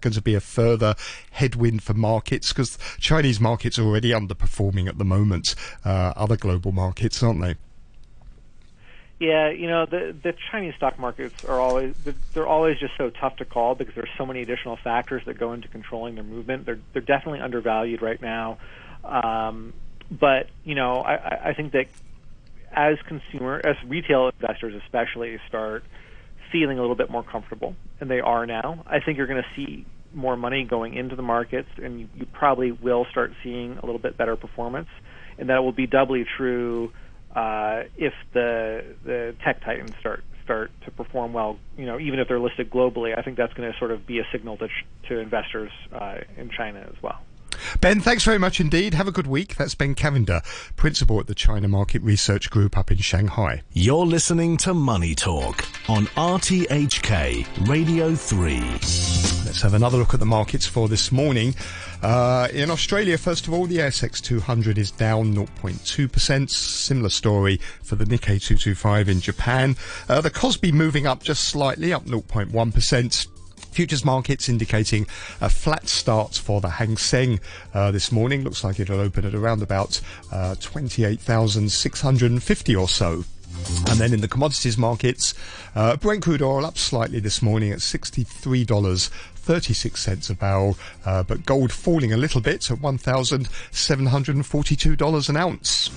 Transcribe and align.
going 0.00 0.12
to 0.12 0.22
be 0.22 0.34
a 0.34 0.40
further 0.40 0.94
headwind 1.32 1.82
for 1.82 1.94
markets? 1.94 2.52
Because 2.52 2.78
Chinese 2.98 3.40
markets 3.40 3.78
are 3.78 3.84
already 3.84 4.10
underperforming 4.10 4.88
at 4.88 4.98
the 4.98 5.04
moment, 5.04 5.54
uh, 5.84 6.12
other 6.16 6.36
global 6.36 6.72
markets, 6.72 7.22
aren't 7.22 7.40
they? 7.40 7.56
Yeah, 9.20 9.50
you 9.50 9.66
know 9.66 9.84
the 9.84 10.16
the 10.22 10.34
Chinese 10.50 10.74
stock 10.76 10.98
markets 10.98 11.44
are 11.44 11.60
always 11.60 11.94
they're 12.32 12.46
always 12.46 12.78
just 12.78 12.94
so 12.96 13.10
tough 13.10 13.36
to 13.36 13.44
call 13.44 13.74
because 13.74 13.94
there's 13.94 14.08
so 14.16 14.24
many 14.24 14.40
additional 14.40 14.78
factors 14.78 15.22
that 15.26 15.38
go 15.38 15.52
into 15.52 15.68
controlling 15.68 16.14
their 16.14 16.24
movement. 16.24 16.64
They're 16.64 16.78
they're 16.94 17.02
definitely 17.02 17.40
undervalued 17.40 18.00
right 18.00 18.20
now, 18.22 18.56
um, 19.04 19.74
but 20.10 20.48
you 20.64 20.74
know 20.74 21.02
I, 21.02 21.50
I 21.50 21.52
think 21.52 21.72
that 21.72 21.88
as 22.72 22.96
consumer 23.06 23.60
as 23.62 23.76
retail 23.86 24.30
investors 24.40 24.80
especially 24.84 25.38
start 25.48 25.84
feeling 26.50 26.78
a 26.78 26.80
little 26.80 26.96
bit 26.96 27.10
more 27.10 27.22
comfortable, 27.22 27.76
and 28.00 28.10
they 28.10 28.20
are 28.20 28.46
now. 28.46 28.84
I 28.86 29.00
think 29.00 29.18
you're 29.18 29.26
going 29.26 29.42
to 29.42 29.56
see 29.56 29.86
more 30.12 30.36
money 30.36 30.64
going 30.64 30.94
into 30.94 31.16
the 31.16 31.22
markets, 31.22 31.68
and 31.82 32.00
you, 32.00 32.08
you 32.14 32.26
probably 32.26 32.72
will 32.72 33.06
start 33.10 33.32
seeing 33.42 33.78
a 33.78 33.86
little 33.86 34.00
bit 34.00 34.16
better 34.16 34.36
performance, 34.36 34.88
and 35.38 35.50
that 35.50 35.62
will 35.62 35.72
be 35.72 35.86
doubly 35.86 36.24
true 36.36 36.92
uh, 37.34 37.84
if 37.96 38.12
the 38.32 38.84
the 39.04 39.34
tech 39.44 39.62
titans 39.64 39.92
start 40.00 40.24
start 40.44 40.72
to 40.84 40.90
perform 40.90 41.32
well. 41.32 41.58
You 41.76 41.86
know, 41.86 41.98
even 42.00 42.18
if 42.18 42.28
they're 42.28 42.40
listed 42.40 42.70
globally, 42.70 43.16
I 43.16 43.22
think 43.22 43.36
that's 43.36 43.52
going 43.54 43.70
to 43.70 43.78
sort 43.78 43.92
of 43.92 44.06
be 44.06 44.18
a 44.18 44.24
signal 44.32 44.56
to 44.58 44.68
to 45.08 45.18
investors 45.18 45.70
uh, 45.92 46.18
in 46.36 46.50
China 46.50 46.80
as 46.80 47.00
well. 47.02 47.20
Ben, 47.80 48.00
thanks 48.00 48.24
very 48.24 48.38
much 48.38 48.60
indeed. 48.60 48.94
Have 48.94 49.08
a 49.08 49.12
good 49.12 49.26
week. 49.26 49.56
That's 49.56 49.74
Ben 49.74 49.94
Cavender, 49.94 50.42
Principal 50.76 51.20
at 51.20 51.26
the 51.26 51.34
China 51.34 51.68
Market 51.68 52.02
Research 52.02 52.50
Group 52.50 52.76
up 52.76 52.90
in 52.90 52.98
Shanghai. 52.98 53.62
You're 53.72 54.06
listening 54.06 54.56
to 54.58 54.74
Money 54.74 55.14
Talk 55.14 55.64
on 55.88 56.06
RTHK 56.16 57.68
Radio 57.68 58.14
3. 58.14 58.60
Let's 59.44 59.62
have 59.62 59.74
another 59.74 59.98
look 59.98 60.14
at 60.14 60.20
the 60.20 60.26
markets 60.26 60.66
for 60.66 60.88
this 60.88 61.10
morning. 61.10 61.54
Uh, 62.02 62.48
in 62.52 62.70
Australia, 62.70 63.18
first 63.18 63.46
of 63.46 63.52
all, 63.52 63.66
the 63.66 63.78
ASX 63.78 64.20
200 64.22 64.78
is 64.78 64.90
down 64.90 65.34
0.2%. 65.34 66.48
Similar 66.48 67.08
story 67.10 67.58
for 67.82 67.96
the 67.96 68.04
Nikkei 68.04 68.40
225 68.40 69.08
in 69.08 69.20
Japan. 69.20 69.76
Uh, 70.08 70.20
the 70.20 70.30
Kospi 70.30 70.72
moving 70.72 71.06
up 71.06 71.22
just 71.22 71.48
slightly, 71.48 71.92
up 71.92 72.06
0.1%. 72.06 73.26
Futures 73.70 74.04
markets 74.04 74.48
indicating 74.48 75.06
a 75.40 75.48
flat 75.48 75.88
start 75.88 76.34
for 76.34 76.60
the 76.60 76.70
Hang 76.70 76.96
Seng 76.96 77.40
uh, 77.72 77.90
this 77.90 78.10
morning. 78.10 78.42
Looks 78.42 78.64
like 78.64 78.80
it'll 78.80 79.00
open 79.00 79.24
at 79.24 79.34
around 79.34 79.62
about 79.62 80.00
uh, 80.32 80.56
28,650 80.56 82.76
or 82.76 82.88
so. 82.88 83.24
And 83.88 83.98
then 83.98 84.12
in 84.12 84.20
the 84.20 84.28
commodities 84.28 84.78
markets, 84.78 85.34
uh, 85.74 85.96
Brent 85.96 86.22
crude 86.22 86.42
oil 86.42 86.64
up 86.64 86.78
slightly 86.78 87.20
this 87.20 87.42
morning 87.42 87.72
at 87.72 87.80
$63.36 89.40 90.30
a 90.30 90.34
barrel, 90.34 90.76
uh, 91.04 91.22
but 91.22 91.46
gold 91.46 91.70
falling 91.72 92.12
a 92.12 92.16
little 92.16 92.40
bit 92.40 92.70
at 92.70 92.78
$1,742 92.78 95.28
an 95.28 95.36
ounce. 95.36 95.90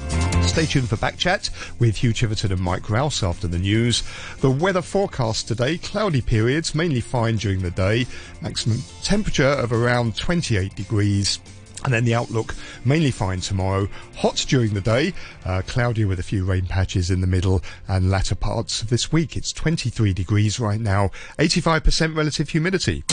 Stay 0.47 0.65
tuned 0.65 0.89
for 0.89 0.97
Backchat 0.97 1.49
with 1.79 1.97
Hugh 1.97 2.13
Chiverton 2.13 2.51
and 2.51 2.61
Mike 2.61 2.89
Rouse 2.89 3.23
after 3.23 3.47
the 3.47 3.59
news. 3.59 4.03
The 4.39 4.51
weather 4.51 4.81
forecast 4.81 5.47
today, 5.47 5.77
cloudy 5.77 6.21
periods, 6.21 6.75
mainly 6.75 7.01
fine 7.01 7.35
during 7.37 7.61
the 7.61 7.71
day, 7.71 8.05
maximum 8.41 8.79
temperature 9.03 9.43
of 9.43 9.71
around 9.71 10.17
28 10.17 10.75
degrees. 10.75 11.39
And 11.83 11.93
then 11.93 12.05
the 12.05 12.15
outlook 12.15 12.55
mainly 12.85 13.11
fine 13.11 13.41
tomorrow. 13.41 13.89
Hot 14.17 14.45
during 14.47 14.73
the 14.73 14.81
day, 14.81 15.13
uh, 15.45 15.61
cloudy 15.67 16.05
with 16.05 16.19
a 16.19 16.23
few 16.23 16.45
rain 16.45 16.65
patches 16.65 17.11
in 17.11 17.19
the 17.19 17.27
middle 17.27 17.61
and 17.87 18.09
latter 18.09 18.35
parts 18.35 18.81
of 18.81 18.89
this 18.89 19.11
week. 19.11 19.35
It's 19.35 19.51
23 19.51 20.13
degrees 20.13 20.61
right 20.61 20.79
now, 20.79 21.11
85% 21.39 22.15
relative 22.15 22.47
humidity. 22.49 23.03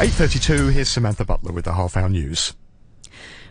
8.32, 0.00 0.72
here's 0.72 0.88
Samantha 0.88 1.26
Butler 1.26 1.52
with 1.52 1.66
the 1.66 1.74
half 1.74 1.94
hour 1.94 2.08
news. 2.08 2.54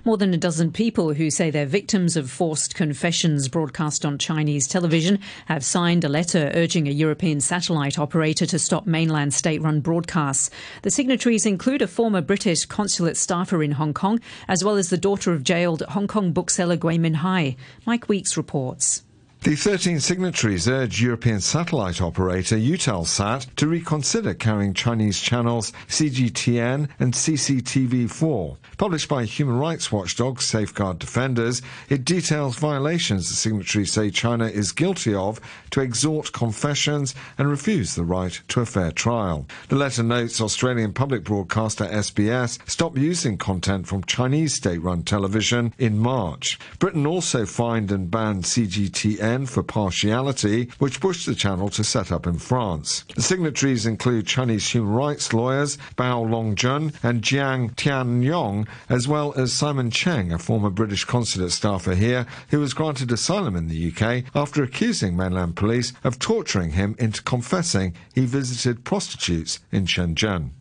More 0.04 0.18
than 0.18 0.34
a 0.34 0.38
dozen 0.38 0.72
people 0.72 1.14
who 1.14 1.30
say 1.30 1.52
they're 1.52 1.68
victims 1.68 2.18
of 2.18 2.32
forced 2.32 2.74
confessions 2.74 3.48
broadcast 3.48 4.04
on 4.04 4.18
Chinese 4.18 4.68
television 4.68 5.20
have 5.46 5.64
signed 5.64 6.04
a 6.04 6.10
letter 6.10 6.50
urging 6.56 6.88
a 6.88 6.92
European 6.92 7.40
satellite 7.40 8.00
operator 8.00 8.48
to 8.48 8.58
stop 8.58 8.88
mainland 8.88 9.32
state 9.32 9.62
run 9.62 9.80
broadcasts. 9.80 10.50
The 10.82 10.90
signatories 10.90 11.46
include 11.46 11.84
a 11.84 11.88
former 11.88 12.22
British 12.22 12.66
consulate 12.66 13.18
staffer 13.18 13.62
in 13.62 13.74
Hong 13.74 13.94
Kong, 13.94 14.20
as 14.48 14.64
well 14.64 14.78
as 14.78 14.90
the 14.90 14.98
daughter 14.98 15.34
of 15.34 15.44
jailed 15.44 15.84
Hong 15.90 16.08
Kong 16.08 16.32
bookseller 16.32 16.78
Gui 16.78 16.98
Minhai. 16.98 17.58
Mike 17.86 18.10
Weeks 18.10 18.36
reports. 18.36 19.04
The 19.42 19.56
13 19.56 20.02
signatories 20.02 20.68
urge 20.68 21.02
European 21.02 21.40
satellite 21.40 22.02
operator 22.02 22.58
Eutelsat 22.58 23.56
to 23.56 23.68
reconsider 23.70 24.34
carrying 24.34 24.74
Chinese 24.74 25.22
channels 25.22 25.72
CGTN 25.88 26.90
and 27.00 27.14
CCTV4. 27.14 28.58
Published 28.78 29.08
by 29.08 29.24
human 29.24 29.58
rights 29.58 29.94
watchdog 29.94 30.42
Safeguard 30.42 31.00
Defenders, 31.00 31.62
it 31.88 32.04
details 32.04 32.58
violations 32.58 33.30
the 33.30 33.36
signatories 33.36 33.94
say 33.94 34.10
China 34.10 34.46
is 34.46 34.74
guilty 34.74 35.16
of 35.16 35.40
to 35.70 35.80
extort 35.80 36.34
confessions 36.34 37.16
and 37.38 37.50
refuse 37.50 37.96
the 37.96 38.04
right 38.04 38.42
to 38.50 38.60
a 38.60 38.66
fair 38.66 38.92
trial. 38.92 39.48
The 39.70 39.78
letter 39.78 40.04
notes 40.04 40.42
Australian 40.42 40.92
public 40.92 41.24
broadcaster 41.24 41.86
SBS 41.86 42.60
stopped 42.70 42.98
using 42.98 43.38
content 43.38 43.88
from 43.88 44.04
Chinese 44.04 44.56
state-run 44.56 45.04
television 45.04 45.74
in 45.78 45.98
March. 45.98 46.60
Britain 46.80 47.08
also 47.08 47.46
fined 47.46 47.90
and 47.90 48.12
banned 48.12 48.44
CGTN 48.44 49.29
for 49.46 49.64
partiality, 49.64 50.70
which 50.80 51.00
pushed 51.00 51.26
the 51.26 51.36
channel 51.36 51.70
to 51.70 51.84
set 51.84 52.12
up 52.12 52.26
in 52.26 52.38
France. 52.40 53.06
The 53.16 53.22
signatories 53.22 53.86
include 53.86 54.28
Chinese 54.28 54.70
human 54.70 54.94
rights 54.94 55.34
lawyers 55.34 55.78
Bao 55.98 56.28
Longjun 56.28 56.94
and 57.04 57.22
Jiang 57.22 57.76
Tianyong, 57.76 58.68
as 58.90 59.08
well 59.08 59.34
as 59.36 59.54
Simon 59.54 59.92
Cheng, 59.92 60.32
a 60.32 60.40
former 60.40 60.70
British 60.70 61.06
consulate 61.06 61.52
staffer 61.52 61.96
here, 61.96 62.26
who 62.50 62.60
was 62.60 62.74
granted 62.74 63.12
asylum 63.12 63.56
in 63.56 63.68
the 63.68 63.92
UK 63.92 64.24
after 64.36 64.64
accusing 64.64 65.16
mainland 65.16 65.56
police 65.56 65.94
of 66.04 66.20
torturing 66.20 66.72
him 66.72 66.96
into 67.00 67.22
confessing 67.24 67.94
he 68.14 68.26
visited 68.26 68.84
prostitutes 68.84 69.60
in 69.72 69.86
Shenzhen. 69.86 70.52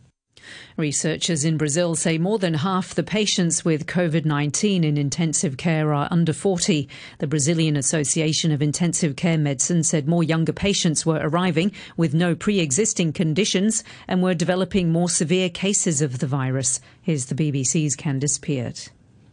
Researchers 0.79 1.43
in 1.43 1.57
Brazil 1.57 1.93
say 1.93 2.17
more 2.17 2.39
than 2.39 2.53
half 2.53 2.95
the 2.95 3.03
patients 3.03 3.65
with 3.65 3.85
COVID 3.85 4.23
19 4.23 4.85
in 4.85 4.97
intensive 4.97 5.57
care 5.57 5.93
are 5.93 6.07
under 6.09 6.31
40. 6.31 6.87
The 7.17 7.27
Brazilian 7.27 7.75
Association 7.75 8.53
of 8.53 8.61
Intensive 8.61 9.17
Care 9.17 9.37
Medicine 9.37 9.83
said 9.83 10.07
more 10.07 10.23
younger 10.23 10.53
patients 10.53 11.05
were 11.05 11.19
arriving 11.21 11.73
with 11.97 12.13
no 12.13 12.33
pre 12.33 12.61
existing 12.61 13.11
conditions 13.11 13.83
and 14.07 14.23
were 14.23 14.33
developing 14.33 14.89
more 14.89 15.09
severe 15.09 15.49
cases 15.49 16.01
of 16.01 16.19
the 16.19 16.27
virus. 16.27 16.79
Here's 17.01 17.25
the 17.25 17.35
BBC's 17.35 17.97
Candice 17.97 18.39
Peart. 18.41 18.89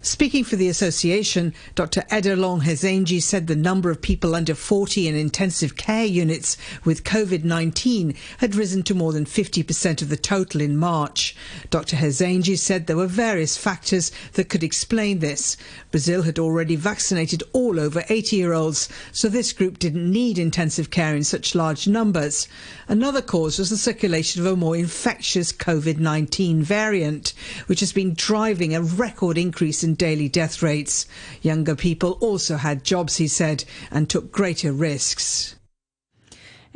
Speaking 0.07 0.45
for 0.45 0.55
the 0.55 0.69
association, 0.69 1.53
Dr. 1.75 2.03
Ederlon 2.13 2.63
Rezende 2.63 3.21
said 3.21 3.49
the 3.49 3.57
number 3.57 3.91
of 3.91 4.01
people 4.01 4.37
under 4.37 4.55
40 4.55 5.09
in 5.09 5.17
intensive 5.17 5.75
care 5.75 6.05
units 6.05 6.57
with 6.85 7.03
COVID 7.03 7.43
19 7.43 8.15
had 8.39 8.55
risen 8.55 8.85
to 8.85 8.95
more 8.95 9.13
than 9.13 9.25
50% 9.25 10.03
of 10.03 10.09
the 10.09 10.17
total 10.17 10.61
in 10.61 10.77
March. 10.77 11.35
Dr. 11.71 11.97
Rezende 11.97 12.57
said 12.57 12.87
there 12.87 12.97
were 12.97 13.09
various 13.09 13.57
factors 13.57 14.13
that 14.35 14.49
could 14.49 14.63
explain 14.63 15.19
this. 15.19 15.57
Brazil 15.91 16.23
had 16.23 16.39
already 16.39 16.77
vaccinated 16.77 17.43
all 17.53 17.81
over 17.81 18.05
80 18.09 18.37
year 18.37 18.53
olds, 18.53 18.89
so 19.11 19.29
this 19.29 19.53
group 19.53 19.81
didn't 19.81 20.09
need 20.09 20.39
intensive 20.39 20.91
care 20.91 21.17
in 21.17 21.25
such 21.25 21.57
large 21.57 21.89
numbers. 21.89 22.47
Another 22.87 23.21
cause 23.21 23.59
was 23.59 23.71
the 23.71 23.77
circulation 23.77 24.41
of 24.41 24.53
a 24.53 24.55
more 24.55 24.77
infectious 24.77 25.51
COVID 25.51 25.99
19 25.99 26.63
variant, 26.63 27.35
which 27.67 27.81
has 27.81 27.93
been 27.93 28.15
driving 28.15 28.73
a 28.73 28.81
record 28.81 29.37
increase 29.37 29.83
in 29.83 29.96
daily 29.97 30.29
death 30.29 30.63
rates. 30.63 31.07
Younger 31.43 31.75
people 31.75 32.13
also 32.21 32.57
had 32.57 32.85
jobs, 32.85 33.17
he 33.17 33.29
said, 33.29 33.65
and 33.91 34.09
took 34.09 34.31
greater 34.31 34.73
risks. 34.73 35.57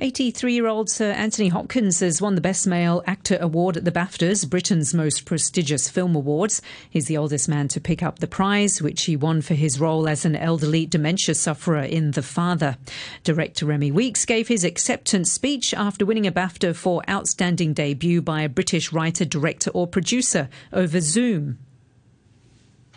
83 0.03 0.55
year 0.55 0.67
old 0.67 0.89
Sir 0.89 1.11
Anthony 1.11 1.49
Hopkins 1.49 2.01
has 2.01 2.23
won 2.23 2.35
the 2.35 2.41
Best 2.41 2.67
Male 2.67 3.03
Actor 3.07 3.37
Award 3.39 3.77
at 3.77 3.85
the 3.85 3.93
BAFTAs, 3.93 4.49
Britain's 4.49 4.95
most 4.95 5.27
prestigious 5.27 5.91
film 5.91 6.17
awards. 6.17 6.63
He's 6.89 7.05
the 7.05 7.19
oldest 7.19 7.51
man 7.51 7.69
to 7.69 7.83
pick 7.83 8.03
up 8.03 8.19
the 8.19 8.27
prize, 8.27 8.81
which 8.81 9.05
he 9.05 9.15
won 9.15 9.43
for 9.43 9.53
his 9.53 9.79
role 9.79 10.09
as 10.09 10.25
an 10.25 10.37
elderly 10.37 10.87
dementia 10.87 11.35
sufferer 11.35 11.83
in 11.83 12.13
The 12.13 12.23
Father. 12.23 12.79
Director 13.25 13.67
Remi 13.67 13.93
Weekes 13.93 14.25
gave 14.25 14.49
his 14.49 14.65
acceptance 14.65 15.31
speech 15.31 15.75
after 15.75 16.07
winning 16.07 16.27
a 16.27 16.33
BAFTA 16.33 16.75
for 16.75 17.03
outstanding 17.07 17.75
debut 17.75 18.23
by 18.23 18.41
a 18.41 18.49
British 18.49 18.95
writer, 18.95 19.27
director, 19.27 19.71
or 19.73 19.87
producer 19.87 20.49
over 20.73 21.03
Zoom. 21.03 21.59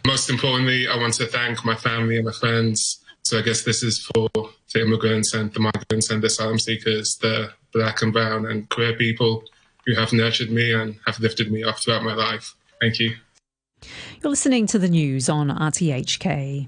Most 0.06 0.30
importantly, 0.30 0.88
I 0.88 0.98
want 0.98 1.14
to 1.16 1.26
thank 1.26 1.64
my 1.64 1.76
family 1.76 2.18
and 2.18 2.26
my 2.26 2.32
friends. 2.32 3.04
So 3.24 3.40
I 3.40 3.42
guess 3.42 3.64
this 3.64 3.84
is 3.84 4.00
for 4.14 4.30
the 4.36 4.82
immigrants 4.82 5.34
and 5.34 5.54
the 5.54 5.62
migrants 5.62 6.10
and 6.10 6.22
the 6.22 6.28
asylum 6.28 6.60
seekers, 6.60 7.18
the 7.22 7.52
black 7.72 8.02
and 8.02 8.12
brown 8.12 8.46
and 8.46 8.70
queer 8.70 8.94
people 8.96 9.44
who 9.86 9.96
have 9.96 10.12
nurtured 10.12 10.52
me 10.52 10.74
and 10.74 11.00
have 11.06 11.20
lifted 11.20 11.52
me 11.52 11.64
up 11.64 11.80
throughout 11.80 12.04
my 12.04 12.14
life. 12.14 12.54
Thank 12.82 13.00
you. 13.00 13.16
You're 14.22 14.30
listening 14.30 14.68
to 14.68 14.80
the 14.80 14.90
news 14.90 15.30
on 15.30 15.50
RTHK. 15.50 16.68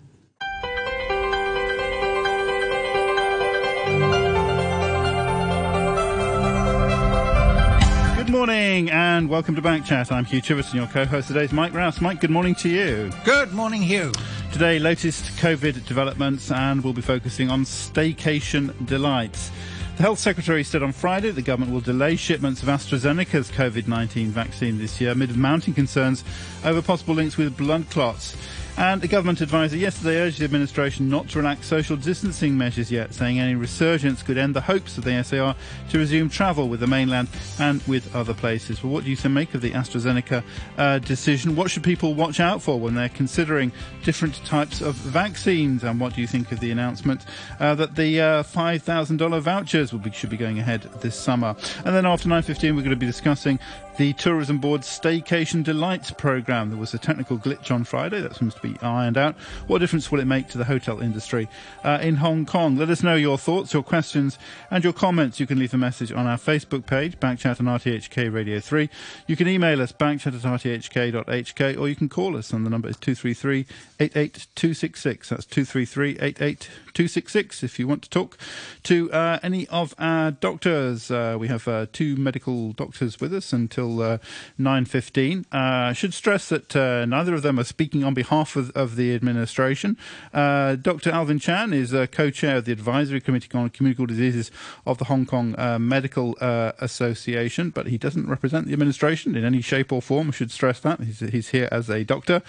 Morning 8.45 8.91
and 8.91 9.27
welcome 9.27 9.55
to 9.55 9.61
Backchat. 9.63 10.11
I'm 10.11 10.23
Hugh 10.23 10.39
Chiverton, 10.39 10.75
your 10.75 10.85
co-host 10.85 11.29
today 11.29 11.45
is 11.45 11.51
Mike 11.51 11.73
Rouse. 11.73 11.99
Mike, 11.99 12.21
good 12.21 12.29
morning 12.29 12.53
to 12.53 12.69
you. 12.69 13.11
Good 13.23 13.53
morning, 13.53 13.81
Hugh. 13.81 14.11
Today, 14.53 14.77
latest 14.77 15.35
COVID 15.37 15.87
developments 15.87 16.51
and 16.51 16.83
we'll 16.83 16.93
be 16.93 17.01
focusing 17.01 17.49
on 17.49 17.63
staycation 17.63 18.85
delights. 18.85 19.49
The 19.97 20.03
Health 20.03 20.19
Secretary 20.19 20.63
said 20.63 20.83
on 20.83 20.91
Friday 20.91 21.31
the 21.31 21.41
government 21.41 21.73
will 21.73 21.81
delay 21.81 22.17
shipments 22.17 22.61
of 22.61 22.69
AstraZeneca's 22.69 23.49
COVID 23.49 23.87
19 23.87 24.27
vaccine 24.27 24.77
this 24.77 25.01
year 25.01 25.09
amid 25.09 25.35
mounting 25.35 25.73
concerns 25.73 26.23
over 26.65 26.81
possible 26.81 27.15
links 27.15 27.37
with 27.37 27.55
blood 27.55 27.89
clots. 27.89 28.35
And 28.77 29.01
a 29.05 29.07
government 29.07 29.39
advisor 29.39 29.77
yesterday 29.77 30.17
urged 30.17 30.39
the 30.39 30.43
administration 30.43 31.07
not 31.07 31.29
to 31.29 31.37
relax 31.37 31.65
social 31.65 31.95
distancing 31.95 32.57
measures 32.57 32.91
yet, 32.91 33.13
saying 33.13 33.39
any 33.39 33.55
resurgence 33.55 34.21
could 34.21 34.37
end 34.37 34.53
the 34.53 34.59
hopes 34.59 34.97
of 34.97 35.05
the 35.05 35.23
SAR 35.23 35.55
to 35.91 35.97
resume 35.97 36.29
travel 36.29 36.67
with 36.67 36.81
the 36.81 36.87
mainland 36.87 37.29
and 37.57 37.81
with 37.83 38.13
other 38.13 38.33
places. 38.33 38.83
Well, 38.83 38.91
what 38.91 39.05
do 39.05 39.11
you 39.11 39.29
make 39.29 39.53
of 39.53 39.61
the 39.61 39.71
AstraZeneca 39.71 40.43
uh, 40.77 40.99
decision? 40.99 41.55
What 41.55 41.71
should 41.71 41.83
people 41.83 42.15
watch 42.15 42.41
out 42.41 42.61
for 42.61 42.77
when 42.77 42.95
they're 42.95 43.07
considering 43.07 43.71
different 44.03 44.43
types 44.45 44.81
of 44.81 44.95
vaccines? 44.95 45.85
And 45.85 45.97
what 45.97 46.13
do 46.13 46.19
you 46.19 46.27
think 46.27 46.51
of 46.51 46.59
the 46.59 46.71
announcement 46.71 47.25
uh, 47.61 47.75
that 47.75 47.95
the 47.95 48.19
uh, 48.19 48.43
$5,000 48.43 49.39
vouchers 49.39 49.93
will 49.93 50.01
be, 50.01 50.11
should 50.11 50.29
be 50.29 50.37
going 50.37 50.59
ahead 50.59 50.81
this 50.99 51.17
summer? 51.17 51.55
And 51.85 51.95
then 51.95 52.05
after 52.05 52.27
9.15, 52.27 52.75
we're 52.75 52.81
going 52.81 52.89
to 52.89 52.97
be 52.97 53.05
discussing 53.05 53.57
the 53.97 54.13
Tourism 54.13 54.57
Board's 54.57 54.87
Staycation 54.87 55.63
Delights 55.63 56.11
programme. 56.11 56.69
There 56.69 56.79
was 56.79 56.93
a 56.93 56.97
technical 56.97 57.37
glitch 57.37 57.71
on 57.71 57.85
Friday 57.85 58.19
that 58.19 58.35
seems 58.35 58.53
to 58.55 58.61
be 58.61 58.77
ironed 58.81 59.17
out. 59.17 59.35
What 59.67 59.79
difference 59.79 60.11
will 60.11 60.19
it 60.19 60.25
make 60.25 60.49
to 60.49 60.57
the 60.57 60.65
hotel 60.65 60.99
industry 61.01 61.47
uh, 61.83 61.99
in 62.01 62.15
Hong 62.15 62.45
Kong? 62.45 62.77
Let 62.77 62.89
us 62.89 63.03
know 63.03 63.15
your 63.15 63.37
thoughts, 63.37 63.73
your 63.73 63.83
questions, 63.83 64.37
and 64.69 64.83
your 64.83 64.91
comments. 64.91 65.39
You 65.39 65.47
can 65.47 65.59
leave 65.59 65.73
a 65.73 65.77
message 65.77 66.11
on 66.11 66.27
our 66.27 66.37
Facebook 66.37 66.85
page, 66.85 67.19
Backchat 67.19 67.59
on 67.61 67.67
RTHK 67.67 68.33
Radio 68.33 68.59
3. 68.59 68.89
You 69.27 69.35
can 69.37 69.47
email 69.47 69.81
us, 69.81 69.93
backchat 69.93 70.27
at 70.27 70.41
rthk.hk, 70.41 71.79
or 71.79 71.87
you 71.87 71.95
can 71.95 72.09
call 72.09 72.35
us, 72.35 72.51
and 72.51 72.65
the 72.65 72.69
number 72.69 72.89
is 72.89 72.97
233 72.97 73.65
88266. 73.99 75.29
That's 75.29 75.45
233 75.45 76.17
88266 76.19 77.63
if 77.63 77.79
you 77.79 77.87
want 77.87 78.03
to 78.03 78.09
talk 78.09 78.37
to 78.83 79.11
uh, 79.11 79.39
any 79.41 79.67
of 79.67 79.95
our 79.97 80.31
doctors. 80.31 81.09
Uh, 81.09 81.37
we 81.39 81.47
have 81.47 81.67
uh, 81.67 81.85
two 81.93 82.17
medical 82.17 82.73
doctors 82.73 83.21
with 83.21 83.33
us 83.33 83.53
until 83.53 83.84
uh, 84.01 84.17
9.15. 84.59 85.45
I 85.51 85.89
uh, 85.89 85.93
should 85.93 86.13
stress 86.13 86.49
that 86.49 86.75
uh, 86.75 87.05
neither 87.05 87.33
of 87.33 87.41
them 87.41 87.59
are 87.59 87.63
speaking 87.63 88.03
on 88.03 88.13
behalf 88.13 88.55
of, 88.55 88.71
of 88.71 88.95
the 88.95 89.15
administration. 89.15 89.97
Dr. 90.33 91.11
Alvin 91.11 91.39
Chan 91.39 91.73
is 91.73 91.93
a 91.93 92.07
co-chair 92.07 92.57
of 92.57 92.65
the 92.65 92.71
Advisory 92.71 93.21
Committee 93.21 93.49
on 93.53 93.69
Communicable 93.69 94.07
Diseases 94.07 94.51
of 94.85 94.97
the 94.97 95.05
Hong 95.05 95.25
Kong 95.25 95.55
Medical 95.79 96.35
Association, 96.39 97.69
but 97.69 97.87
he 97.87 97.97
doesn't 97.97 98.27
represent 98.27 98.67
the 98.67 98.73
administration 98.73 99.35
in 99.35 99.45
any 99.45 99.61
shape 99.61 99.91
or 99.91 100.01
form. 100.01 100.29
I 100.29 100.31
should 100.31 100.51
stress 100.51 100.79
that. 100.81 100.99
He's, 101.01 101.19
he's 101.19 101.49
here 101.49 101.69
as 101.71 101.89
a 101.89 102.03
doctor. 102.03 102.41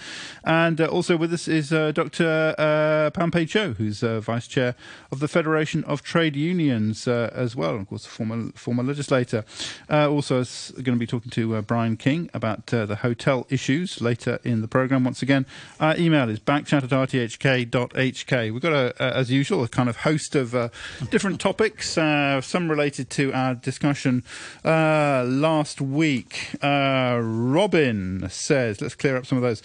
And 0.43 0.79
also 0.81 1.17
with 1.17 1.33
us 1.33 1.47
is 1.47 1.71
uh, 1.71 1.91
Dr. 1.91 2.55
Uh, 2.57 3.09
Pan 3.11 3.31
Pey-chyou, 3.31 3.75
who's 3.77 4.03
uh, 4.03 4.19
Vice 4.19 4.47
Chair 4.47 4.75
of 5.11 5.19
the 5.19 5.27
Federation 5.27 5.83
of 5.83 6.01
Trade 6.03 6.35
Unions 6.35 7.07
uh, 7.07 7.29
as 7.33 7.55
well, 7.55 7.75
of 7.75 7.87
course, 7.87 8.05
a 8.05 8.09
former, 8.09 8.51
former 8.53 8.83
legislator. 8.83 9.43
Uh, 9.89 10.09
also, 10.09 10.43
going 10.73 10.95
to 10.95 10.95
be 10.95 11.07
talking 11.07 11.26
to 11.29 11.55
uh, 11.55 11.61
Brian 11.61 11.97
King 11.97 12.29
about 12.33 12.73
uh, 12.73 12.85
the 12.85 12.97
hotel 12.97 13.45
issues 13.49 14.01
later 14.01 14.39
in 14.43 14.61
the 14.61 14.67
programme. 14.67 15.03
Once 15.03 15.21
again, 15.21 15.45
our 15.79 15.97
email 15.97 16.29
is 16.29 16.39
backchat 16.39 16.83
at 16.83 16.89
rthk.hk. 16.89 18.53
We've 18.53 18.61
got, 18.61 18.73
a, 18.73 18.93
a, 18.99 19.17
as 19.17 19.31
usual, 19.31 19.63
a 19.63 19.67
kind 19.67 19.89
of 19.89 19.97
host 19.97 20.35
of 20.35 20.55
uh, 20.55 20.69
different 21.09 21.39
topics, 21.39 21.97
uh, 21.97 22.41
some 22.41 22.69
related 22.69 23.09
to 23.11 23.33
our 23.33 23.55
discussion 23.55 24.23
last 24.63 25.81
week. 25.81 26.55
Robin 26.63 28.27
says, 28.29 28.81
let's 28.81 28.95
clear 28.95 29.17
up 29.17 29.25
some 29.25 29.37
of 29.37 29.43
those. 29.43 29.61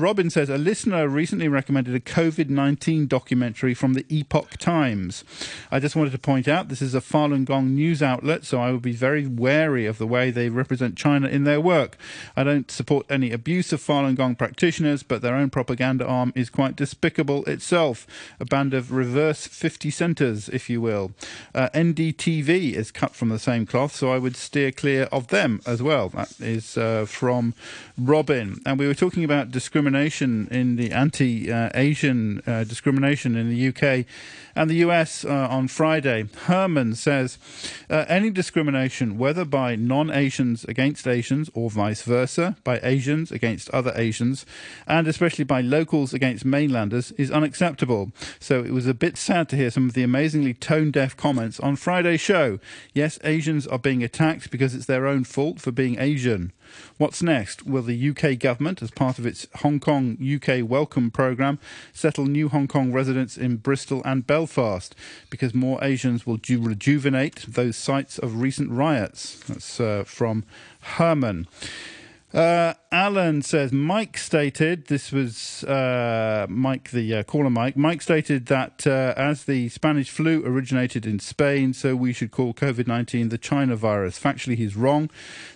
Robin 0.00 0.30
says, 0.30 0.48
a 0.48 0.58
listener 0.58 0.84
listener 0.84 1.08
recently 1.08 1.48
recommended 1.48 1.94
a 1.94 2.00
COVID 2.00 2.50
19 2.50 3.06
documentary 3.06 3.72
from 3.72 3.94
the 3.94 4.04
Epoch 4.10 4.58
Times. 4.58 5.24
I 5.70 5.80
just 5.80 5.96
wanted 5.96 6.12
to 6.12 6.18
point 6.18 6.46
out 6.46 6.68
this 6.68 6.82
is 6.82 6.94
a 6.94 7.00
Falun 7.00 7.46
Gong 7.46 7.74
news 7.74 8.02
outlet, 8.02 8.44
so 8.44 8.60
I 8.60 8.70
would 8.70 8.82
be 8.82 8.92
very 8.92 9.26
wary 9.26 9.86
of 9.86 9.96
the 9.96 10.06
way 10.06 10.30
they 10.30 10.50
represent 10.50 10.83
China 10.92 11.26
in 11.26 11.42
their 11.42 11.60
work. 11.60 11.96
I 12.36 12.44
don't 12.44 12.70
support 12.70 13.06
any 13.10 13.32
abuse 13.32 13.72
of 13.72 13.80
Falun 13.80 14.14
Gong 14.14 14.36
practitioners, 14.36 15.02
but 15.02 15.22
their 15.22 15.34
own 15.34 15.50
propaganda 15.50 16.06
arm 16.06 16.32
is 16.36 16.48
quite 16.48 16.76
despicable 16.76 17.44
itself. 17.46 18.06
A 18.38 18.44
band 18.44 18.72
of 18.72 18.92
reverse 18.92 19.48
50 19.48 19.90
centers, 19.90 20.48
if 20.48 20.70
you 20.70 20.80
will. 20.80 21.10
Uh, 21.54 21.70
NDTV 21.74 22.72
is 22.72 22.92
cut 22.92 23.16
from 23.16 23.30
the 23.30 23.38
same 23.40 23.66
cloth, 23.66 23.96
so 23.96 24.12
I 24.12 24.18
would 24.18 24.36
steer 24.36 24.70
clear 24.70 25.04
of 25.10 25.28
them 25.28 25.60
as 25.66 25.82
well. 25.82 26.08
That 26.10 26.40
is 26.40 26.78
uh, 26.78 27.04
from 27.06 27.54
Robin. 27.98 28.60
And 28.64 28.78
we 28.78 28.86
were 28.86 28.94
talking 28.94 29.24
about 29.24 29.50
discrimination 29.50 30.46
in 30.52 30.76
the 30.76 30.84
the 30.84 30.92
anti-Asian 30.94 32.42
uh, 32.46 32.64
discrimination 32.64 33.36
in 33.36 33.48
the 33.48 33.68
UK 33.68 34.04
and 34.56 34.70
the 34.70 34.76
US 34.76 35.24
uh, 35.24 35.48
on 35.50 35.68
Friday. 35.68 36.28
Herman 36.46 36.94
says 36.94 37.38
uh, 37.90 38.04
any 38.08 38.30
discrimination, 38.30 39.18
whether 39.18 39.44
by 39.44 39.76
non-Asians 39.76 40.64
against 40.64 41.06
Asians 41.06 41.50
or 41.54 41.70
vice 41.70 42.02
versa, 42.02 42.56
by 42.64 42.80
Asians 42.82 43.32
against 43.32 43.70
other 43.70 43.92
Asians, 43.96 44.46
and 44.86 45.06
especially 45.06 45.44
by 45.44 45.60
locals 45.60 46.14
against 46.14 46.44
mainlanders, 46.44 47.12
is 47.12 47.30
unacceptable. 47.30 48.12
So 48.38 48.62
it 48.62 48.72
was 48.72 48.86
a 48.86 48.94
bit 48.94 49.16
sad 49.16 49.48
to 49.50 49.56
hear 49.56 49.70
some 49.70 49.88
of 49.88 49.94
the 49.94 50.02
amazingly 50.02 50.54
tone-deaf 50.54 51.16
comments 51.16 51.60
on 51.60 51.76
Friday's 51.76 52.20
show. 52.20 52.58
Yes, 52.92 53.18
Asians 53.24 53.66
are 53.66 53.78
being 53.78 54.02
attacked 54.02 54.50
because 54.50 54.74
it's 54.74 54.86
their 54.86 55.06
own 55.06 55.24
fault 55.24 55.60
for 55.60 55.72
being 55.72 55.98
Asian. 55.98 56.52
What's 56.96 57.22
next? 57.22 57.66
Will 57.66 57.82
the 57.82 58.10
UK 58.10 58.38
government, 58.38 58.82
as 58.82 58.90
part 58.90 59.18
of 59.18 59.26
its 59.26 59.46
Hong 59.56 59.80
Kong 59.80 60.16
UK 60.20 60.68
Welcome 60.68 61.10
programme, 61.10 61.58
settle 61.92 62.26
new 62.26 62.48
Hong 62.48 62.68
Kong 62.68 62.92
residents 62.92 63.36
in 63.36 63.56
Bristol 63.56 64.02
and 64.04 64.26
Belfast 64.26 64.94
because 65.30 65.54
more 65.54 65.82
Asians 65.82 66.26
will 66.26 66.36
ju- 66.36 66.60
rejuvenate 66.60 67.44
those 67.48 67.76
sites 67.76 68.18
of 68.18 68.40
recent 68.40 68.70
riots? 68.70 69.40
That's 69.48 69.80
uh, 69.80 70.04
from 70.04 70.44
Herman. 70.80 71.46
Uh, 72.32 72.74
Alan 72.94 73.42
says 73.42 73.72
Mike 73.72 74.16
stated 74.16 74.86
this 74.86 75.10
was 75.10 75.64
uh, 75.64 76.46
Mike, 76.48 76.92
the 76.92 77.12
uh, 77.12 77.22
caller 77.24 77.50
Mike. 77.50 77.76
Mike 77.76 78.00
stated 78.00 78.46
that 78.46 78.86
uh, 78.86 79.12
as 79.16 79.46
the 79.46 79.68
Spanish 79.68 80.10
flu 80.10 80.44
originated 80.46 81.04
in 81.04 81.18
Spain, 81.18 81.74
so 81.74 81.96
we 81.96 82.12
should 82.12 82.30
call 82.30 82.54
COVID 82.54 82.86
19 82.86 83.30
the 83.30 83.36
China 83.36 83.74
virus. 83.74 84.20
Factually, 84.20 84.56
he's 84.56 84.76
wrong. 84.76 85.08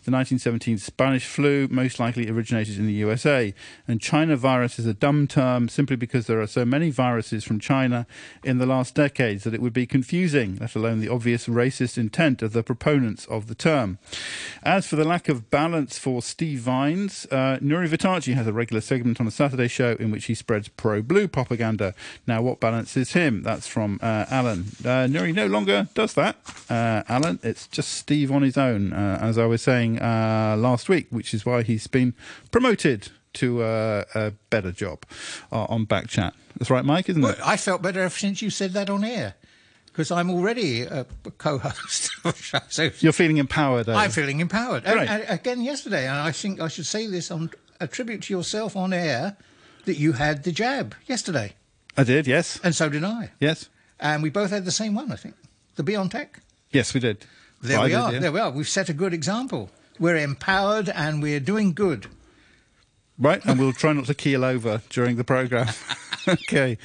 The 0.03 0.11
1917 0.11 0.79
Spanish 0.79 1.27
flu 1.27 1.69
most 1.71 2.01
likely 2.01 2.29
originated 2.29 2.77
in 2.77 2.89
the 2.89 2.93
USA. 2.95 3.55
And 3.87 4.01
China 4.01 4.37
virus 4.37 4.81
is 4.81 4.87
a 4.87 4.93
dumb 4.93 5.29
term 5.29 5.69
simply 5.69 5.95
because 5.95 6.27
there 6.27 6.41
are 6.41 6.47
so 6.49 6.65
many 6.65 6.91
viruses 6.91 7.45
from 7.45 7.61
China 7.61 8.09
in 8.43 8.59
the 8.59 8.67
last 8.67 8.97
decades 8.97 9.45
that 9.45 9.55
it 9.55 9.63
would 9.63 9.73
be 9.73 9.87
confusing, 9.87 10.57
let 10.61 10.75
alone 10.75 10.99
the 10.99 11.09
obvious 11.09 11.47
racist 11.47 11.99
intent 11.99 12.43
of 12.43 12.53
the 12.53 12.65
proponents 12.65 13.27
of 13.27 13.47
the 13.47 13.55
term. 13.55 13.99
As 14.65 14.89
for 14.89 14.97
the 14.97 15.05
lack 15.05 15.29
of 15.29 15.51
balance 15.51 15.99
for 15.99 16.21
Steve 16.21 16.59
Vines. 16.59 17.28
Uh, 17.31 17.59
Nury 17.59 17.89
Vittachi 17.89 18.35
has 18.35 18.47
a 18.47 18.53
regular 18.53 18.81
segment 18.81 19.21
on 19.21 19.27
a 19.27 19.31
Saturday 19.31 19.69
show 19.69 19.93
in 19.99 20.11
which 20.11 20.27
he 20.27 20.35
spreads 20.35 20.69
pro 20.69 21.03
blue 21.03 21.29
propaganda. 21.29 21.95
Now, 22.27 22.43
what 22.43 22.61
balances 22.61 23.13
him? 23.13 23.43
That's 23.43 23.67
from 23.67 23.99
uh, 24.03 24.27
Alan. 24.31 24.67
Uh, 24.81 25.07
Nury 25.09 25.35
no 25.35 25.47
longer 25.47 25.89
does 25.95 26.15
that, 26.15 26.37
uh, 26.71 27.03
Alan. 27.09 27.39
It's 27.43 27.67
just 27.67 27.93
Steve 27.93 28.31
on 28.31 28.43
his 28.43 28.57
own, 28.57 28.93
uh, 28.93 29.19
as 29.21 29.39
I 29.39 29.47
was 29.47 29.63
saying 29.63 30.01
uh, 30.01 30.57
last 30.59 30.89
week, 30.89 31.07
which 31.11 31.35
is 31.35 31.45
why 31.45 31.63
he's 31.63 31.87
been 31.87 32.15
promoted 32.51 33.09
to 33.35 33.63
uh, 33.63 34.05
a 34.15 34.33
better 34.51 34.73
job 34.73 35.05
uh, 35.53 35.65
on 35.65 35.87
Backchat. 35.87 36.33
That's 36.59 36.71
right, 36.71 36.85
Mike, 36.85 37.09
isn't 37.09 37.23
well, 37.23 37.33
it? 37.33 37.41
I 37.45 37.57
felt 37.57 37.83
better 37.83 38.01
ever 38.01 38.11
since 38.11 38.43
you 38.43 38.51
said 38.51 38.73
that 38.73 38.91
on 38.91 39.05
air 39.05 39.35
because 39.99 40.13
I'm 40.13 40.31
already 40.31 40.83
a 40.83 41.05
co-host 41.39 42.13
of 42.25 42.33
a 42.33 42.41
show. 42.41 42.61
So 42.69 42.91
You're 43.01 43.13
feeling 43.13 43.39
empowered. 43.39 43.89
I'm 43.89 44.13
feeling 44.13 44.39
empowered. 44.39 44.85
And, 44.87 45.01
and 45.01 45.25
again 45.29 45.61
yesterday, 45.61 46.07
and 46.07 46.17
I 46.17 46.31
think 46.31 46.61
I 46.61 46.69
should 46.69 46.87
say 46.87 47.09
this 47.09 47.33
on 47.33 47.51
a 47.81 47.89
tribute 47.89 48.23
to 48.23 48.33
yourself 48.33 48.77
on 48.77 48.93
air 48.93 49.37
that 49.87 49.97
you 49.97 50.13
had 50.13 50.45
the 50.45 50.53
jab 50.53 50.95
yesterday. 51.07 51.55
I 51.97 52.05
did, 52.05 52.29
yes. 52.29 52.61
And 52.63 52.77
so 52.77 52.89
did 52.89 53.03
I. 53.03 53.33
Yes. 53.41 53.69
And 53.99 54.23
we 54.23 54.31
both 54.31 54.51
had 54.51 54.65
the 54.65 54.71
same 54.71 54.95
one, 54.95 55.11
I 55.11 55.17
think. 55.17 55.35
The 55.75 55.83
BioNTech. 55.83 56.29
Yes, 56.71 56.95
we 56.95 57.01
did. 57.01 57.27
There 57.61 57.79
well, 57.79 57.85
we 57.87 57.91
did, 57.91 57.97
are. 57.97 58.13
Yeah. 58.13 58.19
There 58.21 58.33
we 58.33 58.39
are. 58.39 58.51
We've 58.53 58.69
set 58.69 58.89
a 58.89 58.93
good 58.93 59.13
example. 59.13 59.69
We're 59.99 60.19
empowered 60.19 60.89
and 60.91 61.21
we're 61.21 61.41
doing 61.41 61.73
good. 61.73 62.07
Right, 63.19 63.45
and 63.45 63.59
we'll 63.59 63.73
try 63.73 63.95
not 63.95 64.05
to 64.05 64.15
keel 64.15 64.45
over 64.45 64.81
during 64.91 65.17
the 65.17 65.25
programme. 65.25 65.75
okay. 66.29 66.79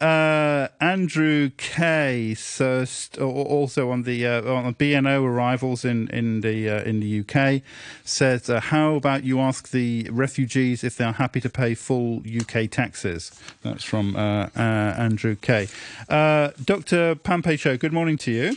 Uh, 0.00 0.68
Andrew 0.80 1.50
K. 1.58 2.32
So 2.34 2.86
also 3.20 3.90
on 3.90 4.04
the 4.04 4.26
uh, 4.26 4.50
on 4.50 4.74
BNO 4.74 5.24
arrivals 5.24 5.84
in 5.84 6.08
in 6.08 6.40
the 6.40 6.70
uh, 6.70 6.82
in 6.84 7.00
the 7.00 7.20
UK 7.20 7.62
says, 8.02 8.48
uh, 8.48 8.60
"How 8.60 8.94
about 8.94 9.24
you 9.24 9.40
ask 9.40 9.70
the 9.70 10.08
refugees 10.10 10.82
if 10.84 10.96
they 10.96 11.04
are 11.04 11.12
happy 11.12 11.40
to 11.42 11.50
pay 11.50 11.74
full 11.74 12.22
UK 12.26 12.70
taxes?" 12.70 13.30
That's 13.62 13.84
from 13.84 14.16
uh, 14.16 14.48
uh, 14.56 14.94
Andrew 14.96 15.36
K. 15.36 15.68
Dr. 16.08 17.16
Pan 17.16 17.42
Pei 17.42 17.56
Good 17.56 17.92
morning 17.92 18.16
to 18.18 18.30
you. 18.30 18.56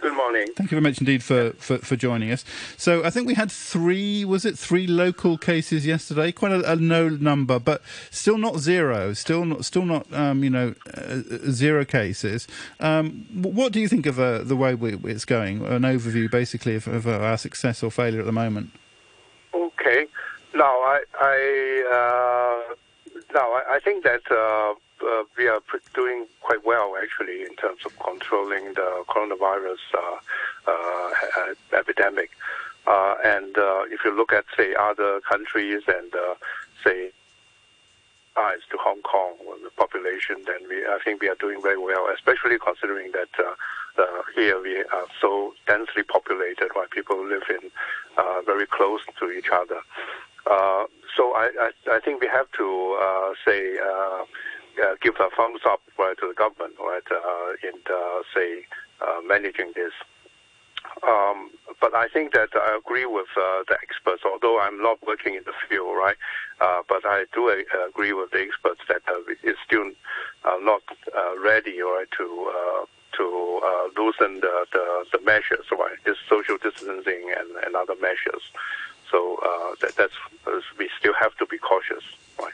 Good 0.00 0.14
morning. 0.14 0.46
Thank 0.54 0.70
you 0.70 0.76
very 0.76 0.82
much 0.82 0.98
indeed 0.98 1.22
for, 1.24 1.50
for, 1.58 1.78
for, 1.78 1.96
joining 1.96 2.30
us. 2.30 2.44
So 2.76 3.04
I 3.04 3.10
think 3.10 3.26
we 3.26 3.34
had 3.34 3.50
three, 3.50 4.24
was 4.24 4.44
it 4.44 4.56
three 4.56 4.86
local 4.86 5.36
cases 5.36 5.84
yesterday? 5.84 6.30
Quite 6.30 6.52
a, 6.52 6.72
a 6.72 6.76
no 6.76 7.08
number, 7.08 7.58
but 7.58 7.82
still 8.10 8.38
not 8.38 8.58
zero. 8.58 9.12
Still 9.12 9.44
not, 9.44 9.64
still 9.64 9.84
not, 9.84 10.12
um, 10.12 10.44
you 10.44 10.50
know, 10.50 10.74
uh, 10.94 11.20
zero 11.50 11.84
cases. 11.84 12.46
Um, 12.78 13.26
what 13.32 13.72
do 13.72 13.80
you 13.80 13.88
think 13.88 14.06
of 14.06 14.20
uh, 14.20 14.44
the 14.44 14.56
way 14.56 14.74
we, 14.74 14.94
it's 15.10 15.24
going? 15.24 15.64
An 15.66 15.82
overview, 15.82 16.30
basically, 16.30 16.76
of, 16.76 16.86
of, 16.86 17.06
our 17.08 17.36
success 17.36 17.82
or 17.82 17.90
failure 17.90 18.20
at 18.20 18.26
the 18.26 18.32
moment. 18.32 18.70
Okay. 19.52 20.06
Now 20.54 20.64
I, 20.64 21.02
I 21.20 22.68
uh, 22.70 22.74
now 23.34 23.52
I, 23.52 23.76
I 23.76 23.80
think 23.80 24.04
that 24.04 24.22
uh, 25.08 25.18
uh, 25.18 25.24
we 25.36 25.48
are 25.48 25.60
doing 25.94 26.26
quite 26.40 26.64
well 26.64 26.94
actually 27.00 27.42
in 27.42 27.54
terms 27.56 27.80
of 27.84 27.98
controlling 27.98 28.74
the 28.74 29.04
coronavirus 29.08 29.78
uh, 29.96 30.70
uh, 30.70 31.54
epidemic. 31.76 32.30
Uh, 32.86 33.16
and 33.24 33.58
uh, 33.58 33.82
if 33.90 34.00
you 34.04 34.16
look 34.16 34.32
at 34.32 34.44
say 34.56 34.74
other 34.74 35.20
countries 35.20 35.82
and 35.88 36.14
uh, 36.14 36.34
say 36.84 37.10
eyes 38.36 38.60
to 38.70 38.78
Hong 38.78 39.02
Kong 39.02 39.34
the 39.62 39.70
population, 39.70 40.36
then 40.46 40.68
we 40.68 40.76
I 40.86 40.98
think 41.04 41.20
we 41.20 41.28
are 41.28 41.34
doing 41.34 41.60
very 41.60 41.78
well, 41.78 42.08
especially 42.14 42.58
considering 42.58 43.12
that 43.12 43.28
here 44.34 44.60
we 44.62 44.76
are 44.76 45.06
so 45.20 45.54
densely 45.66 46.04
populated, 46.04 46.68
while 46.72 46.86
people 46.86 47.26
live 47.26 47.42
in 47.50 47.70
very 48.46 48.66
close 48.66 49.00
to 49.18 49.30
each 49.32 49.50
other. 49.50 49.80
so 51.16 51.34
I, 51.34 51.50
I, 51.60 51.96
I 51.96 52.00
think 52.00 52.20
we 52.20 52.28
have 52.28 52.50
to 52.52 53.36
say 53.44 53.76
uh, 54.82 54.94
give 55.00 55.14
a 55.16 55.28
thumbs 55.36 55.60
up 55.66 55.80
right, 55.98 56.16
to 56.18 56.28
the 56.28 56.34
government 56.34 56.74
right, 56.78 57.02
uh, 57.10 57.52
in 57.62 57.74
uh, 57.90 58.22
say 58.34 58.64
uh, 59.00 59.20
managing 59.26 59.72
this. 59.74 59.92
Um, 61.06 61.50
but 61.80 61.94
I 61.94 62.08
think 62.08 62.32
that 62.32 62.48
I 62.54 62.76
agree 62.76 63.06
with 63.06 63.26
uh, 63.36 63.62
the 63.68 63.76
experts, 63.82 64.22
although 64.24 64.60
I'm 64.60 64.82
not 64.82 64.98
working 65.06 65.34
in 65.34 65.42
the 65.44 65.52
field, 65.68 65.96
right? 65.96 66.16
Uh, 66.60 66.82
but 66.88 67.04
I 67.04 67.26
do 67.32 67.48
agree 67.88 68.12
with 68.12 68.30
the 68.30 68.40
experts 68.40 68.80
that 68.88 69.02
it's 69.42 69.58
still 69.64 69.90
not 70.60 70.82
ready, 71.42 71.80
right, 71.80 72.10
to 72.16 72.86
to 73.16 73.60
loosen 73.96 74.40
the, 74.40 74.66
the, 74.72 75.04
the, 75.12 75.24
measures, 75.24 75.66
right? 75.72 75.96
This 76.04 76.16
social 76.28 76.56
distancing 76.56 77.32
and, 77.36 77.64
and 77.64 77.74
other 77.74 77.94
measures. 78.00 78.42
So 79.10 79.38
that, 79.80 79.94
that's 79.96 80.14
we 80.78 80.88
still 80.98 81.14
have 81.14 81.36
to 81.36 81.46
be 81.46 81.58
cautious, 81.58 82.04
right? 82.40 82.52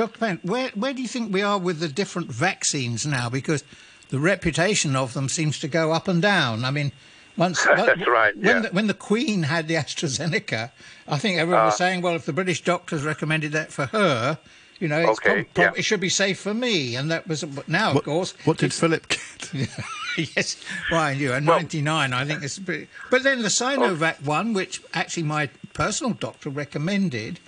Dr. 0.00 0.18
Pan, 0.18 0.40
where, 0.42 0.70
where 0.70 0.94
do 0.94 1.02
you 1.02 1.08
think 1.08 1.30
we 1.30 1.42
are 1.42 1.58
with 1.58 1.78
the 1.78 1.88
different 1.88 2.32
vaccines 2.32 3.04
now? 3.04 3.28
Because 3.28 3.62
the 4.08 4.18
reputation 4.18 4.96
of 4.96 5.12
them 5.12 5.28
seems 5.28 5.58
to 5.58 5.68
go 5.68 5.92
up 5.92 6.08
and 6.08 6.22
down. 6.22 6.64
I 6.64 6.70
mean, 6.70 6.92
once 7.36 7.62
that's 7.76 8.06
right. 8.06 8.34
When, 8.34 8.46
yeah. 8.46 8.60
the, 8.60 8.68
when 8.70 8.86
the 8.86 8.94
Queen 8.94 9.42
had 9.42 9.68
the 9.68 9.74
AstraZeneca, 9.84 10.70
I 11.06 11.18
think 11.18 11.38
everyone 11.38 11.64
uh, 11.64 11.66
was 11.66 11.76
saying, 11.76 12.00
"Well, 12.00 12.14
if 12.14 12.24
the 12.24 12.32
British 12.32 12.64
doctors 12.64 13.04
recommended 13.04 13.52
that 13.52 13.72
for 13.72 13.86
her, 13.86 14.38
you 14.78 14.88
know, 14.88 15.10
okay, 15.10 15.44
prob- 15.44 15.74
yeah. 15.74 15.78
it 15.78 15.82
should 15.82 16.00
be 16.00 16.08
safe 16.08 16.40
for 16.40 16.54
me." 16.54 16.96
And 16.96 17.10
that 17.10 17.28
was 17.28 17.44
now, 17.68 17.88
what, 17.88 17.98
of 17.98 18.04
course. 18.04 18.34
What 18.46 18.56
did 18.56 18.72
Philip 18.72 19.06
get? 19.06 19.68
yes, 20.34 20.56
Ryan, 20.90 21.18
you 21.18 21.32
are 21.34 21.42
99. 21.42 22.14
I 22.14 22.24
think 22.24 22.42
it's 22.42 22.58
pretty. 22.58 22.88
But 23.10 23.22
then 23.22 23.42
the 23.42 23.48
Sinovac 23.48 24.16
oh. 24.22 24.30
one, 24.30 24.54
which 24.54 24.82
actually 24.94 25.24
my 25.24 25.50
personal 25.74 26.14
doctor 26.14 26.48
recommended 26.48 27.38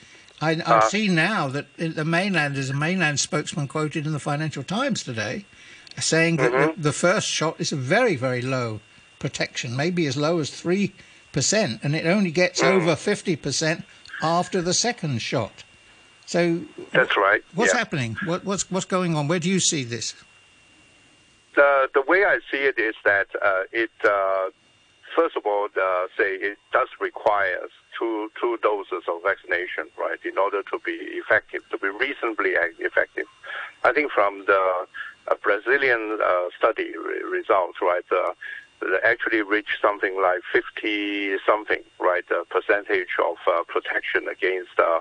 I, 0.42 0.54
have 0.54 0.66
uh, 0.66 0.88
seen 0.88 1.14
now 1.14 1.48
that 1.48 1.66
the 1.76 2.04
mainland, 2.04 2.56
is 2.56 2.68
a 2.68 2.74
mainland 2.74 3.20
spokesman 3.20 3.68
quoted 3.68 4.06
in 4.06 4.12
the 4.12 4.18
Financial 4.18 4.64
Times 4.64 5.04
today, 5.04 5.44
saying 5.98 6.36
that 6.38 6.50
mm-hmm. 6.50 6.80
the, 6.80 6.88
the, 6.88 6.92
first 6.92 7.28
shot 7.28 7.60
is 7.60 7.70
a 7.70 7.76
very, 7.76 8.16
very 8.16 8.42
low 8.42 8.80
protection, 9.20 9.76
maybe 9.76 10.04
as 10.06 10.16
low 10.16 10.40
as 10.40 10.50
3%, 10.50 10.90
and 11.84 11.94
it 11.94 12.06
only 12.06 12.32
gets 12.32 12.60
mm. 12.60 12.66
over 12.66 12.96
50% 12.96 13.84
after 14.20 14.60
the 14.60 14.74
second 14.74 15.22
shot. 15.22 15.62
So 16.26 16.62
that's 16.92 17.16
right. 17.16 17.42
What's 17.54 17.72
yeah. 17.72 17.78
happening? 17.78 18.16
What, 18.24 18.44
what's 18.44 18.70
what's 18.70 18.86
going 18.86 19.16
on? 19.16 19.28
Where 19.28 19.40
do 19.40 19.50
you 19.50 19.60
see 19.60 19.84
this? 19.84 20.14
The 21.56 21.88
the 21.92 22.02
way 22.06 22.24
I 22.24 22.38
see 22.50 22.58
it 22.58 22.78
is 22.78 22.94
that 23.04 23.26
uh, 23.42 23.64
it 23.72 23.90
uh, 24.04 24.48
first 25.14 25.36
of 25.36 25.44
all, 25.44 25.68
uh, 25.76 26.06
say 26.16 26.34
it 26.36 26.58
does 26.72 26.88
require 27.00 27.68
two 27.98 28.30
two 28.40 28.58
doses 28.62 29.04
of 29.08 29.22
vaccination, 29.22 29.86
right, 29.98 30.18
in 30.24 30.38
order 30.38 30.62
to 30.62 30.78
be 30.84 30.92
effective, 30.92 31.62
to 31.70 31.78
be 31.78 31.88
reasonably 31.88 32.50
effective. 32.78 33.26
I 33.84 33.92
think 33.92 34.12
from 34.12 34.44
the 34.46 34.86
uh, 35.28 35.34
Brazilian 35.42 36.18
uh, 36.22 36.48
study 36.56 36.92
re- 36.96 37.22
results, 37.22 37.78
right, 37.80 38.04
uh, 38.10 38.32
actually 39.04 39.42
reached 39.42 39.80
something 39.80 40.20
like 40.20 40.40
50 40.52 41.36
something, 41.46 41.82
right, 42.00 42.24
uh, 42.30 42.44
percentage 42.50 43.14
of 43.22 43.36
uh, 43.46 43.62
protection 43.68 44.26
against 44.28 44.78
uh, 44.78 45.00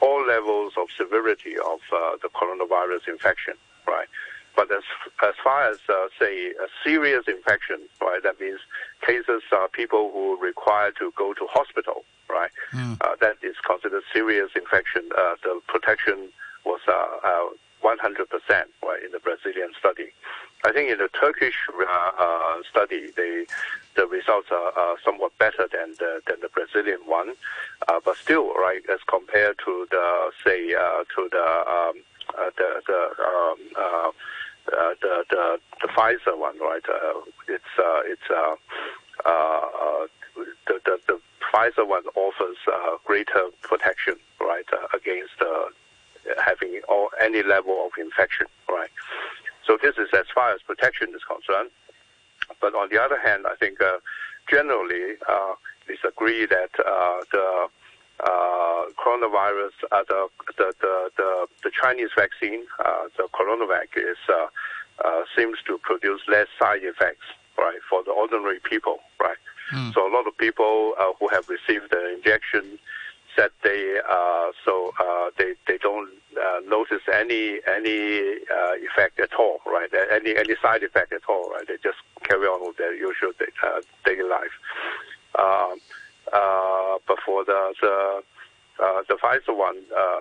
all 0.00 0.26
levels 0.26 0.72
of 0.76 0.88
severity 0.96 1.54
of 1.56 1.80
the 2.22 2.28
coronavirus 2.28 3.08
infection, 3.08 3.54
right. 3.86 4.08
But 4.54 4.70
as 4.70 4.82
as 5.22 5.34
far 5.42 5.70
as 5.70 5.78
uh, 5.88 6.08
say 6.18 6.50
a 6.50 6.68
serious 6.84 7.24
infection, 7.26 7.80
right? 8.00 8.22
That 8.22 8.40
means 8.40 8.60
cases 9.06 9.42
are 9.50 9.68
people 9.68 10.10
who 10.12 10.38
require 10.40 10.90
to 10.92 11.12
go 11.16 11.32
to 11.34 11.46
hospital, 11.50 12.04
right? 12.28 12.50
Mm. 12.72 12.98
Uh, 13.00 13.16
that 13.20 13.36
is 13.42 13.56
considered 13.64 14.02
serious 14.12 14.50
infection. 14.54 15.08
Uh, 15.16 15.34
the 15.42 15.60
protection 15.66 16.28
was 16.64 16.80
100% 16.86 17.50
uh, 17.82 18.64
right, 18.86 19.02
in 19.04 19.10
the 19.12 19.18
Brazilian 19.18 19.70
study. 19.78 20.08
I 20.64 20.72
think 20.72 20.90
in 20.90 20.98
the 20.98 21.08
Turkish 21.08 21.54
uh, 21.68 22.10
uh, 22.18 22.62
study, 22.70 23.10
they, 23.16 23.46
the 23.96 24.06
results 24.06 24.48
are, 24.52 24.72
are, 24.78 24.96
somewhat 25.04 25.36
better 25.38 25.66
than 25.72 25.94
the, 25.98 26.20
than 26.28 26.36
the 26.40 26.48
Brazilian 26.48 27.00
one, 27.04 27.34
but 28.04 28.16
still, 28.16 28.54
right, 28.54 28.82
as 28.92 29.00
compared 29.08 29.58
to 29.64 29.86
the 29.90 30.30
say 30.44 30.68
to 30.68 31.28
the 31.30 31.64
um, 31.68 32.02
the, 32.56 32.82
the 32.86 33.00
um, 33.24 34.12
uh, 34.68 34.94
the, 35.00 35.24
the 35.30 35.58
the 35.82 35.88
Pfizer 35.88 36.38
one, 36.38 36.58
right? 36.58 36.82
Uh, 36.88 37.20
it's 37.48 37.64
uh, 37.78 38.00
it's 38.04 38.28
uh, 38.30 38.54
uh, 39.24 40.06
the, 40.66 40.80
the 40.84 40.98
the 41.06 41.20
Pfizer 41.52 41.86
one 41.86 42.04
offers 42.14 42.56
uh, 42.72 42.96
greater 43.04 43.44
protection, 43.62 44.16
right, 44.40 44.64
uh, 44.72 44.86
against 44.96 45.34
uh, 45.40 45.66
having 46.44 46.80
all, 46.88 47.10
any 47.20 47.42
level 47.42 47.86
of 47.86 47.92
infection, 47.98 48.46
right? 48.68 48.90
So 49.66 49.78
this 49.80 49.96
is 49.96 50.08
as 50.14 50.26
far 50.34 50.52
as 50.52 50.62
protection 50.62 51.10
is 51.14 51.22
concerned. 51.24 51.70
But 52.60 52.74
on 52.74 52.88
the 52.90 53.00
other 53.00 53.18
hand, 53.18 53.46
I 53.46 53.54
think 53.56 53.80
uh, 53.80 53.98
generally 54.50 55.16
uh, 55.28 55.54
it's 55.88 56.02
agreed 56.04 56.50
that 56.50 56.70
uh, 56.78 57.20
the 57.30 57.68
coronavirus, 58.22 59.72
uh, 59.90 60.02
the, 60.08 60.28
the, 60.58 60.74
the, 60.80 61.10
the, 61.16 61.46
the 61.64 61.70
Chinese 61.70 62.10
vaccine, 62.16 62.64
uh, 62.84 63.04
the 63.16 63.28
CoronaVac, 63.34 63.96
is, 63.96 64.16
uh, 64.28 64.46
uh, 65.04 65.22
seems 65.36 65.58
to 65.66 65.78
produce 65.78 66.20
less 66.28 66.46
side 66.58 66.82
effects, 66.82 67.24
right, 67.58 67.78
for 67.88 68.02
the 68.04 68.10
ordinary 68.10 68.60
people, 68.60 68.98
right? 69.20 69.36
Mm. 69.72 69.94
So 69.94 70.06
a 70.06 70.12
lot 70.12 70.26
of 70.26 70.36
people 70.36 70.94
uh, 70.98 71.12
who 71.18 71.28
have 71.28 71.48
received 71.48 71.90
the 71.90 72.14
injection 72.14 72.78
said 73.36 73.50
they, 73.64 73.98
so 74.66 74.92
they, 75.38 75.54
they 75.66 75.78
don't 75.78 76.10
notice 76.68 77.00
any, 77.10 77.60
any 77.66 78.20
effect 78.84 79.18
at 79.18 79.32
all, 79.38 79.60
right? 79.66 79.88
Any, 80.12 80.36
any 80.36 80.54
side 80.60 80.82
effect 80.82 81.14
at 81.14 81.22
all, 81.28 81.50
right? 81.50 81.66
They 81.66 81.78
just 81.82 81.96
carry 82.24 82.46
on 82.46 82.66
with 82.66 82.76
their 82.76 82.94
usual 82.94 83.32
day, 83.38 83.46
daily 84.04 84.28
life. 84.28 84.52
Um, 85.38 85.44
uh, 85.44 85.76
but 86.30 87.18
for 87.24 87.44
the 87.44 87.74
the, 87.80 88.22
uh, 88.82 89.02
the 89.08 89.14
Pfizer 89.14 89.56
one, 89.56 89.78
uh, 89.96 90.20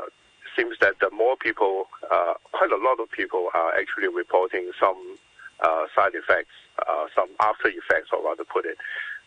seems 0.55 0.77
that 0.81 0.99
the 0.99 1.09
more 1.11 1.35
people, 1.35 1.85
uh, 2.11 2.33
quite 2.51 2.71
a 2.71 2.77
lot 2.77 2.99
of 2.99 3.09
people 3.11 3.49
are 3.53 3.73
actually 3.75 4.07
reporting 4.07 4.71
some 4.79 5.17
uh, 5.61 5.85
side 5.95 6.13
effects, 6.15 6.51
uh, 6.87 7.05
some 7.15 7.29
after 7.39 7.69
effects, 7.69 8.09
or 8.11 8.23
rather 8.23 8.43
put 8.43 8.65
it, 8.65 8.77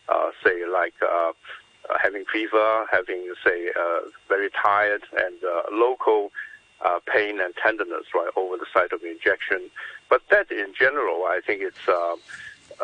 uh, 0.09 0.31
say 0.45 0.67
like 0.67 0.95
uh, 1.03 1.33
uh, 1.89 1.99
having 2.03 2.25
fever, 2.33 2.87
having 2.91 3.33
say 3.45 3.71
uh, 3.79 4.01
very 4.29 4.51
tired 4.51 5.03
and 5.17 5.37
uh, 5.45 5.63
local 5.73 6.31
uh, 6.85 6.99
pain 7.07 7.41
and 7.41 7.55
tenderness 7.57 8.05
right 8.15 8.31
over 8.37 8.57
the 8.57 8.67
site 8.73 8.93
of 8.93 9.03
injection. 9.03 9.71
But 10.11 10.23
that 10.31 10.51
in 10.51 10.75
general, 10.79 11.25
I 11.27 11.41
think 11.47 11.63
it's. 11.63 11.89
Uh, 11.89 12.17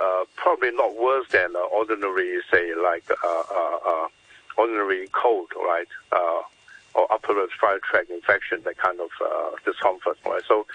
uh, 0.01 0.25
probably 0.37 0.71
not 0.73 0.97
worse 0.97 1.27
than 1.31 1.55
uh, 1.57 1.61
ordinary, 1.61 2.41
say, 2.51 2.75
like 2.75 3.05
uh, 3.11 3.43
uh, 3.51 3.79
uh 3.87 4.09
ordinary 4.59 5.09
cold, 5.13 5.51
right? 5.57 5.89
Or 6.93 7.11
upper 7.13 7.35
respiratory 7.35 7.81
tract 7.89 8.11
infection, 8.11 8.63
that 8.65 8.77
kind 8.77 8.99
of 9.01 9.11
discomfort, 9.65 10.19
right? 10.27 10.43
So 10.47 10.67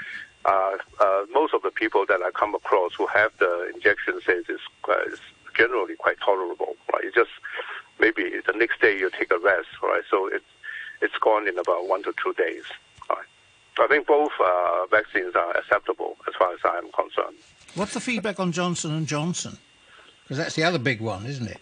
most 1.34 1.54
of 1.54 1.62
the 1.62 1.72
people 1.72 2.06
that 2.08 2.22
I 2.22 2.32
come 2.32 2.56
across 2.56 2.94
who 2.96 3.06
have 3.08 3.32
the 3.40 3.70
injection 3.74 4.20
says 4.26 4.46
it's, 4.48 4.64
it's 4.88 5.22
generally 5.56 5.96
quite 5.96 6.20
tolerable, 6.22 6.76
right? 6.94 7.04
You 7.04 7.12
just 7.12 7.32
maybe 8.00 8.40
the 8.48 8.54
next 8.54 8.80
day 8.82 8.98
you 8.98 9.10
take 9.12 9.32
a 9.32 9.40
rest, 9.40 9.68
right? 9.84 10.04
So 10.10 10.28
it's 10.28 10.46
it's 11.02 11.18
gone 11.20 11.48
in 11.48 11.60
about 11.60 11.88
one 11.88 12.04
to 12.04 12.14
two 12.24 12.34
days. 12.34 12.64
I 13.80 13.88
think 13.88 14.08
both 14.08 14.32
vaccines 14.90 15.36
are 15.36 15.56
acceptable 15.58 16.18
as 16.28 16.34
far 16.38 16.54
as 16.54 16.60
I 16.64 16.78
am 16.78 16.92
concerned. 16.92 17.38
What's 17.76 17.94
the 17.94 18.00
feedback 18.00 18.40
on 18.40 18.52
Johnson 18.52 18.94
and 18.94 19.06
Johnson? 19.06 19.58
Because 20.24 20.38
that's 20.38 20.56
the 20.56 20.64
other 20.64 20.80
big 20.80 21.02
one, 21.02 21.26
isn't 21.26 21.48
it? 21.48 21.60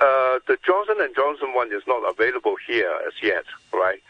Uh, 0.00 0.38
the 0.46 0.58
Johnson 0.66 0.96
and 1.00 1.14
Johnson 1.14 1.54
one 1.54 1.72
is 1.72 1.82
not 1.86 2.02
available 2.10 2.56
here 2.66 2.92
as 3.06 3.12
yet, 3.22 3.44
right? 3.72 4.02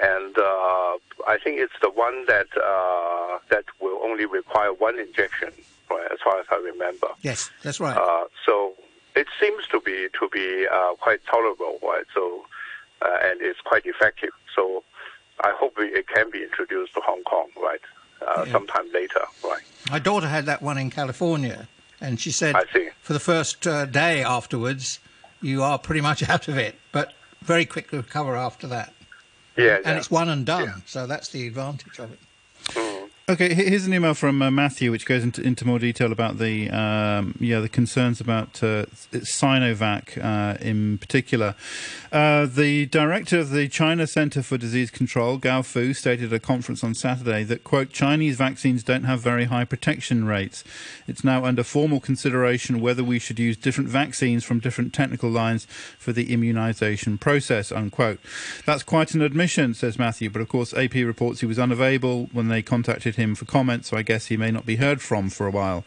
And 0.00 0.36
uh, 0.36 0.98
I 1.26 1.38
think 1.42 1.60
it's 1.60 1.72
the 1.80 1.90
one 1.90 2.26
that 2.26 2.48
uh, 2.56 3.38
that 3.50 3.64
will 3.80 3.98
only 4.02 4.26
require 4.26 4.72
one 4.72 4.98
injection, 4.98 5.52
right? 5.90 6.10
As 6.12 6.18
far 6.22 6.38
as 6.40 6.46
I 6.50 6.56
remember. 6.56 7.08
Yes, 7.22 7.50
that's 7.62 7.80
right. 7.80 7.96
Uh, 7.96 8.24
so 8.44 8.74
it 9.16 9.26
seems 9.40 9.66
to 9.68 9.80
be 9.80 10.08
to 10.18 10.28
be 10.32 10.66
uh, 10.70 10.94
quite 11.00 11.24
tolerable, 11.26 11.78
right? 11.82 12.04
So 12.12 12.44
uh, 13.02 13.18
and 13.22 13.40
it's 13.40 13.60
quite 13.60 13.86
effective. 13.86 14.30
So 14.54 14.82
I 15.40 15.52
hope 15.58 15.74
it 15.78 16.06
can 16.08 16.30
be 16.30 16.42
introduced 16.42 16.94
to 16.94 17.00
Hong 17.00 17.22
Kong, 17.24 17.48
right? 17.62 17.80
Uh, 18.22 18.44
Yeah. 18.46 18.52
Sometime 18.52 18.86
later, 18.92 19.20
right? 19.44 19.62
My 19.90 19.98
daughter 19.98 20.28
had 20.28 20.46
that 20.46 20.62
one 20.62 20.78
in 20.78 20.90
California, 20.90 21.68
and 22.00 22.18
she 22.20 22.30
said 22.30 22.54
I 22.54 22.64
see. 22.72 22.88
for 23.02 23.12
the 23.12 23.20
first 23.20 23.66
uh, 23.66 23.84
day 23.86 24.22
afterwards, 24.22 24.98
you 25.42 25.62
are 25.62 25.78
pretty 25.78 26.00
much 26.00 26.26
out 26.28 26.48
of 26.48 26.56
it, 26.56 26.76
but 26.92 27.12
very 27.42 27.66
quick 27.66 27.90
to 27.90 27.98
recover 27.98 28.36
after 28.36 28.66
that. 28.68 28.92
Yeah, 29.56 29.76
And 29.76 29.86
yeah. 29.86 29.96
it's 29.98 30.10
one 30.10 30.28
and 30.28 30.44
done, 30.46 30.82
so 30.86 31.06
that's 31.06 31.28
the 31.28 31.46
advantage 31.46 31.98
of 31.98 32.12
it. 32.12 32.18
Okay, 33.26 33.54
here's 33.54 33.86
an 33.86 33.94
email 33.94 34.12
from 34.12 34.42
uh, 34.42 34.50
Matthew, 34.50 34.90
which 34.90 35.06
goes 35.06 35.24
into, 35.24 35.40
into 35.40 35.66
more 35.66 35.78
detail 35.78 36.12
about 36.12 36.36
the 36.36 36.68
um, 36.68 37.34
yeah 37.40 37.58
the 37.60 37.70
concerns 37.70 38.20
about 38.20 38.62
uh, 38.62 38.84
Sinovac 39.12 40.22
uh, 40.22 40.58
in 40.60 40.98
particular. 40.98 41.54
Uh, 42.12 42.44
the 42.44 42.84
director 42.84 43.38
of 43.38 43.48
the 43.48 43.66
China 43.66 44.06
Center 44.06 44.42
for 44.42 44.58
Disease 44.58 44.90
Control, 44.90 45.38
Gao 45.38 45.62
Fu, 45.62 45.94
stated 45.94 46.34
at 46.34 46.36
a 46.36 46.38
conference 46.38 46.84
on 46.84 46.92
Saturday 46.92 47.44
that 47.44 47.64
quote 47.64 47.88
Chinese 47.88 48.36
vaccines 48.36 48.82
don't 48.82 49.04
have 49.04 49.20
very 49.20 49.46
high 49.46 49.64
protection 49.64 50.26
rates. 50.26 50.62
It's 51.08 51.24
now 51.24 51.46
under 51.46 51.64
formal 51.64 52.00
consideration 52.00 52.78
whether 52.78 53.02
we 53.02 53.18
should 53.18 53.38
use 53.38 53.56
different 53.56 53.88
vaccines 53.88 54.44
from 54.44 54.58
different 54.58 54.92
technical 54.92 55.30
lines 55.30 55.64
for 55.98 56.12
the 56.12 56.30
immunization 56.30 57.16
process. 57.16 57.72
Unquote. 57.72 58.20
That's 58.66 58.82
quite 58.82 59.14
an 59.14 59.22
admission, 59.22 59.72
says 59.72 59.98
Matthew. 59.98 60.28
But 60.28 60.42
of 60.42 60.50
course, 60.50 60.74
AP 60.74 60.92
reports 60.92 61.40
he 61.40 61.46
was 61.46 61.58
unavailable 61.58 62.28
when 62.30 62.48
they 62.48 62.60
contacted 62.60 63.13
him 63.14 63.34
for 63.34 63.44
comment, 63.44 63.86
so 63.86 63.96
I 63.96 64.02
guess 64.02 64.26
he 64.26 64.36
may 64.36 64.50
not 64.50 64.66
be 64.66 64.76
heard 64.76 65.00
from 65.00 65.30
for 65.30 65.46
a 65.46 65.50
while. 65.50 65.84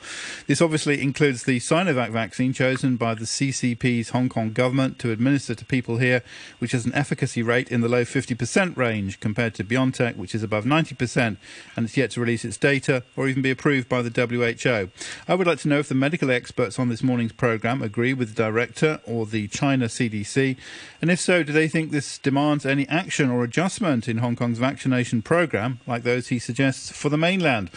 This 0.48 0.62
obviously 0.62 1.02
includes 1.02 1.44
the 1.44 1.60
Sinovac 1.60 2.12
vaccine 2.12 2.54
chosen 2.54 2.98
by 2.98 3.14
the 3.14 3.26
CCP's 3.26 4.10
Hong 4.10 4.30
Kong 4.30 4.52
government 4.52 5.00
to 5.00 5.12
administer 5.12 5.56
to 5.56 5.66
people 5.66 5.98
here, 5.98 6.24
which 6.60 6.72
has 6.72 6.86
an 6.86 6.94
efficacy 6.94 7.44
rate 7.44 7.72
in 7.72 7.82
the 7.82 7.90
low 7.90 8.04
50% 8.04 8.78
range 8.78 9.20
compared 9.20 9.54
to 9.56 9.64
BioNTech, 9.64 10.16
which 10.16 10.36
is 10.36 10.44
above 10.44 10.66
90%, 10.66 11.38
and 11.76 11.86
it's 11.86 11.98
yet 11.98 12.12
to 12.12 12.22
release 12.22 12.46
its 12.46 12.58
data 12.58 13.04
or 13.16 13.28
even 13.28 13.42
be 13.42 13.52
approved 13.52 13.90
by 13.90 14.02
the 14.02 14.10
WHO. 14.10 14.90
I 15.28 15.36
would 15.36 15.48
like 15.48 15.60
to 15.60 15.68
know 15.68 15.80
if 15.80 15.90
the 15.90 15.96
medical 15.96 16.32
experts 16.32 16.80
on 16.80 16.90
this 16.90 17.04
morning's 17.04 17.34
programme 17.34 17.82
agree 17.82 18.14
with 18.14 18.36
the 18.36 18.44
director 18.44 19.00
or 19.06 19.26
the 19.26 19.48
China 19.48 19.86
CDC, 19.86 20.58
and 21.02 21.12
if 21.12 21.20
so, 21.20 21.44
do 21.44 21.54
they 21.54 21.68
think 21.68 21.92
this 21.92 22.18
demands 22.18 22.66
any 22.66 22.88
action 22.88 23.30
or 23.30 23.44
adjustment 23.44 24.08
in 24.08 24.18
Hong 24.18 24.36
Kong's 24.36 24.60
vaccination 24.60 25.22
programme, 25.22 25.80
like 25.86 26.04
those 26.04 26.28
he 26.28 26.40
suggests 26.40 26.92
for 26.92 27.10
the 27.10 27.17
mainland? 27.18 27.70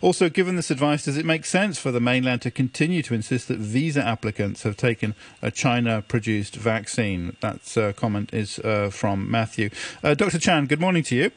Also, 0.00 0.28
given 0.28 0.56
this 0.56 0.70
advice, 0.70 1.04
does 1.04 1.16
it 1.16 1.24
make 1.24 1.44
sense 1.44 1.78
for 1.78 1.90
the 1.90 2.00
mainland 2.00 2.42
to 2.42 2.50
continue 2.50 3.02
to 3.02 3.14
insist 3.14 3.48
that 3.48 3.58
visa 3.58 4.04
applicants 4.04 4.62
have 4.62 4.76
taken 4.76 5.14
a 5.42 5.50
China 5.50 6.02
produced 6.02 6.56
vaccine? 6.56 7.36
That 7.40 7.76
uh, 7.76 7.92
comment 7.92 8.32
is 8.32 8.58
uh, 8.60 8.90
from 8.90 9.30
Matthew. 9.30 9.70
Uh, 10.02 10.14
Dr. 10.14 10.38
Chan, 10.38 10.66
good 10.66 10.80
morning 10.80 11.02
to 11.04 11.16
you. 11.16 11.30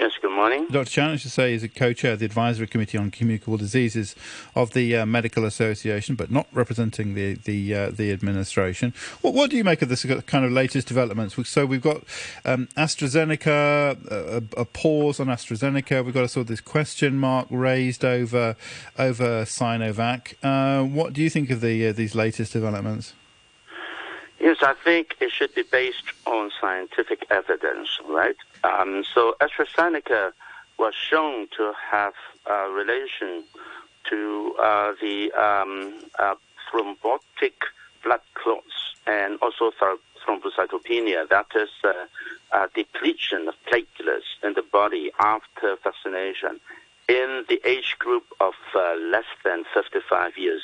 Yes, 0.00 0.12
good 0.22 0.32
morning. 0.32 0.66
Dr. 0.70 0.88
Chan, 0.88 1.10
I 1.10 1.16
should 1.16 1.30
say, 1.30 1.52
is 1.52 1.62
a 1.62 1.68
co-chair 1.68 2.14
of 2.14 2.20
the 2.20 2.24
Advisory 2.24 2.66
Committee 2.66 2.96
on 2.96 3.10
Communicable 3.10 3.58
Diseases 3.58 4.16
of 4.54 4.72
the 4.72 4.96
uh, 4.96 5.04
Medical 5.04 5.44
Association, 5.44 6.14
but 6.14 6.30
not 6.30 6.46
representing 6.54 7.12
the 7.12 7.34
the 7.34 7.74
uh, 7.74 7.90
the 7.90 8.10
administration. 8.10 8.94
What, 9.20 9.34
what 9.34 9.50
do 9.50 9.58
you 9.58 9.62
make 9.62 9.82
of 9.82 9.90
this 9.90 10.06
kind 10.24 10.46
of 10.46 10.52
latest 10.52 10.88
developments? 10.88 11.36
So 11.46 11.66
we've 11.66 11.82
got 11.82 12.02
um, 12.46 12.68
AstraZeneca, 12.78 14.10
a, 14.10 14.42
a 14.58 14.64
pause 14.64 15.20
on 15.20 15.26
AstraZeneca. 15.26 16.02
We've 16.02 16.14
got 16.14 16.24
a 16.24 16.28
sort 16.28 16.44
of 16.44 16.48
this 16.48 16.62
question 16.62 17.18
mark 17.18 17.48
raised 17.50 18.02
over 18.02 18.56
over 18.98 19.42
Sinovac. 19.42 20.32
Uh, 20.42 20.82
what 20.82 21.12
do 21.12 21.20
you 21.20 21.28
think 21.28 21.50
of 21.50 21.60
the 21.60 21.88
uh, 21.88 21.92
these 21.92 22.14
latest 22.14 22.54
developments? 22.54 23.12
Yes, 24.40 24.56
I 24.62 24.72
think 24.82 25.16
it 25.20 25.30
should 25.30 25.54
be 25.54 25.64
based 25.64 26.14
on 26.24 26.50
scientific 26.58 27.26
evidence, 27.28 27.98
right? 28.08 28.36
Um, 28.64 29.04
so 29.14 29.36
AstraZeneca 29.40 30.32
was 30.78 30.94
shown 30.94 31.48
to 31.56 31.72
have 31.90 32.14
a 32.46 32.70
relation 32.70 33.44
to 34.08 34.54
uh, 34.58 34.92
the 35.00 35.30
um, 35.32 35.94
uh, 36.18 36.34
thrombotic 36.70 37.52
blood 38.02 38.20
clots 38.34 38.94
and 39.06 39.38
also 39.42 39.70
th- 39.78 39.98
thrombocytopenia, 40.24 41.28
that 41.28 41.46
is 41.54 41.68
uh, 41.84 41.92
uh, 42.52 42.66
depletion 42.74 43.48
of 43.48 43.54
platelets 43.66 44.28
in 44.42 44.54
the 44.54 44.62
body 44.62 45.10
after 45.18 45.76
vaccination 45.82 46.60
in 47.08 47.44
the 47.48 47.60
age 47.64 47.96
group 47.98 48.24
of 48.40 48.54
uh, 48.74 48.94
less 48.96 49.24
than 49.44 49.64
55 49.74 50.38
years. 50.38 50.62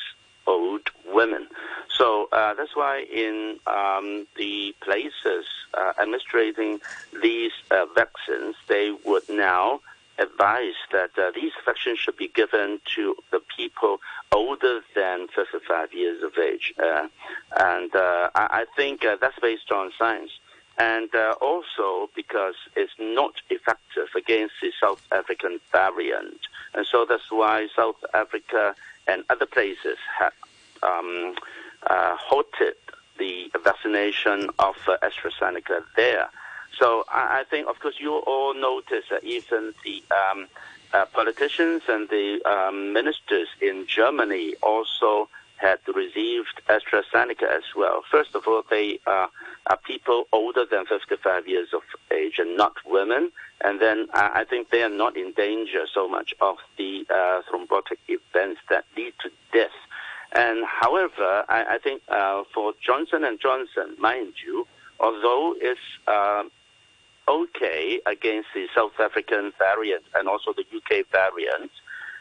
So 2.06 2.28
uh, 2.30 2.54
that's 2.54 2.76
why 2.76 3.04
in 3.12 3.58
um, 3.66 4.28
the 4.36 4.76
places 4.80 5.44
uh, 5.74 5.92
administrating 5.98 6.80
these 7.20 7.50
uh, 7.72 7.86
vaccines, 7.96 8.54
they 8.68 8.94
would 9.04 9.28
now 9.28 9.80
advise 10.16 10.78
that 10.92 11.10
uh, 11.18 11.32
these 11.34 11.50
vaccines 11.64 11.98
should 11.98 12.16
be 12.16 12.28
given 12.28 12.80
to 12.94 13.16
the 13.32 13.40
people 13.56 14.00
older 14.30 14.82
than 14.94 15.26
55 15.34 15.92
years 15.92 16.22
of 16.22 16.38
age. 16.38 16.72
Uh, 16.78 17.08
and 17.56 17.92
uh, 17.96 18.30
I, 18.36 18.60
I 18.60 18.64
think 18.76 19.04
that's 19.20 19.40
based 19.40 19.72
on 19.72 19.90
science. 19.98 20.30
And 20.78 21.10
also 21.40 22.08
because 22.14 22.54
it's 22.76 22.92
not 23.00 23.34
effective 23.50 24.10
against 24.16 24.54
the 24.62 24.70
South 24.80 25.02
African 25.10 25.58
variant. 25.72 26.38
And 26.72 26.86
so 26.86 27.04
that's 27.04 27.32
why 27.32 27.66
South 27.74 27.96
Africa 28.14 28.76
and 29.08 29.24
other 29.28 29.46
places 29.46 29.98
have 30.20 30.34
um, 30.84 31.34
halted 31.88 32.74
the 33.18 33.50
vaccination 33.64 34.50
of 34.58 34.76
uh, 34.86 34.96
AstraZeneca 35.02 35.82
there. 35.96 36.28
So 36.78 37.04
I, 37.08 37.40
I 37.40 37.44
think, 37.44 37.68
of 37.68 37.78
course, 37.80 37.96
you 37.98 38.12
all 38.12 38.54
notice 38.54 39.04
that 39.10 39.24
even 39.24 39.72
the 39.84 40.02
um, 40.14 40.48
uh, 40.92 41.06
politicians 41.06 41.82
and 41.88 42.08
the 42.08 42.40
um, 42.44 42.92
ministers 42.92 43.48
in 43.60 43.86
Germany 43.86 44.54
also 44.62 45.28
had 45.56 45.78
received 45.94 46.60
AstraZeneca 46.68 47.44
as 47.44 47.62
well. 47.74 48.02
First 48.10 48.34
of 48.34 48.46
all, 48.46 48.62
they 48.68 49.00
uh, 49.06 49.26
are 49.66 49.78
people 49.84 50.28
older 50.32 50.64
than 50.70 50.84
55 50.86 51.48
years 51.48 51.68
of 51.72 51.82
age 52.10 52.38
and 52.38 52.56
not 52.56 52.74
women. 52.84 53.32
And 53.62 53.80
then 53.80 54.08
uh, 54.12 54.30
I 54.34 54.44
think 54.44 54.70
they 54.70 54.82
are 54.82 54.90
not 54.90 55.16
in 55.16 55.32
danger 55.32 55.86
so 55.92 56.08
much 56.08 56.34
of 56.40 56.56
the 56.76 57.06
uh, 57.08 57.40
thrombotic 57.50 57.98
events 58.08 58.60
that 58.68 58.84
lead 58.96 59.14
to 59.22 59.30
death. 59.52 59.70
And 60.32 60.64
however, 60.66 61.44
I, 61.48 61.74
I 61.74 61.78
think 61.78 62.02
uh, 62.08 62.42
for 62.52 62.74
Johnson 62.84 63.24
and 63.24 63.40
Johnson, 63.40 63.96
mind 63.98 64.34
you, 64.44 64.66
although 65.00 65.54
it's 65.58 65.80
uh, 66.06 66.42
okay 67.28 68.00
against 68.06 68.48
the 68.54 68.66
South 68.74 68.98
African 69.00 69.52
variant 69.58 70.04
and 70.14 70.28
also 70.28 70.52
the 70.52 70.64
UK 70.76 71.06
variant, 71.10 71.70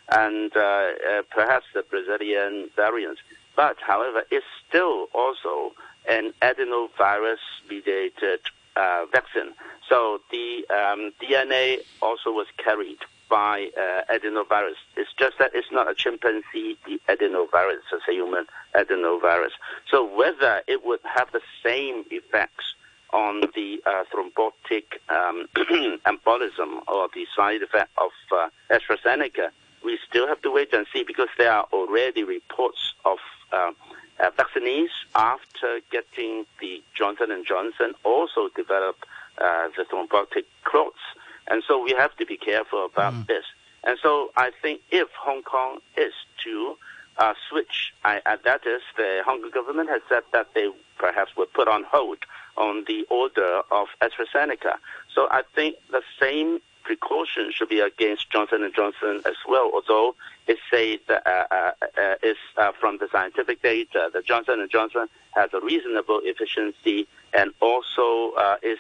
and 0.10 0.52
uh, 0.56 0.60
uh, 0.60 1.22
perhaps 1.32 1.66
the 1.74 1.82
Brazilian 1.84 2.70
variant, 2.76 3.20
but 3.56 3.78
however, 3.82 4.24
it's 4.30 4.46
still 4.68 5.08
also 5.14 5.72
an 6.08 6.34
adenovirus-mediated 6.42 8.42
uh, 8.76 9.06
vaccine. 9.12 9.54
So 9.90 10.22
the 10.32 10.66
um, 10.70 11.12
DNA 11.22 11.80
also 12.02 12.32
was 12.32 12.48
carried 12.58 12.98
by 13.30 13.70
uh, 13.78 14.14
adenovirus. 14.14 14.76
It's 14.96 15.12
just 15.18 15.38
that 15.40 15.52
it's 15.54 15.72
not 15.72 15.90
a 15.90 15.96
chimpanzee 15.96 16.78
adenovirus, 17.10 17.80
it's 17.92 18.08
a 18.08 18.12
human 18.12 18.46
adenovirus. 18.76 19.52
So 19.90 20.06
whether 20.06 20.62
it 20.68 20.86
would 20.86 21.00
have 21.04 21.32
the 21.32 21.42
same 21.64 22.06
effects 22.12 22.76
on 23.14 23.42
the 23.56 23.82
uh, 23.86 24.04
thrombotic 24.14 24.86
um, 25.10 25.48
embolism 26.06 26.82
or 26.88 27.08
the 27.14 27.26
side 27.36 27.62
effect 27.62 27.92
of 27.98 28.12
uh, 28.32 28.50
AstraZeneca, 28.72 29.50
we 29.84 30.00
still 30.08 30.28
have 30.28 30.42
to 30.42 30.52
wait 30.52 30.74
and 30.74 30.86
see 30.92 31.04
because 31.04 31.30
there 31.38 31.52
are 31.52 31.68
already 31.72 32.24
reports 32.24 32.94
of 33.06 33.20
uh, 33.54 33.72
uh, 34.20 34.30
vaccinees 34.38 34.90
after 35.16 35.80
getting 35.92 36.46
the 36.60 36.82
Johnson 36.98 37.32
and 37.32 37.46
Johnson 37.46 37.94
also 38.04 38.50
develop 38.56 38.98
uh, 39.38 39.68
the 39.78 39.84
thrombotic 39.84 40.46
clots. 40.64 41.00
And 41.48 41.64
so 41.68 41.82
we 41.82 41.92
have 41.92 42.16
to 42.18 42.26
be 42.26 42.38
careful 42.38 42.86
about 42.86 43.14
Mm. 43.14 43.28
this. 43.28 43.46
And 43.84 44.00
so 44.02 44.32
I 44.36 44.52
think 44.62 44.82
if 44.92 45.10
Hong 45.14 45.44
Kong 45.44 45.80
is 45.96 46.14
to 46.44 46.78
uh, 47.18 47.34
switch, 47.50 47.94
I, 48.04 48.22
uh, 48.26 48.38
that 48.44 48.66
is, 48.66 48.82
the 48.98 49.22
Hong 49.26 49.42
Kong 49.42 49.52
government 49.52 49.90
has 49.90 50.02
said 50.10 50.24
that 50.34 50.54
they 50.54 50.70
perhaps 50.98 51.36
would 51.38 51.52
put 51.54 51.68
on 51.68 51.84
hold 51.84 52.18
on 52.58 52.84
the 52.88 53.06
order 53.10 53.62
of 53.72 53.88
AstraZeneca. 54.02 54.76
So 55.14 55.28
I 55.30 55.44
think 55.56 55.78
the 55.92 56.02
same 56.20 56.60
precaution 56.86 57.52
should 57.52 57.70
be 57.70 57.80
against 57.80 58.30
Johnson 58.30 58.72
Johnson 58.74 59.22
as 59.26 59.36
well. 59.48 59.72
Although 59.74 60.16
it 60.48 60.58
says 60.72 61.00
that 61.08 61.28
uh, 61.28 61.46
uh, 61.52 61.72
uh, 61.98 62.16
is 62.24 62.38
uh, 62.58 62.72
from 62.80 63.00
the 63.00 63.08
scientific 63.12 63.62
data 63.62 64.10
that 64.14 64.26
Johnson 64.26 64.62
and 64.62 64.70
Johnson 64.70 65.08
has 65.32 65.50
a 65.54 65.60
reasonable 65.60 66.22
efficiency 66.24 67.08
and 67.34 67.52
also 67.60 68.32
is 68.64 68.80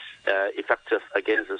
effective 0.55 1.01
against 1.15 1.51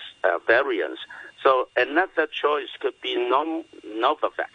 variants. 0.47 1.01
So 1.43 1.67
another 1.75 2.27
choice 2.27 2.69
could 2.79 2.99
be 3.01 3.15
non 3.15 3.65
Novavax. 3.85 4.53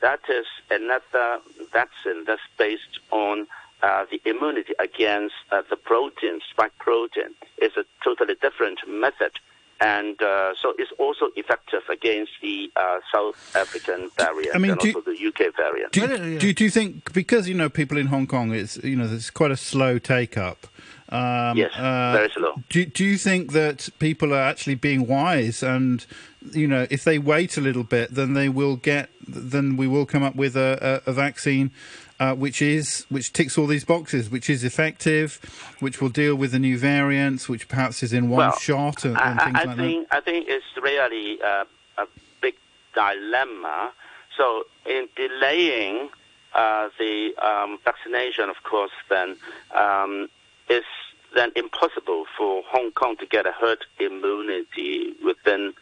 That 0.00 0.20
is 0.28 0.46
another 0.70 1.40
vaccine 1.72 2.24
that's 2.26 2.42
based 2.58 3.00
on 3.10 3.46
uh, 3.82 4.04
the 4.10 4.20
immunity 4.24 4.72
against 4.78 5.34
uh, 5.52 5.62
the 5.68 5.76
protein, 5.76 6.40
spike 6.50 6.76
protein, 6.78 7.34
is 7.60 7.72
a 7.76 7.84
totally 8.02 8.34
different 8.40 8.80
method. 8.88 9.32
And 9.80 10.20
uh, 10.22 10.54
so 10.60 10.72
it's 10.78 10.90
also 10.98 11.26
effective 11.36 11.82
against 11.90 12.32
the 12.40 12.70
uh, 12.76 13.00
South 13.12 13.54
African 13.54 14.10
variant 14.16 14.54
I 14.54 14.58
mean, 14.58 14.70
and 14.70 14.80
also 14.80 15.02
the 15.02 15.26
UK 15.26 15.54
variant. 15.54 15.92
Do, 15.92 16.38
do, 16.38 16.52
do, 16.54 16.64
you 16.64 16.70
think, 16.70 17.12
because, 17.12 17.46
you 17.46 17.54
know, 17.54 17.68
people 17.68 17.98
in 17.98 18.06
Hong 18.06 18.26
Kong, 18.26 18.54
it's, 18.54 18.78
you 18.78 18.96
know, 18.96 19.04
it's 19.04 19.28
quite 19.28 19.50
a 19.50 19.56
slow 19.56 19.98
take-up, 19.98 20.66
um, 21.10 21.56
yes, 21.56 21.72
uh, 21.76 22.12
very 22.14 22.30
slow. 22.30 22.54
Do, 22.68 22.84
do 22.86 23.04
you 23.04 23.18
think 23.18 23.52
that 23.52 23.88
people 23.98 24.32
are 24.32 24.40
actually 24.42 24.74
being 24.74 25.06
wise 25.06 25.62
and, 25.62 26.04
you 26.52 26.66
know, 26.66 26.86
if 26.90 27.04
they 27.04 27.18
wait 27.18 27.56
a 27.56 27.60
little 27.60 27.84
bit, 27.84 28.14
then 28.14 28.32
they 28.32 28.48
will 28.48 28.76
get, 28.76 29.10
then 29.26 29.76
we 29.76 29.86
will 29.86 30.06
come 30.06 30.22
up 30.22 30.34
with 30.34 30.56
a, 30.56 31.02
a, 31.06 31.10
a 31.10 31.12
vaccine 31.12 31.70
uh, 32.18 32.34
which 32.34 32.62
is 32.62 33.06
which 33.08 33.32
ticks 33.32 33.58
all 33.58 33.66
these 33.66 33.84
boxes, 33.84 34.30
which 34.30 34.48
is 34.48 34.64
effective, 34.64 35.40
which 35.80 36.00
will 36.00 36.08
deal 36.08 36.34
with 36.34 36.52
the 36.52 36.58
new 36.58 36.78
variants, 36.78 37.48
which 37.48 37.68
perhaps 37.68 38.02
is 38.02 38.12
in 38.12 38.28
one 38.28 38.38
well, 38.38 38.58
shot 38.58 39.04
and, 39.04 39.16
and 39.18 39.40
I, 39.40 39.44
things 39.44 39.58
I 39.58 39.64
like 39.64 39.76
think, 39.76 40.08
that. 40.08 40.16
I 40.16 40.20
think 40.20 40.46
it's 40.48 40.64
really 40.80 41.38
uh, 41.42 41.64
a 41.98 42.06
big 42.40 42.54
dilemma. 42.94 43.92
So 44.36 44.64
in 44.86 45.08
delaying 45.16 46.10
uh, 46.54 46.88
the 46.98 47.34
um, 47.42 47.78
vaccination, 47.84 48.48
of 48.48 48.62
course, 48.62 48.92
then 49.08 49.36
um, 49.74 50.28
it's 50.68 50.86
then 51.34 51.52
impossible 51.54 52.24
for 52.36 52.62
Hong 52.66 52.92
Kong 52.92 53.16
to 53.18 53.26
get 53.26 53.46
a 53.46 53.52
herd 53.52 53.84
immunity 53.98 55.14
within 55.24 55.74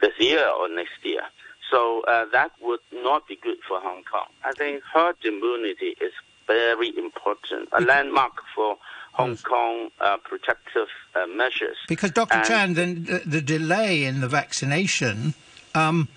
this 0.00 0.12
year 0.18 0.46
or 0.46 0.68
next 0.68 1.02
year. 1.02 1.22
So 1.70 2.02
uh, 2.02 2.26
that 2.32 2.52
would 2.60 2.80
not 2.92 3.26
be 3.28 3.36
good 3.36 3.58
for 3.66 3.80
Hong 3.80 4.02
Kong. 4.04 4.26
I 4.44 4.52
think 4.52 4.82
herd 4.82 5.16
immunity 5.24 5.94
is 6.00 6.12
very 6.46 6.96
important, 6.96 7.68
a 7.72 7.80
landmark 7.80 8.42
for 8.54 8.78
Hong 9.12 9.36
Kong 9.36 9.90
uh, 10.00 10.16
protective 10.18 10.88
uh, 11.14 11.26
measures. 11.26 11.76
Because 11.88 12.12
Dr. 12.12 12.34
And 12.34 12.46
Chan, 12.46 12.74
then 12.74 13.04
the, 13.04 13.22
the, 13.26 13.40
delay 13.42 14.04
in 14.04 14.20
the 14.20 14.28
vaccination 14.28 15.34
um, 15.74 16.08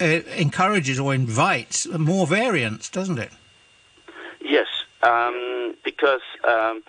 encourages 0.00 0.98
or 0.98 1.14
invites 1.14 1.86
more 1.86 2.26
variants, 2.26 2.88
doesn't 2.88 3.18
it? 3.18 3.30
Yes, 4.40 4.66
um, 5.02 5.76
because 5.84 6.22
um, 6.48 6.82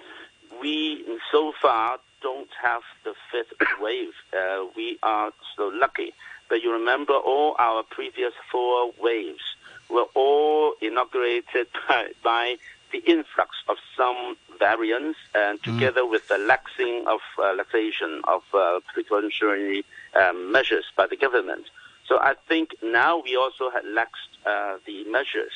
we 0.61 1.05
so 1.31 1.53
far 1.61 1.99
don't 2.21 2.49
have 2.61 2.81
the 3.03 3.13
fifth 3.31 3.53
wave. 3.81 4.13
Uh, 4.33 4.65
we 4.75 4.97
are 5.03 5.31
so 5.55 5.71
lucky 5.73 6.13
but 6.51 6.61
you 6.61 6.73
remember 6.73 7.13
all 7.13 7.55
our 7.59 7.81
previous 7.81 8.33
four 8.51 8.91
waves 8.99 9.55
were 9.89 10.07
all 10.15 10.73
inaugurated 10.81 11.67
by, 11.87 12.07
by 12.21 12.57
the 12.91 12.99
influx 13.09 13.51
of 13.69 13.77
some 13.95 14.35
variants 14.59 15.17
and 15.33 15.61
mm. 15.61 15.63
together 15.63 16.01
mm. 16.01 16.11
with 16.11 16.27
the 16.27 16.35
laxing 16.35 17.07
of 17.07 17.21
uh, 17.39 17.53
laxation 17.55 18.19
of 18.25 18.43
uh, 18.53 18.81
precautionary 18.93 19.85
um, 20.13 20.51
measures 20.51 20.83
by 20.97 21.07
the 21.07 21.15
government. 21.15 21.67
So 22.05 22.19
I 22.19 22.33
think 22.49 22.75
now 22.83 23.21
we 23.21 23.37
also 23.37 23.69
had 23.71 23.85
laxed 23.85 24.33
uh, 24.45 24.77
the 24.85 25.05
measures 25.05 25.53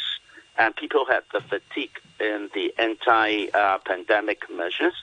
and 0.58 0.73
people 0.77 1.05
had 1.05 1.23
the 1.34 1.41
fatigue 1.41 1.99
in 2.21 2.49
the 2.53 2.73
anti-pandemic 2.77 4.49
measures. 4.49 4.93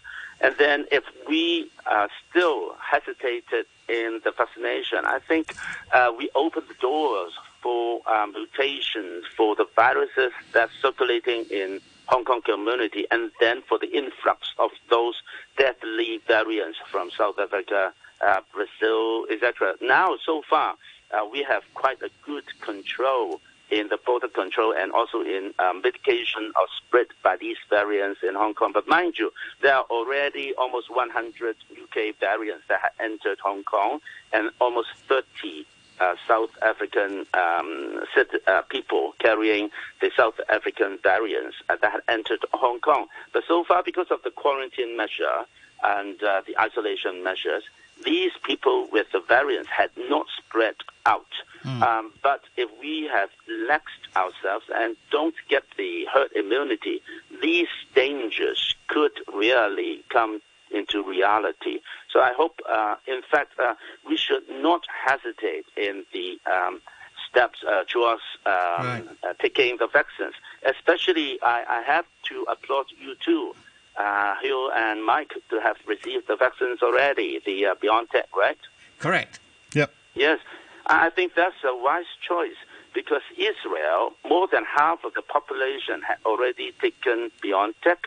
And 0.41 0.55
then 0.59 0.87
if 0.91 1.05
we 1.29 1.71
uh, 1.85 2.09
still 2.31 2.77
hesitated 2.81 3.67
in 3.93 4.21
the 4.25 4.33
vaccination, 4.33 5.05
I 5.05 5.19
think 5.19 5.55
uh, 5.93 6.11
we 6.17 6.31
opened 6.35 6.67
the 6.69 6.81
doors 6.81 7.33
for 7.63 8.01
um, 8.09 8.33
mutations 8.33 9.25
for 9.37 9.55
the 9.55 9.67
viruses 9.77 10.33
that's 10.53 10.73
circulating 10.81 11.45
in 11.51 11.81
Hong 12.07 12.25
Kong 12.25 12.43
community, 12.43 13.07
and 13.11 13.31
then 13.41 13.63
for 13.69 13.79
the 13.79 13.87
influx 13.87 14.53
of 14.59 14.71
those 14.91 15.15
deadly 15.57 16.21
variants 16.27 16.79
from 16.91 17.11
South 17.11 17.39
Africa, 17.39 17.93
uh, 18.21 18.41
Brazil, 18.53 19.27
etc. 19.31 19.75
Now, 19.81 20.17
so 20.25 20.43
far, 20.49 20.75
uh, 21.13 21.27
we 21.31 21.43
have 21.43 21.63
quite 21.75 22.03
a 22.03 22.11
good 22.25 22.45
control 22.61 23.41
in 23.73 23.89
the 23.89 23.97
border 23.97 24.29
control 24.29 24.75
and 24.77 24.93
also 24.93 25.23
in 25.23 25.55
um, 25.59 25.81
mitigation 25.83 26.53
of 26.57 26.69
spread 26.77 27.07
by 27.25 27.37
these 27.37 27.57
variants 27.71 28.21
in 28.23 28.35
Hong 28.35 28.55
Kong. 28.55 28.73
But 28.73 28.87
mind 28.87 29.15
you, 29.19 29.33
there 29.63 29.75
are 29.75 29.85
already 29.85 30.53
almost 30.59 30.95
100 30.95 31.57
UK 31.83 32.17
variants 32.21 32.65
that 32.69 32.81
have 32.83 32.93
entered 33.01 33.39
Hong 33.41 33.65
Kong 33.65 34.01
and 34.33 34.51
almost 34.61 34.89
30 35.09 35.67
uh, 36.01 36.17
South 36.29 36.51
African 36.63 37.27
um, 37.35 38.05
uh, 38.47 38.63
people 38.69 39.15
carrying 39.19 39.71
the 40.01 40.11
South 40.17 40.39
African 40.51 40.99
variants 41.03 41.57
uh, 41.69 41.77
that 41.81 41.93
have 41.93 42.03
entered 42.09 42.45
Hong 42.53 42.81
Kong. 42.81 43.07
But 43.33 43.45
so 43.49 43.65
far, 43.65 43.83
because 43.83 44.09
of 44.11 44.23
the 44.23 44.31
quarantine 44.31 44.97
measure 44.97 45.47
and 45.83 46.23
uh, 46.23 46.43
the 46.47 46.59
isolation 46.61 47.25
measures, 47.25 47.65
these 48.05 48.33
people 48.43 48.89
with 48.91 49.07
the 49.13 49.21
variants 49.21 49.69
had 49.69 49.91
not 50.09 50.27
spread 50.39 50.75
out. 51.07 51.27
Mm. 51.65 51.83
Um, 51.83 52.13
but 52.23 52.41
if 52.57 52.69
we 52.81 53.09
have 53.13 53.31
laxed 53.69 54.17
ourselves 54.17 54.67
and 54.75 54.97
don't 55.11 55.35
get 55.49 55.65
the 55.77 56.07
herd 56.13 56.33
immunity, 56.33 57.03
these 57.41 57.69
dangers 57.95 58.75
could 58.89 59.13
really 59.33 60.05
come 60.09 60.41
into 60.73 61.03
reality. 61.03 61.81
So 62.11 62.21
I 62.21 62.33
hope, 62.33 62.61
uh, 62.69 62.97
in 63.07 63.23
fact, 63.31 63.59
uh, 63.59 63.75
we 64.09 64.17
should 64.17 64.49
not 64.49 64.83
hesitate 65.07 65.67
in 65.77 66.05
the 66.13 66.39
um, 66.51 66.81
steps 67.29 67.61
uh, 67.67 67.85
towards 67.89 68.23
um, 68.47 68.53
right. 68.53 69.05
Uh, 69.23 69.33
taking 69.41 69.77
the 69.79 69.87
vaccines. 69.87 70.35
Especially, 70.65 71.39
I, 71.43 71.65
I, 71.69 71.83
have 71.83 72.05
to 72.29 72.47
applaud 72.49 72.87
you 72.99 73.15
too, 73.25 73.55
uh, 73.97 74.35
Hugh 74.43 74.71
and 74.75 75.05
Mike, 75.05 75.33
to 75.51 75.61
have 75.61 75.77
received 75.87 76.29
the 76.29 76.37
vaccines 76.37 76.83
already, 76.83 77.41
the 77.45 77.67
uh, 77.67 77.75
BioNTech, 77.75 78.25
right? 78.37 78.59
Correct. 78.99 79.41
Yep. 79.75 79.93
Yes. 80.15 80.39
I 80.87 81.11
think 81.11 81.35
that's 81.35 81.63
a 81.65 81.77
wise 81.77 82.05
choice 82.27 82.57
because 82.95 83.23
Israel, 83.37 84.13
more 84.29 84.49
than 84.51 84.65
half 84.65 85.05
of 85.05 85.15
the 85.15 85.23
population 85.23 86.03
had 86.03 86.19
already 86.27 86.73
taken 86.81 87.31
BioNTech, 87.43 87.99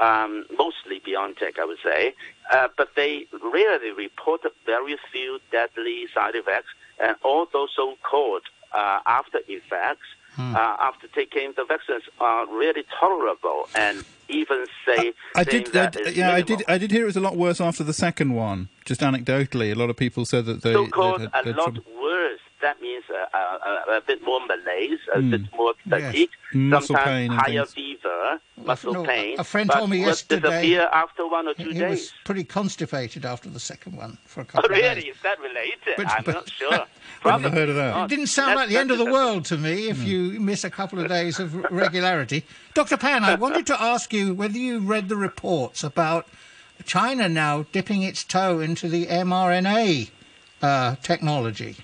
um, 0.00 0.46
mostly 0.56 1.00
BioNTech, 1.00 1.58
I 1.58 1.64
would 1.64 1.78
say, 1.82 2.14
uh, 2.50 2.68
but 2.76 2.90
they 2.96 3.26
rarely 3.52 3.90
reported 3.90 4.52
very 4.64 4.96
few 5.12 5.38
deadly 5.50 6.06
side 6.14 6.34
effects, 6.34 6.68
and 6.98 7.16
all 7.22 7.46
those 7.52 7.70
so-called 7.76 8.42
uh, 8.72 9.00
after 9.06 9.40
effects 9.48 10.06
hmm. 10.36 10.54
uh, 10.54 10.76
after 10.80 11.08
taking 11.08 11.52
the 11.56 11.64
vaccines 11.64 12.02
are 12.20 12.46
really 12.46 12.84
tolerable 12.98 13.68
and 13.74 14.04
even 14.28 14.64
say 14.86 15.12
I, 15.36 15.40
I 15.40 15.44
did, 15.44 15.76
I, 15.76 15.80
yeah, 15.80 15.90
minimal. 15.90 16.32
I 16.32 16.40
did. 16.42 16.64
I 16.68 16.78
did 16.78 16.90
hear 16.90 17.02
it 17.02 17.06
was 17.06 17.16
a 17.16 17.20
lot 17.20 17.36
worse 17.36 17.60
after 17.60 17.84
the 17.84 17.92
second 17.92 18.34
one. 18.34 18.68
Just 18.84 19.00
anecdotally, 19.00 19.70
a 19.70 19.74
lot 19.74 19.90
of 19.90 19.96
people 19.96 20.24
said 20.24 20.46
that 20.46 20.62
they 20.62 20.72
had, 20.72 20.94
had 21.32 21.46
a 21.46 21.50
lot 21.50 21.74
trouble. 21.74 21.82
That 22.62 22.80
means 22.80 23.02
a, 23.10 23.36
a, 23.36 23.96
a, 23.96 24.00
bit 24.06 24.22
more 24.24 24.38
malaise, 24.46 25.00
a 25.12 25.18
mm. 25.18 25.30
bit 25.32 25.40
more 25.52 25.74
fatigue, 25.88 26.30
yes. 26.54 26.86
sometimes 26.86 27.34
higher 27.34 27.64
fever, 27.66 28.40
muscle 28.64 28.92
no, 28.94 29.04
pain. 29.04 29.34
A 29.40 29.44
friend 29.44 29.68
told 29.68 29.90
me 29.90 29.98
yesterday. 29.98 30.48
disappear 30.48 30.88
after 30.92 31.26
one 31.26 31.48
or 31.48 31.54
two 31.54 31.70
he 31.70 31.80
days. 31.80 31.90
was 31.90 32.12
pretty 32.24 32.44
constipated 32.44 33.24
after 33.24 33.50
the 33.50 33.58
second 33.58 33.96
one 33.96 34.16
for 34.26 34.42
a 34.42 34.44
couple 34.52 34.70
oh, 34.70 34.74
of 34.74 34.80
really? 34.80 35.02
days. 35.02 35.16
Is 35.16 35.22
that 35.22 35.40
related? 35.40 35.94
But, 35.96 36.08
I'm 36.08 36.22
but, 36.22 36.34
not 36.34 36.50
sure. 36.50 36.86
Probably. 37.20 37.42
Never 37.42 37.56
heard 37.56 37.68
of 37.70 37.74
that. 37.74 38.04
It 38.04 38.08
didn't 38.08 38.28
sound 38.28 38.50
that's, 38.50 38.58
like 38.58 38.68
the 38.68 38.78
end 38.78 38.92
of 38.92 38.98
the 38.98 39.12
world 39.12 39.44
to 39.46 39.58
me 39.58 39.88
if 39.88 39.98
mm. 39.98 40.06
you 40.06 40.40
miss 40.40 40.62
a 40.62 40.70
couple 40.70 41.00
of 41.00 41.08
days 41.08 41.40
of 41.40 41.54
regularity. 41.72 42.44
Dr. 42.74 42.96
Pan, 42.96 43.24
I 43.24 43.34
wanted 43.34 43.66
to 43.66 43.82
ask 43.82 44.12
you 44.12 44.34
whether 44.34 44.58
you 44.58 44.78
read 44.78 45.08
the 45.08 45.16
reports 45.16 45.82
about 45.82 46.28
China 46.84 47.28
now 47.28 47.66
dipping 47.72 48.02
its 48.02 48.22
toe 48.22 48.60
into 48.60 48.88
the 48.88 49.06
mRNA 49.06 50.10
uh, 50.62 50.94
technology. 51.02 51.78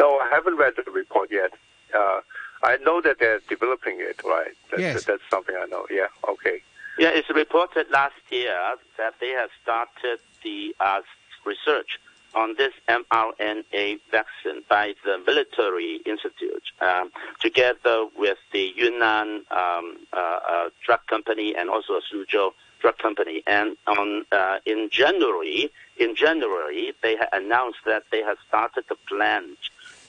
No, 0.00 0.18
I 0.18 0.28
haven't 0.30 0.56
read 0.56 0.74
the 0.76 0.90
report 0.90 1.30
yet. 1.30 1.52
Uh, 1.94 2.20
I 2.62 2.78
know 2.78 3.02
that 3.02 3.18
they're 3.18 3.40
developing 3.50 3.96
it, 3.98 4.22
right? 4.24 4.54
That's, 4.70 4.80
yes. 4.80 5.04
That's 5.04 5.22
something 5.28 5.54
I 5.54 5.66
know. 5.66 5.84
Yeah, 5.90 6.06
okay. 6.26 6.62
Yeah, 6.98 7.10
it's 7.10 7.28
reported 7.28 7.86
last 7.90 8.14
year 8.30 8.58
that 8.96 9.14
they 9.20 9.30
have 9.30 9.50
started 9.62 10.18
the 10.42 10.74
uh, 10.80 11.02
research 11.44 11.98
on 12.34 12.54
this 12.56 12.72
mRNA 12.88 14.00
vaccine 14.10 14.62
by 14.70 14.94
the 15.04 15.18
Military 15.26 16.00
Institute, 16.06 16.62
um, 16.80 17.10
together 17.40 18.06
with 18.16 18.38
the 18.52 18.72
Yunnan 18.76 19.44
um, 19.50 19.98
uh, 20.14 20.38
uh, 20.48 20.70
drug 20.86 21.00
company 21.08 21.54
and 21.54 21.68
also 21.68 22.00
Suzhou 22.08 22.52
drug 22.80 22.96
company. 22.98 23.42
And 23.46 23.76
on 23.86 24.24
uh, 24.32 24.58
in 24.64 24.88
January, 24.90 25.70
in 25.98 26.14
January, 26.14 26.94
they 27.02 27.16
had 27.16 27.28
announced 27.32 27.80
that 27.84 28.04
they 28.10 28.22
had 28.22 28.36
started 28.48 28.84
the 28.88 28.96
plan 29.08 29.56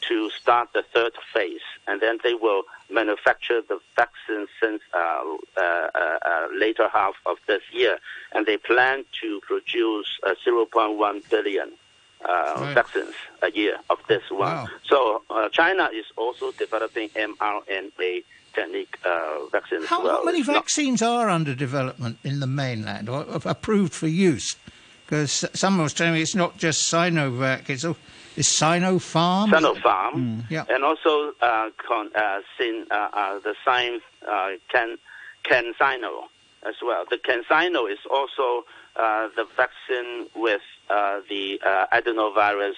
to 0.08 0.30
start 0.32 0.70
the 0.74 0.84
third 0.94 1.14
phase, 1.34 1.62
and 1.88 2.02
then 2.02 2.18
they 2.24 2.34
will 2.34 2.64
manufacture 2.90 3.62
the 3.68 3.80
vaccine 3.96 4.48
since 4.62 4.82
uh, 4.94 5.24
uh, 5.58 5.62
uh, 5.62 5.98
uh 5.98 6.48
later 6.58 6.88
half 6.90 7.16
of 7.26 7.38
this 7.48 7.62
year, 7.72 7.98
and 8.34 8.46
they 8.46 8.58
plan 8.58 9.04
to 9.22 9.40
produce 9.42 10.08
uh, 10.26 10.34
0.1 10.46 11.30
billion 11.30 11.72
uh, 12.28 12.54
right. 12.58 12.76
vaccines 12.76 13.16
a 13.42 13.52
year 13.52 13.78
of 13.90 14.00
this 14.08 14.24
one. 14.30 14.40
Wow. 14.40 14.68
So 14.84 15.24
China 15.52 15.90
is 15.94 16.06
also 16.18 16.52
developing 16.52 17.10
mRNA 17.10 18.24
technique 18.54 18.98
uh, 19.06 19.46
vaccines. 19.52 19.86
How, 19.86 20.04
well. 20.04 20.18
how 20.18 20.24
many 20.24 20.42
vaccines 20.42 21.02
are 21.02 21.30
under 21.30 21.56
development 21.56 22.18
in 22.24 22.40
the 22.40 22.48
mainland 22.48 23.10
or 23.10 23.26
approved 23.46 23.94
for 23.94 24.08
use? 24.08 24.56
Because 25.06 25.46
someone 25.54 25.84
was 25.84 25.94
telling 25.94 26.14
me 26.14 26.22
it's 26.22 26.36
not 26.36 26.58
just 26.58 26.92
Sinovac, 26.92 27.70
it's, 27.70 27.86
it's 28.38 28.62
Sinopharm. 28.62 29.50
Sinopharm, 29.50 30.14
mm. 30.14 30.44
yeah. 30.50 30.66
and 30.70 30.84
also 30.84 31.34
uh, 31.42 31.70
con, 31.78 32.12
uh, 32.16 32.42
sin, 32.58 32.86
uh, 32.92 33.10
uh, 33.14 33.40
the 33.40 33.56
Sin, 33.66 34.00
uh, 34.28 34.52
Can, 34.70 34.98
CanSino 35.46 36.24
as 36.68 36.76
well. 36.84 37.06
The 37.10 37.18
CanSino 37.18 37.92
is 37.92 38.00
also 38.10 38.66
uh, 38.96 39.30
the 39.36 39.46
vaccine 39.56 40.28
with 40.36 40.62
the 40.90 41.60
adenovirus 41.94 42.76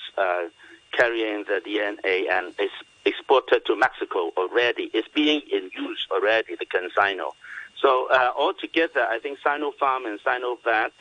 carrying 0.92 1.44
the 1.46 1.60
DNA 1.66 2.30
and 2.32 2.54
it's 2.60 2.74
exported 3.06 3.66
to 3.66 3.76
Mexico 3.76 4.32
already. 4.38 4.90
It's 4.94 5.08
being 5.10 5.42
in 5.52 5.70
use 5.76 6.08
already, 6.12 6.56
the 6.56 6.66
CanSino. 6.66 7.32
So 7.80 8.08
uh, 8.12 8.32
altogether, 8.38 9.06
I 9.10 9.20
think 9.20 9.40
Sinopharm 9.40 10.08
and 10.08 10.20
Sinovac 10.22 10.92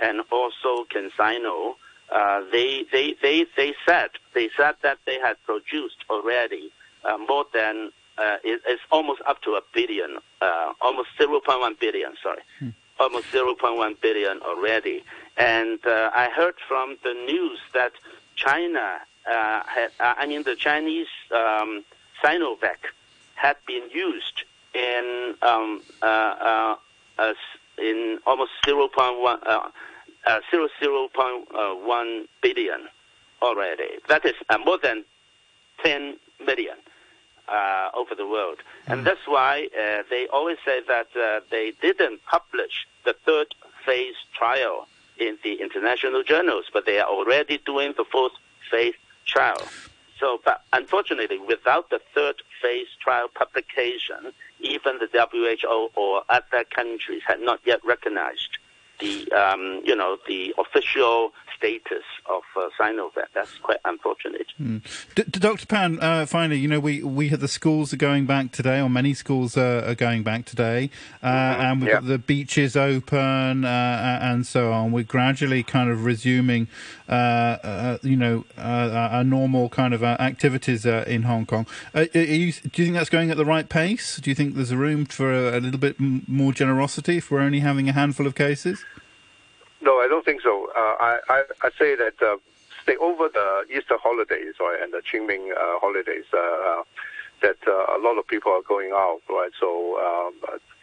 and 0.00 0.22
also 0.32 0.86
CanSino, 0.86 1.74
uh, 2.12 2.42
they, 2.50 2.84
they, 2.92 3.14
they, 3.22 3.46
they 3.56 3.74
said 3.86 4.10
they 4.34 4.50
said 4.56 4.74
that 4.82 4.98
they 5.06 5.18
had 5.18 5.36
produced 5.44 6.04
already 6.08 6.72
uh, 7.04 7.16
more 7.16 7.44
than 7.52 7.90
uh, 8.18 8.36
it, 8.44 8.60
it's 8.66 8.82
almost 8.92 9.22
up 9.26 9.40
to 9.42 9.52
a 9.52 9.62
billion, 9.72 10.18
uh, 10.40 10.72
almost 10.80 11.08
0.1 11.18 11.80
billion. 11.80 12.12
Sorry, 12.22 12.42
hmm. 12.58 12.70
almost 12.98 13.26
0.1 13.32 14.00
billion 14.00 14.40
already. 14.42 15.02
And 15.36 15.78
uh, 15.86 16.10
I 16.12 16.28
heard 16.28 16.54
from 16.68 16.98
the 17.02 17.14
news 17.14 17.58
that 17.72 17.92
China 18.36 19.00
uh, 19.26 19.62
had, 19.64 19.90
I 20.00 20.26
mean, 20.26 20.42
the 20.42 20.56
Chinese 20.56 21.08
um, 21.30 21.84
Sinovac 22.22 22.78
had 23.34 23.56
been 23.66 23.88
used 23.90 24.44
in 24.74 25.34
um, 25.42 25.82
uh, 26.02 26.76
uh, 27.18 27.34
in 27.78 28.18
almost 28.26 28.52
0.1 28.66 29.72
uh, 30.26 30.40
uh, 30.52 30.68
0.1 30.82 32.26
billion 32.42 32.80
already. 33.42 33.88
That 34.08 34.24
is 34.24 34.34
uh, 34.48 34.58
more 34.58 34.78
than 34.82 35.04
10 35.82 36.16
million 36.44 36.76
uh, 37.48 37.90
over 37.94 38.14
the 38.14 38.26
world. 38.26 38.58
Mm. 38.86 38.92
And 38.92 39.06
that's 39.06 39.26
why 39.26 39.68
uh, 39.78 40.02
they 40.08 40.26
always 40.32 40.58
say 40.64 40.80
that 40.86 41.08
uh, 41.16 41.40
they 41.50 41.72
didn't 41.82 42.24
publish 42.24 42.86
the 43.04 43.14
third 43.24 43.54
phase 43.84 44.14
trial 44.34 44.86
in 45.18 45.38
the 45.42 45.60
international 45.60 46.22
journals, 46.22 46.66
but 46.72 46.86
they 46.86 46.98
are 46.98 47.08
already 47.08 47.58
doing 47.58 47.94
the 47.96 48.04
fourth 48.04 48.32
phase 48.70 48.94
trial. 49.26 49.60
So, 50.18 50.40
but 50.44 50.62
unfortunately, 50.72 51.38
without 51.38 51.90
the 51.90 52.00
third 52.14 52.42
phase 52.60 52.88
trial 53.00 53.28
publication, 53.34 54.32
even 54.60 54.98
the 54.98 55.08
WHO 55.12 55.90
or 55.96 56.22
other 56.28 56.64
countries 56.64 57.22
had 57.26 57.40
not 57.40 57.60
yet 57.64 57.82
recognized 57.84 58.58
the, 59.00 59.30
um, 59.32 59.82
you 59.84 59.96
know, 59.96 60.18
the 60.26 60.54
official 60.58 61.32
status 61.60 62.04
of 62.26 62.42
uh, 62.56 62.68
Sinovac. 62.78 63.26
That's 63.34 63.58
quite 63.58 63.78
unfortunate. 63.84 64.46
Mm. 64.60 64.82
D- 65.14 65.24
Dr. 65.24 65.66
Pan, 65.66 65.98
uh, 66.00 66.24
finally, 66.26 66.58
you 66.58 66.68
know, 66.68 66.80
we, 66.80 67.02
we 67.02 67.28
have 67.28 67.40
the 67.40 67.48
schools 67.48 67.92
are 67.92 67.98
going 67.98 68.24
back 68.24 68.52
today, 68.52 68.80
or 68.80 68.88
many 68.88 69.12
schools 69.12 69.56
are, 69.58 69.84
are 69.84 69.94
going 69.94 70.22
back 70.22 70.46
today, 70.46 70.90
uh, 71.22 71.28
mm-hmm. 71.28 71.60
and 71.60 71.80
we've 71.80 71.88
yeah. 71.88 71.94
got 71.94 72.06
the 72.06 72.18
beaches 72.18 72.76
open 72.76 73.64
uh, 73.64 74.18
and 74.22 74.46
so 74.46 74.72
on. 74.72 74.90
We're 74.90 75.04
gradually 75.04 75.62
kind 75.62 75.90
of 75.90 76.04
resuming, 76.04 76.68
uh, 77.08 77.12
uh, 77.12 77.98
you 78.02 78.16
know, 78.16 78.44
our 78.56 79.24
normal 79.24 79.68
kind 79.68 79.92
of 79.92 80.02
activities 80.02 80.86
in 80.86 81.22
Hong 81.22 81.44
Kong. 81.44 81.66
You, 81.94 82.08
do 82.14 82.30
you 82.30 82.52
think 82.52 82.94
that's 82.94 83.10
going 83.10 83.30
at 83.30 83.36
the 83.36 83.44
right 83.44 83.68
pace? 83.68 84.16
Do 84.16 84.30
you 84.30 84.34
think 84.34 84.54
there's 84.54 84.70
a 84.70 84.76
room 84.76 85.04
for 85.04 85.32
a, 85.32 85.58
a 85.58 85.60
little 85.60 85.80
bit 85.80 85.96
more 86.00 86.52
generosity 86.52 87.18
if 87.18 87.30
we're 87.30 87.40
only 87.40 87.60
having 87.60 87.88
a 87.88 87.92
handful 87.92 88.26
of 88.26 88.34
cases? 88.34 88.82
No, 89.80 89.98
I 89.98 90.08
don't 90.08 90.24
think 90.24 90.42
so. 90.42 90.70
Uh, 90.76 90.96
I, 91.00 91.18
I 91.28 91.42
I 91.62 91.70
say 91.78 91.94
that 91.96 92.20
uh, 92.22 92.36
stay 92.82 92.96
over 92.96 93.28
the 93.28 93.64
Easter 93.70 93.96
holidays 94.02 94.54
right, 94.60 94.78
and 94.82 94.92
the 94.92 94.98
Qingming 95.00 95.52
uh, 95.52 95.78
holidays. 95.78 96.24
Uh, 96.32 96.38
uh, 96.38 96.82
that 97.42 97.56
uh, 97.66 97.96
a 97.96 97.98
lot 97.98 98.18
of 98.18 98.26
people 98.26 98.52
are 98.52 98.60
going 98.60 98.90
out, 98.92 99.22
right? 99.30 99.50
So 99.58 99.96
um, 99.98 100.34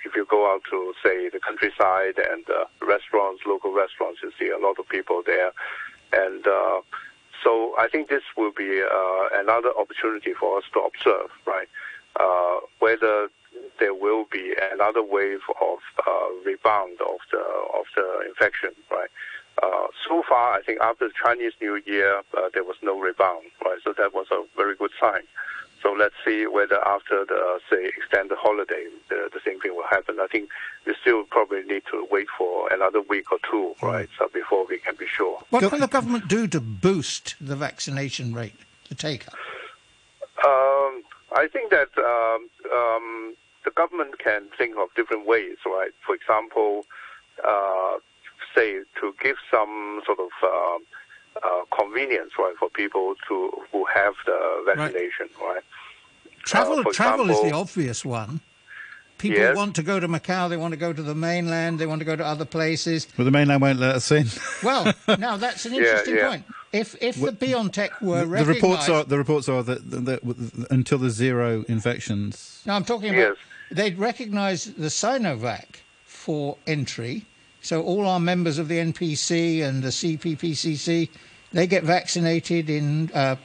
if 0.04 0.16
you 0.16 0.26
go 0.26 0.52
out 0.52 0.64
to 0.72 0.92
say 1.04 1.30
the 1.30 1.40
countryside 1.40 2.18
and 2.18 2.44
restaurants, 2.82 3.44
local 3.46 3.72
restaurants, 3.74 4.22
you 4.24 4.32
see 4.40 4.50
a 4.50 4.58
lot 4.58 4.80
of 4.80 4.90
people 4.90 5.22
there, 5.24 5.52
and 6.14 6.44
so 7.44 7.76
I 7.78 7.88
think 7.92 8.10
this 8.10 8.24
will 8.36 8.52
be 8.52 8.82
another 9.36 9.70
opportunity 9.78 10.34
for 10.34 10.58
us 10.58 10.64
to 10.74 10.80
observe, 10.80 11.30
right? 11.46 11.70
whether 12.80 13.30
there 13.80 13.94
will 13.94 14.26
be 14.32 14.54
another 14.72 15.04
wave 15.04 15.42
of 15.62 15.80
uh, 16.06 16.28
rebound 16.46 17.00
of 17.02 17.20
the 17.32 17.40
of 17.40 17.86
the 17.96 18.28
infection, 18.28 18.72
right? 18.92 19.10
Uh, 19.62 19.88
so 20.08 20.24
far, 20.28 20.54
I 20.54 20.62
think 20.62 20.80
after 20.82 21.08
the 21.08 21.14
Chinese 21.24 21.54
New 21.60 21.82
Year, 21.86 22.22
uh, 22.38 22.50
there 22.54 22.64
was 22.64 22.76
no 22.84 23.00
rebound, 23.00 23.46
right? 23.66 23.80
So 23.84 23.94
that 23.98 24.14
was 24.14 24.28
a 24.32 24.44
very 24.56 24.76
good 24.76 24.92
sign. 25.00 25.24
So 25.82 25.94
let's 25.94 26.16
see 26.26 26.48
whether 26.48 26.86
after 26.88 27.26
the 27.26 27.60
say 27.70 27.86
extended 27.86 28.38
holiday, 28.40 28.88
the, 29.10 29.30
the 29.32 29.40
same 29.46 29.60
thing 29.60 29.76
will 29.76 29.88
happen. 29.90 30.20
I 30.20 30.28
think 30.28 30.50
we 30.86 30.96
still 31.02 31.24
probably 31.24 31.64
need 31.64 31.84
to 31.92 32.08
wait 32.12 32.28
for 32.38 32.72
another 32.72 33.02
week 33.02 33.32
or 33.32 33.38
two, 33.50 33.76
right? 33.82 34.10
So 34.18 34.28
before 34.34 34.66
we 34.68 34.80
can 34.80 34.96
be 34.96 35.08
sure. 35.08 35.40
What 35.50 35.70
can 35.70 35.80
the 35.80 35.88
government 35.88 36.28
do 36.28 36.48
to 36.48 36.60
boost 36.60 37.36
the 37.40 37.56
vaccination 37.56 38.34
rate, 38.34 38.56
the 38.90 38.96
take 38.96 39.28
up? 39.28 39.36
Um, 40.46 41.04
I 41.36 41.48
think 41.52 41.72
that 41.72 41.90
um, 41.98 42.50
um, 42.72 43.36
the 43.68 43.72
government 43.72 44.18
can 44.18 44.44
think 44.58 44.78
of 44.78 44.88
different 44.96 45.28
ways, 45.28 45.58
right? 45.66 45.92
For 46.06 46.16
example, 46.16 46.86
uh, 47.46 47.98
say 48.56 48.80
to 49.02 49.14
give 49.22 49.36
some 49.52 50.02
sort 50.06 50.20
of 50.20 50.30
uh, 50.42 50.78
uh, 51.46 51.64
convenience, 51.78 52.32
right, 52.40 52.56
for 52.58 52.70
people 52.70 53.16
to 53.28 53.52
who 53.72 53.86
have 53.94 54.14
the 54.26 54.64
vaccination, 54.68 55.28
right? 55.42 55.56
right? 55.56 55.64
Travel, 56.46 56.80
uh, 56.80 56.84
travel 56.94 57.26
example, 57.26 57.30
is 57.32 57.52
the 57.52 57.58
obvious 57.58 58.06
one. 58.06 58.40
People 59.18 59.40
yes. 59.40 59.58
want 59.58 59.76
to 59.76 59.84
go 59.84 60.00
to 60.00 60.08
Macau. 60.08 60.48
They 60.48 60.58
want 60.58 60.72
to 60.72 60.78
go 60.78 60.94
to 60.94 61.02
the 61.02 61.16
mainland. 61.16 61.80
They 61.80 61.88
want 61.88 62.00
to 62.00 62.06
go 62.06 62.16
to 62.16 62.24
other 62.24 62.46
places. 62.46 63.08
Well, 63.18 63.26
the 63.26 63.32
mainland 63.32 63.62
won't 63.62 63.80
let 63.80 63.96
us 63.96 64.12
in. 64.12 64.28
well, 64.64 64.94
now 65.20 65.36
that's 65.36 65.66
an 65.66 65.74
interesting 65.74 66.16
yeah, 66.16 66.22
yeah. 66.22 66.30
point. 66.30 66.46
If 66.72 66.96
if 67.02 67.20
the 67.20 67.32
BioNTech 67.32 68.02
were 68.02 68.26
the, 68.26 68.44
the 68.44 68.46
reports 68.46 68.88
are 68.88 69.04
the 69.04 69.18
reports 69.18 69.50
are 69.50 69.64
that, 69.64 69.90
that, 69.90 70.06
that, 70.06 70.68
until 70.70 71.00
there's 71.00 71.16
zero 71.16 71.66
infections. 71.68 72.62
No, 72.66 72.74
I'm 72.74 72.86
talking 72.86 73.10
about 73.10 73.20
yes 73.20 73.38
they'd 73.72 73.98
recognise 73.98 74.66
the 74.66 74.88
Sinovac 74.88 75.82
for 76.06 76.58
entry. 76.66 77.26
So 77.62 77.84
all 77.84 78.06
our 78.08 78.20
members 78.20 78.58
of 78.58 78.68
the 78.68 78.78
NPC 78.78 79.62
and 79.64 79.84
the 79.84 79.90
CPPCC, 79.90 81.10
they 81.52 81.68
get 81.68 81.84
vaccinated 81.84 82.70
in 82.70 83.12
uh, 83.14 83.36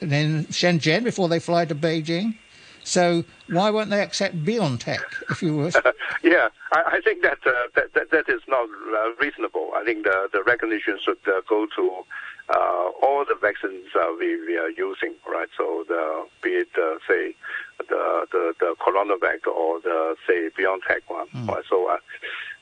in 0.00 0.46
Shenzhen 0.46 1.04
before 1.04 1.28
they 1.28 1.38
fly 1.38 1.64
to 1.66 1.74
Beijing. 1.74 2.36
So 2.84 3.24
why 3.48 3.70
won't 3.70 3.90
they 3.90 4.02
accept 4.02 4.44
BioNTech, 4.44 5.00
if 5.30 5.42
you 5.42 5.56
wish? 5.56 5.74
yeah, 6.22 6.48
I, 6.72 6.82
I 6.96 7.00
think 7.02 7.22
that, 7.22 7.38
uh, 7.46 7.52
that, 7.74 7.94
that 7.94 8.10
that 8.10 8.28
is 8.28 8.42
not 8.46 8.68
uh, 8.68 9.14
reasonable. 9.18 9.70
I 9.74 9.84
think 9.84 10.04
the 10.04 10.28
the 10.32 10.42
recognition 10.42 10.98
should 11.02 11.18
uh, 11.26 11.40
go 11.48 11.66
to 11.76 12.04
uh, 12.48 12.90
all 13.02 13.24
the 13.24 13.34
vaccines 13.40 13.86
uh, 13.94 14.12
we, 14.18 14.36
we 14.46 14.56
are 14.56 14.70
using, 14.70 15.14
right? 15.30 15.48
So 15.56 15.84
the 15.88 16.26
be 16.42 16.50
it 16.50 16.68
uh, 16.76 16.98
say 17.08 17.34
the 17.78 18.26
the 18.32 18.54
the 18.60 18.74
CoronaVac 18.80 19.46
or 19.46 19.80
the 19.80 20.16
say 20.26 20.50
BioNTech 20.50 21.02
one, 21.08 21.28
mm. 21.28 21.48
right? 21.48 21.64
So 21.68 21.88
uh, 21.90 21.98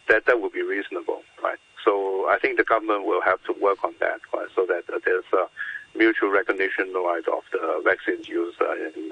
that 0.09 0.27
that 0.27 0.41
would 0.41 0.53
be 0.53 0.63
reasonable, 0.63 1.23
right? 1.43 1.59
So 1.85 2.29
I 2.29 2.39
think 2.39 2.59
the 2.59 2.65
government 2.65 3.05
will 3.07 3.23
have 3.23 3.43
to 3.45 3.53
work 3.61 3.83
on 3.83 3.95
that, 4.01 4.21
right? 4.33 4.49
So 4.55 4.67
that 4.67 4.85
uh, 4.93 5.01
there's 5.05 5.25
a 5.33 5.47
mutual 5.99 6.31
recognition, 6.31 6.93
right, 6.95 7.27
of 7.27 7.43
the 7.51 7.83
vaccines 7.85 8.29
used 8.29 8.61
uh, 8.61 8.73
in 8.75 9.11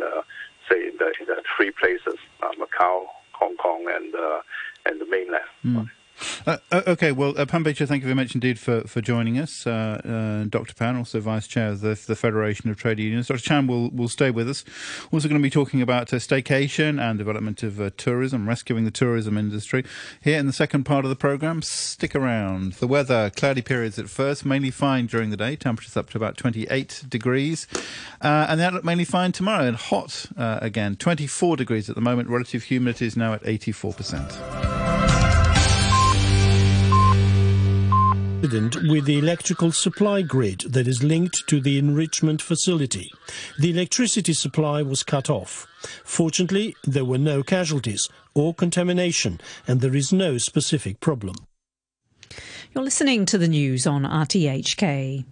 say 0.71 0.89
in 0.89 0.97
the, 0.99 1.13
in 1.21 1.27
the 1.27 1.43
three 1.57 1.73
places, 1.73 2.19
uh, 2.43 2.53
Macau, 2.53 3.07
Hong 3.33 3.57
Kong, 3.57 3.87
and 3.91 4.15
uh, 4.15 4.41
and 4.87 5.01
the 5.01 5.07
mainland. 5.07 5.45
Mm. 5.65 5.91
Uh, 6.47 6.59
okay, 6.73 7.13
well, 7.13 7.35
uh, 7.39 7.47
Pan 7.47 7.65
Pey-chyou, 7.65 7.87
thank 7.87 8.03
you 8.03 8.07
very 8.07 8.15
much 8.15 8.35
indeed 8.35 8.59
for, 8.59 8.83
for 8.83 9.01
joining 9.01 9.39
us. 9.39 9.67
Uh, 9.67 10.01
uh 10.05 10.45
Dr. 10.49 10.75
Pan, 10.75 10.97
also 10.97 11.21
Vice 11.21 11.47
Chair 11.47 11.71
of 11.71 11.81
the, 11.81 12.01
the, 12.07 12.17
Federation 12.17 12.71
of 12.71 12.77
Trade 12.77 12.99
Unions. 12.99 13.29
Dr. 13.29 13.41
Chan 13.41 13.67
will, 13.67 13.91
will 13.91 14.09
stay 14.09 14.31
with 14.31 14.49
us. 14.49 14.65
We're 15.11 15.19
also 15.19 15.29
going 15.29 15.41
to 15.41 15.43
be 15.43 15.51
talking 15.51 15.83
about 15.83 16.13
uh, 16.13 16.17
staycation 16.17 17.01
and 17.01 17.19
development 17.19 17.63
of 17.63 17.81
uh, 17.81 17.91
tourism, 17.97 18.49
rescuing 18.49 18.85
the 18.85 18.91
tourism 18.91 19.37
industry. 19.37 19.85
Here 20.21 20.39
in 20.39 20.47
the 20.47 20.53
second 20.53 20.85
part 20.85 21.05
of 21.05 21.09
the 21.09 21.17
programme, 21.17 21.63
stick 21.63 22.15
around. 22.15 22.75
The 22.75 22.87
weather, 22.87 23.31
cloudy 23.31 23.63
periods 23.63 23.99
at 23.99 24.09
first, 24.09 24.45
mainly 24.45 24.71
fine 24.71 25.07
during 25.07 25.31
the 25.31 25.37
day, 25.37 25.57
temperatures 25.57 25.97
up 25.97 26.11
to 26.11 26.19
about 26.19 26.37
28 26.37 27.05
degrees. 27.09 27.67
and 28.21 28.61
the 28.61 28.65
outlook 28.65 28.85
mainly 28.85 29.05
fine 29.05 29.33
tomorrow 29.33 29.65
and 29.65 29.77
hot 29.77 30.27
again, 30.37 30.97
24 30.97 31.57
degrees 31.57 31.89
at 31.89 31.95
the 31.95 32.01
moment. 32.01 32.29
Relative 32.29 32.65
humidity 32.65 33.07
is 33.07 33.17
now 33.17 33.33
at 33.33 33.43
84% 33.43 35.00
with 38.43 39.05
the 39.05 39.19
electrical 39.19 39.71
supply 39.71 40.23
grid 40.23 40.61
that 40.61 40.89
is 40.89 41.03
linked 41.03 41.47
to 41.47 41.61
the 41.61 41.79
enrichment 41.79 42.41
facility. 42.41 43.11
The 43.59 43.71
electricity 43.71 44.33
supply 44.33 44.83
was 44.83 45.03
cut 45.03 45.29
off. 45.29 45.67
Fortunately, 46.05 46.75
there 46.85 47.05
were 47.05 47.19
no 47.19 47.43
casualties 47.43 48.09
or 48.35 48.55
contamination, 48.55 49.41
and 49.67 49.81
there 49.81 49.95
is 49.95 50.13
no 50.13 50.39
specific 50.39 51.01
problem. 51.01 51.37
You're 52.75 52.85
listening 52.85 53.27
to 53.27 53.39
the 53.39 53.49
news 53.49 53.87
on 53.87 54.05
RTHK. 54.05 55.25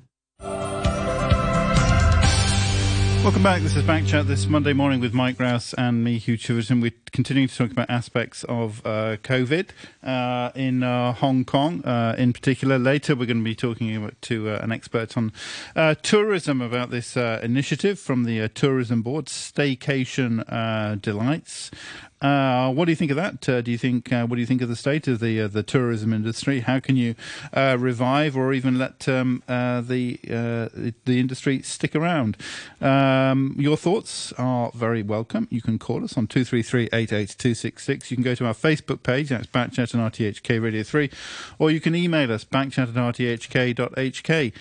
Welcome 3.28 3.42
back. 3.42 3.60
This 3.60 3.76
is 3.76 3.82
Backchat 3.82 4.26
this 4.26 4.46
Monday 4.46 4.72
morning 4.72 5.00
with 5.00 5.12
Mike 5.12 5.38
Rouse 5.38 5.74
and 5.74 6.02
me, 6.02 6.16
Hugh 6.16 6.38
Chiverton. 6.38 6.80
We're 6.80 6.92
continuing 7.12 7.46
to 7.46 7.54
talk 7.54 7.70
about 7.70 7.90
aspects 7.90 8.42
of 8.44 8.80
uh, 8.86 9.18
COVID 9.18 9.68
uh, 10.02 10.50
in 10.54 10.82
uh, 10.82 11.12
Hong 11.12 11.44
Kong 11.44 11.84
uh, 11.84 12.14
in 12.16 12.32
particular. 12.32 12.78
Later, 12.78 13.14
we're 13.14 13.26
going 13.26 13.40
to 13.40 13.44
be 13.44 13.54
talking 13.54 14.10
to 14.22 14.48
uh, 14.48 14.60
an 14.62 14.72
expert 14.72 15.14
on 15.18 15.32
uh, 15.76 15.94
tourism 15.96 16.62
about 16.62 16.88
this 16.88 17.18
initiative 17.18 18.00
from 18.00 18.24
the 18.24 18.48
Tourism 18.48 19.02
Board, 19.02 19.26
Staycation 19.26 21.02
Delights. 21.02 21.70
Uh, 22.20 22.72
what 22.72 22.86
do 22.86 22.92
you 22.92 22.96
think 22.96 23.10
of 23.12 23.16
that? 23.16 23.48
Uh, 23.48 23.60
do 23.60 23.70
you 23.70 23.78
think 23.78 24.12
uh, 24.12 24.26
what 24.26 24.36
do 24.36 24.40
you 24.40 24.46
think 24.46 24.60
of 24.60 24.68
the 24.68 24.76
state 24.76 25.06
of 25.06 25.20
the 25.20 25.40
uh, 25.40 25.48
the 25.48 25.62
tourism 25.62 26.12
industry? 26.12 26.60
How 26.60 26.80
can 26.80 26.96
you 26.96 27.14
uh, 27.52 27.76
revive 27.78 28.36
or 28.36 28.52
even 28.52 28.76
let 28.78 29.08
um, 29.08 29.42
uh, 29.48 29.80
the 29.80 30.18
the 30.24 31.20
industry 31.20 31.62
stick 31.62 31.94
around? 31.94 32.36
Um, 32.80 33.54
your 33.58 33.76
thoughts 33.76 34.32
are 34.32 34.72
very 34.74 35.02
welcome. 35.02 35.46
You 35.50 35.62
can 35.62 35.78
call 35.78 36.02
us 36.02 36.16
on 36.16 36.26
two 36.26 36.44
three 36.44 36.62
three 36.62 36.88
eight 36.92 37.12
eight 37.12 37.36
two 37.38 37.54
six 37.54 37.84
six. 37.84 38.10
You 38.10 38.16
can 38.16 38.24
go 38.24 38.34
to 38.34 38.46
our 38.46 38.54
Facebook 38.54 39.04
page. 39.04 39.28
That's 39.28 39.46
Backchat 39.46 39.94
and 39.94 40.02
RTHK 40.02 40.60
Radio 40.60 40.82
Three, 40.82 41.10
or 41.58 41.70
you 41.70 41.80
can 41.80 41.94
email 41.94 42.32
us 42.32 42.44
backchat 42.44 42.88
at 42.88 42.94
rthk.hk 42.94 44.52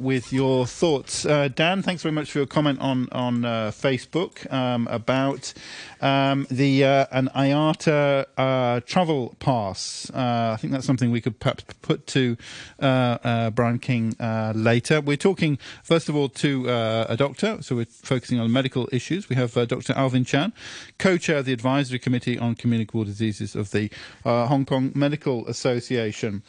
with 0.00 0.32
your 0.32 0.66
thoughts. 0.66 1.22
Dan, 1.22 1.82
thanks 1.82 2.02
very 2.02 2.12
much 2.12 2.32
for 2.32 2.38
your 2.38 2.46
comment 2.46 2.80
on 2.80 3.08
on 3.12 3.42
Facebook 3.42 4.52
um, 4.52 4.88
about 4.88 5.54
um, 6.00 6.46
uh, 6.84 7.06
an 7.10 7.28
IATA 7.34 8.24
uh, 8.38 8.80
travel 8.80 9.36
pass. 9.38 10.10
Uh, 10.10 10.52
I 10.54 10.56
think 10.56 10.72
that's 10.72 10.86
something 10.86 11.10
we 11.10 11.20
could 11.20 11.38
perhaps 11.38 11.64
put 11.82 12.06
to 12.08 12.36
uh, 12.80 13.18
uh, 13.22 13.50
Brian 13.50 13.78
King 13.78 14.16
uh, 14.18 14.52
later. 14.56 15.00
We're 15.00 15.16
talking 15.16 15.58
first 15.82 16.08
of 16.08 16.16
all 16.16 16.30
to 16.30 16.68
a 16.68 17.16
doctor, 17.16 17.58
so 17.60 17.76
we're 17.76 17.84
focusing 17.84 18.40
on 18.40 18.50
medical 18.50 18.88
issues. 18.90 19.28
We 19.28 19.36
have 19.36 19.52
Dr. 19.52 19.92
Alvin 19.92 20.24
Chan, 20.24 20.52
co-chair 20.98 21.38
of 21.38 21.44
the 21.44 21.52
advisory 21.52 21.98
committee 21.98 22.38
on 22.38 22.54
communicable 22.54 23.04
diseases 23.04 23.54
of 23.54 23.70
the 23.70 23.90
Hong 24.24 24.64
Kong 24.64 24.92
Medical 24.94 25.46
Association. 25.48 26.42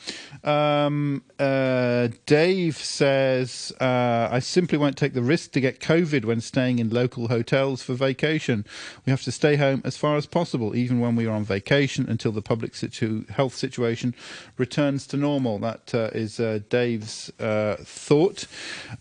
Um, 0.44 1.24
Dave 1.38 2.78
says, 2.78 3.74
"I 3.82 4.39
simply 4.39 4.78
won't 4.78 4.98
take 4.98 5.13
the 5.13 5.22
risk 5.22 5.52
to 5.52 5.60
get 5.60 5.82
COVID 5.82 6.24
when 6.24 6.39
staying 6.39 6.80
in 6.80 6.89
local 6.89 7.28
hotels 7.28 7.84
for 7.84 7.96
vacation. 7.96 8.65
We 9.06 9.12
have 9.12 9.22
to." 9.24 9.32
stay 9.41 9.56
home 9.56 9.82
as 9.84 9.98
far 9.98 10.17
as 10.17 10.21
possible, 10.26 10.76
even 10.76 11.00
when 11.00 11.16
we 11.16 11.26
are 11.26 11.32
on 11.32 11.44
vacation, 11.44 12.08
until 12.10 12.32
the 12.32 12.42
public 12.42 12.76
situ- 12.76 13.26
health 13.28 13.56
situation 13.56 14.16
returns 14.58 15.08
to 15.08 15.18
normal. 15.18 15.60
That 15.60 15.94
uh, 15.94 16.10
is 16.14 16.40
uh, 16.40 16.60
Dave's 16.70 17.32
uh, 17.40 17.78
thought. 17.80 18.48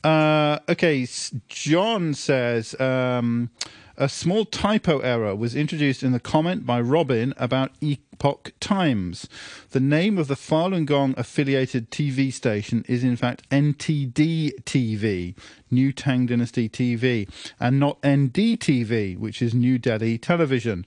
Uh, 0.03 0.59
okay, 0.69 1.07
John 1.49 2.15
says. 2.15 2.79
Um, 2.81 3.51
a 3.97 4.09
small 4.09 4.47
typo 4.47 5.01
error 5.01 5.37
was 5.37 5.55
introduced 5.55 6.03
in 6.03 6.13
the 6.13 6.21
comment 6.21 6.65
by 6.65 6.81
Robin 6.81 7.35
about 7.37 7.73
Epoch 7.83 8.53
Times. 8.59 9.29
The 9.73 9.79
name 9.79 10.19
of 10.19 10.27
the 10.27 10.35
Falun 10.35 10.85
Gong 10.85 11.15
affiliated 11.17 11.93
TV 11.93 12.33
station 12.33 12.85
is 12.89 13.05
in 13.05 13.15
fact 13.15 13.49
NTD 13.51 14.65
TV, 14.65 15.37
New 15.71 15.93
Tang 15.93 16.27
Dynasty 16.27 16.69
TV, 16.69 17.29
and 17.61 17.79
not 17.79 18.03
NDTV, 18.03 19.17
which 19.17 19.41
is 19.41 19.55
New 19.55 19.79
Delhi 19.79 20.19
Television. 20.19 20.85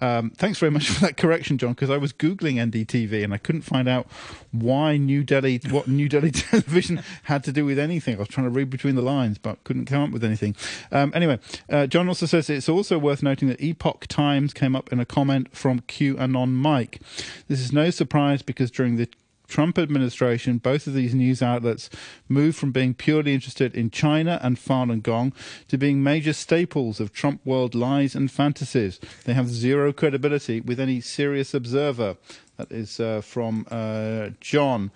Um, 0.00 0.30
thanks 0.30 0.58
very 0.58 0.72
much 0.72 0.88
for 0.90 1.00
that 1.02 1.16
correction, 1.16 1.58
John, 1.58 1.74
because 1.74 1.90
I 1.90 1.96
was 1.96 2.12
Googling 2.12 2.56
NDTV 2.56 3.22
and 3.22 3.32
I 3.32 3.38
couldn't 3.38 3.62
find 3.62 3.86
out 3.86 4.08
why 4.50 4.96
New 4.96 5.22
Delhi, 5.22 5.60
what 5.70 5.86
New 5.86 6.08
Delhi 6.08 6.30
Television 6.32 7.04
had 7.24 7.44
to 7.44 7.52
do 7.52 7.64
with 7.64 7.78
anything. 7.78 8.16
I 8.16 8.18
was 8.18 8.28
trying 8.28 8.46
to 8.46 8.50
read 8.50 8.68
between 8.68 8.96
the 8.96 9.02
lines, 9.02 9.38
but 9.38 9.62
couldn't 9.62 9.84
come 9.84 10.02
up 10.02 10.10
with 10.10 10.24
anything. 10.24 10.56
Um, 10.90 11.12
anyway, 11.14 11.38
uh, 11.70 11.86
John 11.86 12.08
also 12.08 12.26
says 12.26 12.50
it's 12.50 12.68
also 12.68 12.98
worth 12.98 13.22
noting 13.22 13.46
that 13.46 13.60
Epoch 13.60 14.08
Times 14.08 14.52
came 14.52 14.74
up 14.74 14.92
in 14.92 14.98
a 14.98 15.06
comment 15.06 15.56
from 15.56 15.82
QAnon 15.82 16.50
Mike. 16.50 17.00
This 17.46 17.60
is 17.60 17.72
no 17.72 17.90
surprise 17.90 18.23
because 18.42 18.70
during 18.70 18.96
the 18.96 19.08
Trump 19.46 19.78
administration, 19.78 20.58
both 20.58 20.86
of 20.86 20.94
these 20.94 21.14
news 21.14 21.42
outlets 21.42 21.90
moved 22.28 22.56
from 22.56 22.72
being 22.72 22.94
purely 22.94 23.34
interested 23.34 23.74
in 23.74 23.90
China 23.90 24.40
and 24.42 24.56
Falun 24.56 25.02
Gong 25.02 25.32
to 25.68 25.76
being 25.76 26.02
major 26.02 26.32
staples 26.32 26.98
of 26.98 27.12
Trump 27.12 27.40
world 27.44 27.74
lies 27.74 28.14
and 28.14 28.30
fantasies. 28.30 28.98
They 29.24 29.34
have 29.34 29.48
zero 29.48 29.92
credibility 29.92 30.60
with 30.60 30.80
any 30.80 31.00
serious 31.00 31.52
observer. 31.54 32.16
That 32.56 32.72
is 32.72 33.00
uh, 33.00 33.20
from 33.20 33.66
uh, 33.70 34.30
John. 34.40 34.90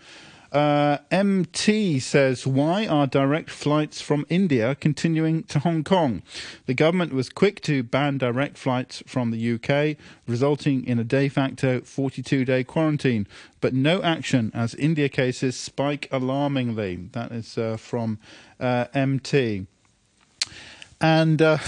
Uh, 0.50 0.98
MT 1.10 1.98
says, 1.98 2.46
Why 2.46 2.86
are 2.86 3.06
direct 3.06 3.50
flights 3.50 4.00
from 4.00 4.24
India 4.30 4.74
continuing 4.74 5.42
to 5.44 5.58
Hong 5.58 5.84
Kong? 5.84 6.22
The 6.66 6.74
government 6.74 7.12
was 7.12 7.28
quick 7.28 7.60
to 7.62 7.82
ban 7.82 8.18
direct 8.18 8.56
flights 8.56 9.02
from 9.06 9.30
the 9.30 9.54
UK, 9.54 9.96
resulting 10.26 10.86
in 10.86 10.98
a 10.98 11.04
de 11.04 11.28
facto 11.28 11.80
42 11.82 12.44
day 12.46 12.64
quarantine, 12.64 13.26
but 13.60 13.74
no 13.74 14.02
action 14.02 14.50
as 14.54 14.74
India 14.74 15.08
cases 15.08 15.56
spike 15.56 16.08
alarmingly. 16.10 16.96
That 17.12 17.30
is 17.30 17.58
uh, 17.58 17.76
from 17.76 18.18
uh, 18.58 18.86
MT. 18.94 19.66
And 21.00 21.42
uh, 21.42 21.58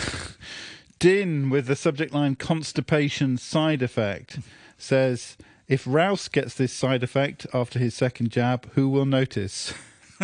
Din, 0.99 1.51
with 1.51 1.67
the 1.67 1.77
subject 1.77 2.15
line 2.15 2.35
constipation 2.35 3.37
side 3.37 3.83
effect, 3.83 4.39
says, 4.79 5.37
if 5.71 5.85
Rouse 5.87 6.29
gets 6.29 6.55
this 6.55 6.73
side 6.73 7.05
effect 7.05 7.47
after 7.55 7.79
his 7.79 7.95
second 7.95 8.31
jab, 8.31 8.71
who 8.73 8.89
will 8.89 9.07
notice? 9.07 9.73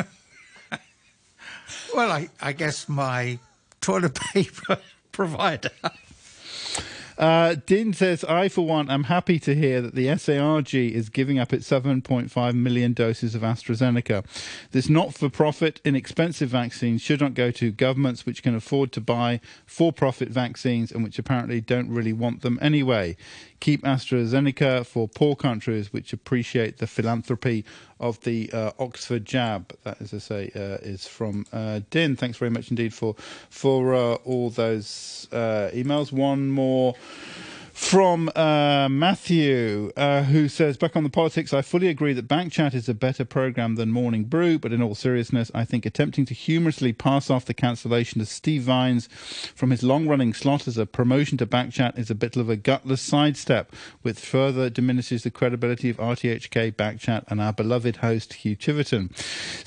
well, 1.94 2.10
I, 2.10 2.28
I 2.42 2.52
guess 2.52 2.88
my 2.88 3.38
toilet 3.80 4.18
paper 4.34 4.78
provider. 5.12 5.70
Uh, 7.18 7.54
Din 7.64 7.94
says, 7.94 8.24
I, 8.24 8.48
for 8.48 8.66
one, 8.66 8.90
am 8.90 9.04
happy 9.04 9.38
to 9.38 9.54
hear 9.54 9.80
that 9.80 9.94
the 9.94 10.08
SARG 10.18 10.74
is 10.74 11.08
giving 11.08 11.38
up 11.38 11.52
its 11.52 11.68
7.5 11.68 12.54
million 12.54 12.92
doses 12.92 13.34
of 13.34 13.42
AstraZeneca. 13.42 14.24
This 14.72 14.90
not 14.90 15.14
for 15.14 15.30
profit, 15.30 15.80
inexpensive 15.84 16.50
vaccine 16.50 16.98
should 16.98 17.20
not 17.20 17.32
go 17.32 17.50
to 17.52 17.70
governments 17.70 18.26
which 18.26 18.42
can 18.42 18.54
afford 18.54 18.92
to 18.92 19.00
buy 19.00 19.40
for 19.64 19.92
profit 19.92 20.28
vaccines 20.28 20.92
and 20.92 21.02
which 21.02 21.18
apparently 21.18 21.60
don't 21.60 21.88
really 21.88 22.12
want 22.12 22.42
them 22.42 22.58
anyway. 22.60 23.16
Keep 23.60 23.82
AstraZeneca 23.82 24.84
for 24.84 25.08
poor 25.08 25.34
countries 25.34 25.92
which 25.92 26.12
appreciate 26.12 26.78
the 26.78 26.86
philanthropy 26.86 27.64
of 27.98 28.20
the 28.22 28.50
uh, 28.52 28.72
Oxford 28.78 29.24
jab. 29.24 29.72
That, 29.84 30.00
as 30.00 30.12
I 30.12 30.18
say, 30.18 30.50
uh, 30.54 30.78
is 30.82 31.06
from 31.06 31.46
uh, 31.52 31.80
Din. 31.90 32.16
Thanks 32.16 32.38
very 32.38 32.50
much 32.50 32.70
indeed 32.70 32.92
for 32.92 33.14
for 33.48 33.94
uh, 33.94 34.14
all 34.24 34.50
those 34.50 35.28
uh, 35.32 35.70
emails. 35.72 36.12
One 36.12 36.48
more 36.48 36.94
from 37.76 38.30
uh, 38.34 38.88
Matthew, 38.88 39.92
uh, 39.98 40.22
who 40.22 40.48
says, 40.48 40.78
Back 40.78 40.96
on 40.96 41.04
the 41.04 41.10
politics, 41.10 41.52
I 41.52 41.60
fully 41.60 41.88
agree 41.88 42.14
that 42.14 42.26
Backchat 42.26 42.72
is 42.72 42.88
a 42.88 42.94
better 42.94 43.26
programme 43.26 43.74
than 43.74 43.92
Morning 43.92 44.24
Brew, 44.24 44.58
but 44.58 44.72
in 44.72 44.80
all 44.80 44.94
seriousness, 44.94 45.50
I 45.54 45.66
think 45.66 45.84
attempting 45.84 46.24
to 46.24 46.34
humorously 46.34 46.94
pass 46.94 47.28
off 47.28 47.44
the 47.44 47.52
cancellation 47.52 48.22
of 48.22 48.28
Steve 48.28 48.62
Vines 48.62 49.08
from 49.54 49.70
his 49.70 49.82
long 49.82 50.08
running 50.08 50.32
slot 50.32 50.66
as 50.66 50.78
a 50.78 50.86
promotion 50.86 51.36
to 51.36 51.46
Backchat 51.46 51.98
is 51.98 52.10
a 52.10 52.14
bit 52.14 52.34
of 52.36 52.48
a 52.48 52.56
gutless 52.56 53.02
sidestep, 53.02 53.70
which 54.00 54.18
further 54.18 54.70
diminishes 54.70 55.22
the 55.22 55.30
credibility 55.30 55.90
of 55.90 55.98
RTHK 55.98 56.72
Backchat 56.72 57.24
and 57.28 57.42
our 57.42 57.52
beloved 57.52 57.96
host, 57.96 58.32
Hugh 58.32 58.56
Chiverton. 58.56 59.14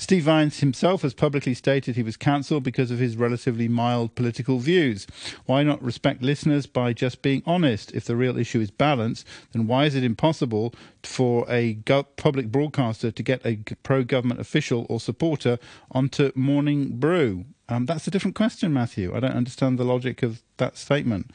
Steve 0.00 0.24
Vines 0.24 0.58
himself 0.58 1.02
has 1.02 1.14
publicly 1.14 1.54
stated 1.54 1.94
he 1.94 2.02
was 2.02 2.16
cancelled 2.16 2.64
because 2.64 2.90
of 2.90 2.98
his 2.98 3.16
relatively 3.16 3.68
mild 3.68 4.16
political 4.16 4.58
views. 4.58 5.06
Why 5.46 5.62
not 5.62 5.80
respect 5.80 6.22
listeners 6.22 6.66
by 6.66 6.92
just 6.92 7.22
being 7.22 7.44
honest? 7.46 7.92
If 8.00 8.06
the 8.06 8.16
real 8.16 8.38
issue 8.38 8.60
is 8.60 8.70
balance, 8.70 9.26
then 9.52 9.66
why 9.66 9.84
is 9.84 9.94
it 9.94 10.02
impossible 10.02 10.74
for 11.02 11.44
a 11.50 11.74
go- 11.74 12.04
public 12.16 12.50
broadcaster 12.50 13.10
to 13.10 13.22
get 13.22 13.44
a 13.44 13.56
pro 13.82 14.02
government 14.02 14.40
official 14.40 14.86
or 14.88 14.98
supporter 14.98 15.58
onto 15.90 16.32
Morning 16.34 16.98
Brew? 16.98 17.44
Um, 17.70 17.86
that's 17.86 18.06
a 18.06 18.10
different 18.10 18.34
question, 18.34 18.72
Matthew. 18.72 19.14
I 19.14 19.20
don't 19.20 19.32
understand 19.32 19.78
the 19.78 19.84
logic 19.84 20.22
of 20.22 20.42
that 20.56 20.76
statement. 20.76 21.30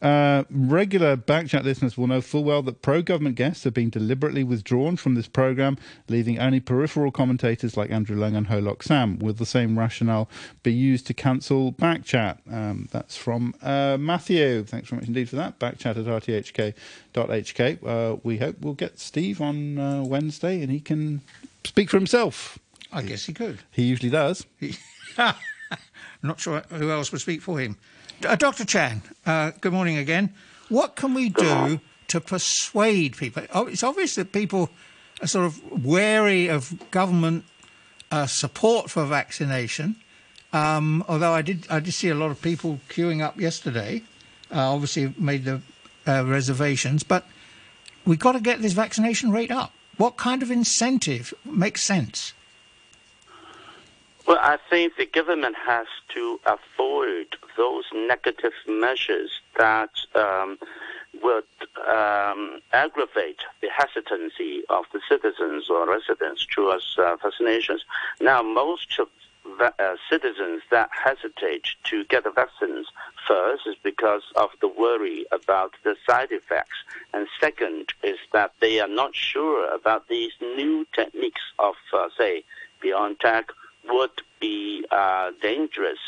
Uh, 0.00 0.44
regular 0.50 1.16
Backchat 1.16 1.62
listeners 1.62 1.98
will 1.98 2.06
know 2.06 2.20
full 2.20 2.42
well 2.42 2.62
that 2.62 2.82
pro 2.82 3.02
government 3.02 3.36
guests 3.36 3.64
have 3.64 3.74
been 3.74 3.90
deliberately 3.90 4.42
withdrawn 4.42 4.96
from 4.96 5.14
this 5.14 5.28
programme, 5.28 5.76
leaving 6.08 6.38
only 6.38 6.60
peripheral 6.60 7.10
commentators 7.10 7.76
like 7.76 7.90
Andrew 7.90 8.16
Leung 8.16 8.36
and 8.36 8.46
Ho 8.46 8.58
Lok 8.58 8.82
Sang. 8.82 9.18
Will 9.18 9.34
the 9.34 9.46
same 9.46 9.78
rationale 9.78 10.28
be 10.62 10.72
used 10.72 11.06
to 11.08 11.14
cancel 11.14 11.72
Backchat? 11.72 12.38
Um, 12.50 12.88
that's 12.90 13.16
from 13.16 13.54
uh, 13.62 13.96
Matthew. 13.98 14.64
Thanks 14.64 14.88
very 14.88 15.00
much 15.00 15.08
indeed 15.08 15.28
for 15.28 15.36
that. 15.36 15.58
Backchat 15.58 15.96
at 15.96 16.06
rthk.hk. 16.06 17.86
Uh, 17.86 18.16
we 18.22 18.38
hope 18.38 18.56
we'll 18.60 18.74
get 18.74 18.98
Steve 18.98 19.40
on 19.40 19.78
uh, 19.78 20.02
Wednesday 20.02 20.62
and 20.62 20.70
he 20.70 20.80
can 20.80 21.20
speak 21.64 21.90
for 21.90 21.98
himself. 21.98 22.58
I 22.92 23.02
guess 23.02 23.26
he 23.26 23.32
could. 23.32 23.58
He 23.70 23.82
usually 23.82 24.10
does. 24.10 24.46
Not 26.24 26.40
sure 26.40 26.62
who 26.70 26.90
else 26.90 27.12
would 27.12 27.20
speak 27.20 27.42
for 27.42 27.60
him. 27.60 27.76
Uh, 28.26 28.34
Dr. 28.34 28.64
Chan, 28.64 29.02
uh, 29.26 29.50
good 29.60 29.74
morning 29.74 29.98
again. 29.98 30.32
What 30.70 30.96
can 30.96 31.12
we 31.12 31.28
do 31.28 31.80
to 32.08 32.20
persuade 32.20 33.14
people? 33.18 33.42
Oh, 33.52 33.66
it's 33.66 33.82
obvious 33.82 34.14
that 34.14 34.32
people 34.32 34.70
are 35.20 35.26
sort 35.26 35.44
of 35.44 35.84
wary 35.84 36.48
of 36.48 36.90
government 36.90 37.44
uh, 38.10 38.24
support 38.24 38.90
for 38.90 39.04
vaccination. 39.04 39.96
Um, 40.54 41.04
although 41.08 41.32
I 41.32 41.42
did, 41.42 41.66
I 41.68 41.80
did 41.80 41.92
see 41.92 42.08
a 42.08 42.14
lot 42.14 42.30
of 42.30 42.40
people 42.40 42.80
queuing 42.88 43.20
up 43.20 43.38
yesterday. 43.38 44.02
Uh, 44.50 44.72
obviously, 44.72 45.12
made 45.18 45.44
the 45.44 45.60
uh, 46.06 46.24
reservations, 46.24 47.02
but 47.02 47.26
we've 48.06 48.18
got 48.18 48.32
to 48.32 48.40
get 48.40 48.62
this 48.62 48.72
vaccination 48.72 49.30
rate 49.30 49.50
up. 49.50 49.74
What 49.98 50.16
kind 50.16 50.42
of 50.42 50.50
incentive 50.50 51.34
makes 51.44 51.82
sense? 51.82 52.32
Well, 54.26 54.38
I 54.40 54.58
think 54.70 54.96
the 54.96 55.04
government 55.04 55.54
has 55.66 55.86
to 56.14 56.40
avoid 56.46 57.36
those 57.58 57.84
negative 57.94 58.54
measures 58.66 59.40
that 59.58 59.90
um, 60.14 60.58
would 61.22 61.44
um, 61.86 62.60
aggravate 62.72 63.40
the 63.60 63.68
hesitancy 63.68 64.62
of 64.70 64.86
the 64.94 65.00
citizens 65.08 65.68
or 65.68 65.86
residents 65.86 66.46
towards 66.46 66.96
uh, 66.98 67.16
vaccinations. 67.22 67.80
Now, 68.18 68.42
most 68.42 68.98
of 68.98 69.08
the, 69.58 69.74
uh, 69.78 69.96
citizens 70.08 70.62
that 70.70 70.88
hesitate 70.90 71.66
to 71.84 72.04
get 72.06 72.24
the 72.24 72.30
vaccines 72.30 72.86
first 73.28 73.66
is 73.66 73.76
because 73.82 74.22
of 74.36 74.50
the 74.62 74.68
worry 74.68 75.26
about 75.32 75.74
the 75.82 75.96
side 76.08 76.32
effects. 76.32 76.78
And 77.12 77.28
second 77.38 77.92
is 78.02 78.16
that 78.32 78.52
they 78.60 78.80
are 78.80 78.88
not 78.88 79.14
sure 79.14 79.68
about 79.72 80.08
these 80.08 80.32
new 80.40 80.86
techniques 80.94 81.42
of, 81.58 81.74
uh, 81.92 82.08
say, 82.16 82.42
BioNTech 82.82 83.44
would 83.88 84.22
be 84.40 84.84
uh, 84.90 85.30
dangerous 85.42 85.98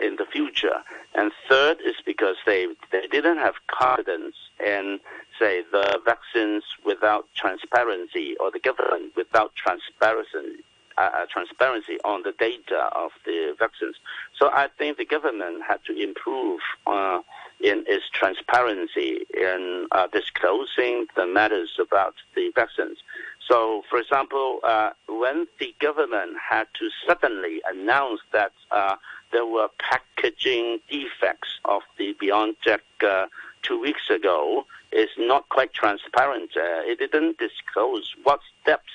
in 0.00 0.16
the 0.16 0.26
future. 0.26 0.82
And 1.14 1.30
third 1.48 1.78
is 1.84 1.94
because 2.04 2.36
they 2.44 2.66
they 2.92 3.06
didn't 3.06 3.38
have 3.38 3.54
confidence 3.68 4.34
in 4.64 4.98
say 5.38 5.62
the 5.70 6.00
vaccines 6.04 6.64
without 6.84 7.26
transparency 7.34 8.36
or 8.40 8.50
the 8.50 8.60
government 8.60 9.12
without 9.16 9.54
transparency. 9.54 10.62
Uh, 10.98 11.10
uh, 11.12 11.26
transparency 11.30 11.98
on 12.06 12.22
the 12.22 12.32
data 12.38 12.88
of 12.94 13.10
the 13.26 13.54
vaccines. 13.58 13.96
So 14.38 14.48
I 14.50 14.68
think 14.78 14.96
the 14.96 15.04
government 15.04 15.60
had 15.68 15.80
to 15.88 15.92
improve 15.94 16.60
uh, 16.86 17.20
in 17.60 17.84
its 17.86 18.04
transparency 18.12 19.26
in 19.34 19.86
uh, 19.92 20.06
disclosing 20.12 21.06
the 21.16 21.26
matters 21.26 21.78
about 21.80 22.14
the 22.34 22.50
vaccines. 22.54 22.98
So, 23.46 23.82
for 23.88 23.98
example, 23.98 24.60
uh, 24.64 24.90
when 25.08 25.46
the 25.58 25.74
government 25.80 26.32
had 26.50 26.66
to 26.78 26.90
suddenly 27.06 27.62
announce 27.68 28.20
that 28.32 28.52
uh, 28.70 28.96
there 29.32 29.46
were 29.46 29.68
packaging 29.78 30.80
defects 30.90 31.60
of 31.64 31.82
the 31.98 32.14
BioNTech 32.14 32.80
uh, 33.04 33.26
two 33.62 33.80
weeks 33.80 34.10
ago, 34.10 34.64
is 34.92 35.10
not 35.18 35.48
quite 35.48 35.72
transparent. 35.72 36.50
Uh, 36.56 36.82
it 36.84 36.98
didn't 36.98 37.38
disclose 37.38 38.14
what 38.22 38.40
steps 38.62 38.92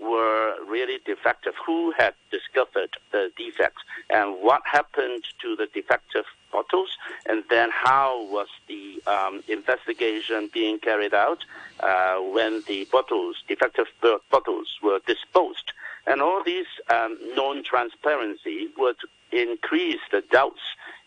were 0.00 0.54
really 0.66 0.98
defective, 1.04 1.54
who 1.64 1.92
had 1.96 2.14
discovered 2.30 2.90
the 3.12 3.30
defects, 3.36 3.82
and 4.10 4.36
what 4.40 4.62
happened 4.64 5.24
to 5.42 5.56
the 5.56 5.66
defective 5.72 6.24
bottles, 6.52 6.96
and 7.26 7.44
then 7.50 7.70
how 7.70 8.24
was 8.30 8.48
the 8.68 9.02
um, 9.06 9.42
investigation 9.48 10.48
being 10.52 10.78
carried 10.78 11.14
out 11.14 11.44
uh, 11.80 12.16
when 12.16 12.62
the 12.66 12.86
bottles, 12.90 13.36
defective 13.48 13.86
bottles, 14.30 14.68
were 14.82 15.00
disposed. 15.06 15.72
And 16.06 16.22
all 16.22 16.42
these 16.42 16.66
um, 16.90 17.18
non-transparency 17.34 18.68
would 18.78 18.96
increase 19.30 20.00
the 20.10 20.22
doubts 20.30 20.60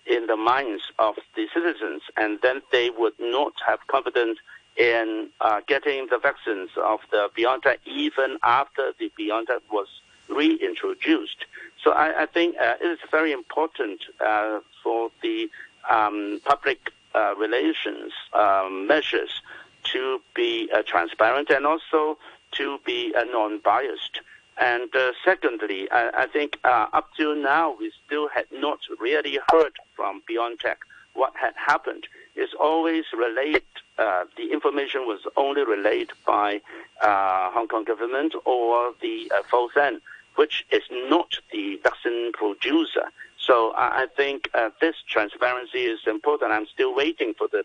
in 0.06 0.28
the 0.28 0.36
minds 0.36 0.84
of 1.00 1.16
the 1.36 1.48
citizens, 1.54 2.02
and 2.18 2.40
then 2.42 2.62
they 2.72 2.90
would 2.90 3.14
not 3.20 3.54
have 3.66 3.80
confidence 3.88 4.38
in 4.78 5.30
uh, 5.42 5.62
getting 5.68 6.08
the 6.10 6.18
vaccines 6.18 6.70
of 6.78 7.00
the 7.12 7.30
BioNTech 7.38 7.78
even 7.86 8.38
after 8.44 8.94
the 9.00 9.12
BioNTech 9.20 9.62
was 9.72 9.88
reintroduced. 10.30 11.46
So 11.84 11.92
I, 11.92 12.24
I 12.24 12.26
think 12.26 12.56
uh, 12.58 12.76
it 12.82 12.88
is 12.88 13.00
very 13.10 13.32
important 13.32 14.02
uh, 14.26 14.60
for 14.84 15.12
the 15.22 15.50
um, 15.90 16.40
public 16.46 16.92
uh, 17.14 17.36
relations 17.38 18.14
um, 18.34 18.88
measures 18.88 19.42
to 19.84 20.22
be 20.36 20.70
uh, 20.74 20.84
transparent 20.84 21.50
and 21.50 21.66
also 21.66 22.18
to 22.54 22.80
be 22.86 23.14
uh, 23.16 23.24
non-biased. 23.26 24.22
And 24.58 24.90
secondly, 25.26 25.90
I, 25.92 26.24
I 26.24 26.28
think 26.28 26.60
up 26.64 27.10
till 27.18 27.36
now 27.36 27.76
we 27.80 27.92
still 28.06 28.28
had 28.28 28.46
not 28.52 28.80
really 29.00 29.40
heard 29.52 29.74
from 29.96 30.22
BioNTech 30.30 30.76
what 31.14 31.34
had 31.36 31.54
happened. 31.56 32.06
It's 32.36 32.54
always 32.54 33.06
related 33.18 33.64
uh, 34.02 34.26
the 34.36 34.52
information 34.52 35.02
was 35.06 35.20
only 35.38 35.64
relayed 35.64 36.12
by 36.26 36.60
uh, 37.02 37.52
Hong 37.52 37.68
Kong 37.68 37.84
government 37.84 38.34
or 38.46 38.94
the 39.00 39.32
uh, 39.32 39.44
Fosun, 39.52 40.02
which 40.36 40.66
is 40.72 40.82
not 40.92 41.30
the 41.52 41.80
vaccine 41.84 42.32
producer. 42.32 43.06
So 43.38 43.72
I, 43.72 44.04
I 44.04 44.06
think 44.18 44.50
uh, 44.56 44.70
this 44.80 44.96
transparency 45.08 45.84
is 45.96 46.00
important. 46.08 46.52
I'm 46.52 46.66
still 46.66 46.96
waiting 46.96 47.36
for 47.38 47.48
the 47.48 47.64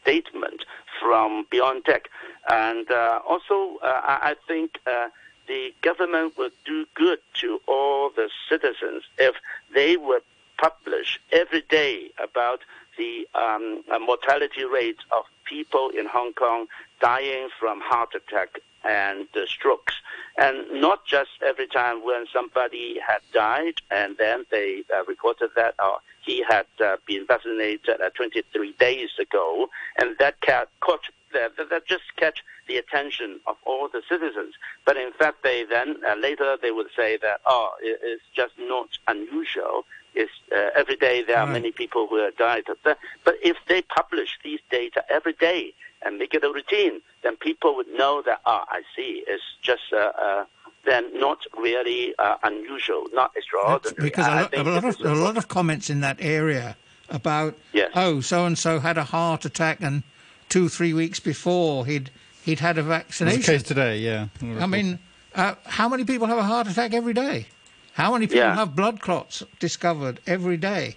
statement 0.00 0.64
from 1.00 1.46
BioNTech. 1.52 2.04
And 2.48 2.88
uh, 2.90 3.20
also, 3.28 3.78
I 3.82 4.36
think 4.46 4.78
the 4.84 5.74
government 5.82 6.38
would 6.38 6.52
do 6.64 6.86
good 6.94 7.18
to 7.40 7.60
all 7.66 8.10
the 8.10 8.28
citizens 8.48 9.02
if 9.18 9.34
they 9.74 9.96
would 9.96 10.22
publish 10.58 11.20
every 11.32 11.62
day 11.62 12.10
about 12.22 12.60
the 12.96 13.26
um, 13.34 13.82
mortality 14.00 14.64
rate 14.64 14.98
of 15.10 15.24
people 15.44 15.90
in 15.90 16.06
Hong 16.06 16.32
Kong 16.32 16.66
dying 17.00 17.48
from 17.58 17.80
heart 17.80 18.14
attack 18.14 18.58
and 18.84 19.26
uh, 19.36 19.46
strokes. 19.46 19.94
And 20.36 20.80
not 20.80 21.04
just 21.06 21.30
every 21.44 21.66
time 21.66 22.04
when 22.04 22.26
somebody 22.32 22.98
had 23.06 23.20
died 23.32 23.74
and 23.90 24.16
then 24.18 24.46
they 24.50 24.82
uh, 24.94 25.04
reported 25.04 25.50
that 25.56 25.74
uh, 25.78 25.96
he 26.24 26.42
had 26.48 26.66
uh, 26.82 26.96
been 27.06 27.26
vaccinated 27.26 28.00
uh, 28.00 28.10
23 28.10 28.72
days 28.78 29.10
ago, 29.20 29.68
and 29.98 30.16
that 30.18 30.40
caught, 30.80 31.00
that, 31.32 31.52
that 31.56 31.86
just 31.86 32.04
catch 32.16 32.42
the 32.68 32.76
attention 32.76 33.40
of 33.46 33.56
all 33.66 33.88
the 33.88 34.02
citizens. 34.08 34.54
But 34.84 34.96
in 34.96 35.12
fact, 35.12 35.42
they 35.42 35.64
then 35.64 35.96
uh, 36.08 36.14
later 36.14 36.56
they 36.60 36.70
would 36.70 36.88
say 36.96 37.18
that 37.22 37.40
oh, 37.44 37.70
it's 37.80 38.22
just 38.34 38.52
not 38.58 38.88
unusual. 39.08 39.84
It's 40.14 40.32
uh, 40.54 40.70
every 40.74 40.96
day 40.96 41.22
there 41.22 41.38
are 41.38 41.46
right. 41.46 41.52
many 41.52 41.72
people 41.72 42.06
who 42.06 42.16
have 42.22 42.36
died. 42.36 42.64
But 42.84 42.98
if 43.42 43.56
they 43.68 43.82
publish 43.82 44.38
these 44.44 44.60
data 44.70 45.04
every 45.08 45.32
day 45.34 45.74
and 46.04 46.18
make 46.18 46.34
it 46.34 46.44
a 46.44 46.52
routine, 46.52 47.00
then 47.22 47.36
people 47.36 47.76
would 47.76 47.88
know 47.88 48.22
that 48.26 48.40
oh, 48.46 48.64
I 48.68 48.82
see. 48.96 49.24
It's 49.26 49.42
just. 49.62 49.92
Uh, 49.92 50.12
uh, 50.20 50.44
then 50.84 51.16
not 51.16 51.46
really 51.56 52.12
uh, 52.18 52.36
unusual, 52.42 53.06
not 53.12 53.30
extraordinary. 53.36 53.80
That's 53.84 53.94
because 53.94 54.26
a, 54.26 54.30
lot, 54.30 54.54
a, 54.54 54.62
lot 54.64 54.84
of, 54.84 55.00
a 55.00 55.14
lot 55.14 55.36
of 55.36 55.46
comments 55.46 55.88
in 55.88 56.00
that 56.00 56.16
area 56.18 56.76
about 57.08 57.56
yes. 57.72 57.90
oh, 57.94 58.20
so 58.20 58.46
and 58.46 58.58
so 58.58 58.80
had 58.80 58.98
a 58.98 59.04
heart 59.04 59.44
attack 59.44 59.78
and 59.80 60.02
two, 60.48 60.68
three 60.68 60.92
weeks 60.92 61.20
before 61.20 61.86
he'd 61.86 62.10
he'd 62.42 62.60
had 62.60 62.78
a 62.78 62.82
vaccination. 62.82 63.38
It's 63.38 63.46
the 63.46 63.52
case 63.52 63.62
today, 63.62 63.98
yeah. 63.98 64.28
I 64.42 64.66
mean, 64.66 64.98
uh, 65.34 65.54
how 65.64 65.88
many 65.88 66.04
people 66.04 66.26
have 66.26 66.38
a 66.38 66.42
heart 66.42 66.66
attack 66.66 66.92
every 66.92 67.14
day? 67.14 67.46
How 67.94 68.12
many 68.12 68.26
people 68.26 68.40
yeah. 68.40 68.54
have 68.54 68.74
blood 68.74 69.00
clots 69.00 69.42
discovered 69.58 70.20
every 70.26 70.56
day? 70.56 70.96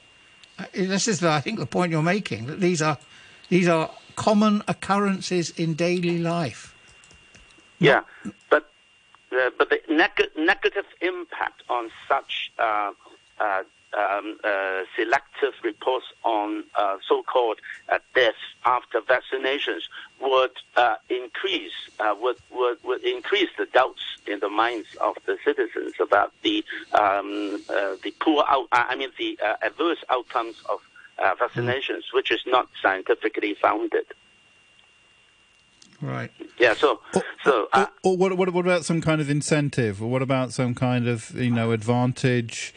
Uh, 0.58 0.66
this 0.74 1.08
is, 1.08 1.24
I 1.24 1.42
think, 1.42 1.60
the 1.60 1.66
point 1.66 1.92
you're 1.92 2.02
making 2.02 2.46
that 2.48 2.60
these 2.62 2.82
are 2.82 2.98
these 3.50 3.68
are 3.68 3.92
common 4.16 4.64
occurrences 4.68 5.50
in 5.52 5.74
daily 5.74 6.18
life. 6.20 6.74
Yeah, 7.80 8.02
but 8.50 8.70
uh, 9.32 9.50
but 9.58 9.70
the 9.70 9.82
neg- 9.90 10.32
negative 10.38 10.86
impact 11.02 11.64
on 11.70 11.92
such 12.08 12.52
uh, 12.58 12.92
uh, 13.40 13.64
um, 13.98 14.38
uh, 14.44 14.82
selective 14.96 15.54
reports 15.64 16.06
on 16.24 16.64
uh, 16.76 16.98
so-called 17.08 17.60
uh, 17.90 18.00
deaths 18.14 18.38
after 18.66 19.02
vaccinations 19.02 19.82
would 20.22 20.52
uh, 20.76 20.96
increase 21.10 21.72
uh, 22.00 22.16
would, 22.20 22.38
would 22.52 22.78
would 22.84 23.04
increase 23.04 23.50
the 23.58 23.66
doubts 23.68 24.02
in 24.28 24.40
the 24.40 24.50
minds 24.50 24.88
of 25.02 25.16
the 25.26 25.38
citizens 25.46 25.94
about 26.00 26.34
the 26.44 26.64
um, 26.94 27.62
uh, 27.70 27.96
the 28.04 28.14
poor 28.20 28.44
out, 28.48 28.68
I 28.72 28.96
mean 28.96 29.10
the 29.18 29.38
adverse 29.62 30.04
outcomes 30.10 30.56
of 30.70 30.80
vaccinations, 31.40 32.04
mm. 32.06 32.14
which 32.14 32.32
is 32.32 32.42
not 32.46 32.68
scientifically 32.82 33.56
founded. 33.62 34.06
Right. 36.02 36.32
Yeah. 36.60 36.74
So, 36.74 37.00
or, 37.14 37.24
so. 37.44 37.68
Uh, 37.74 37.88
or, 38.04 38.12
or, 38.12 38.18
what, 38.18 38.38
what, 38.38 38.54
what 38.54 38.66
about 38.66 38.86
some 38.86 39.02
kind 39.02 39.22
of 39.22 39.30
incentive, 39.30 40.02
or 40.02 40.10
what 40.10 40.22
about 40.22 40.54
some 40.54 40.76
kind 40.76 41.08
of 41.08 41.32
you 41.32 41.52
know 41.52 41.72
advantage, 41.72 42.74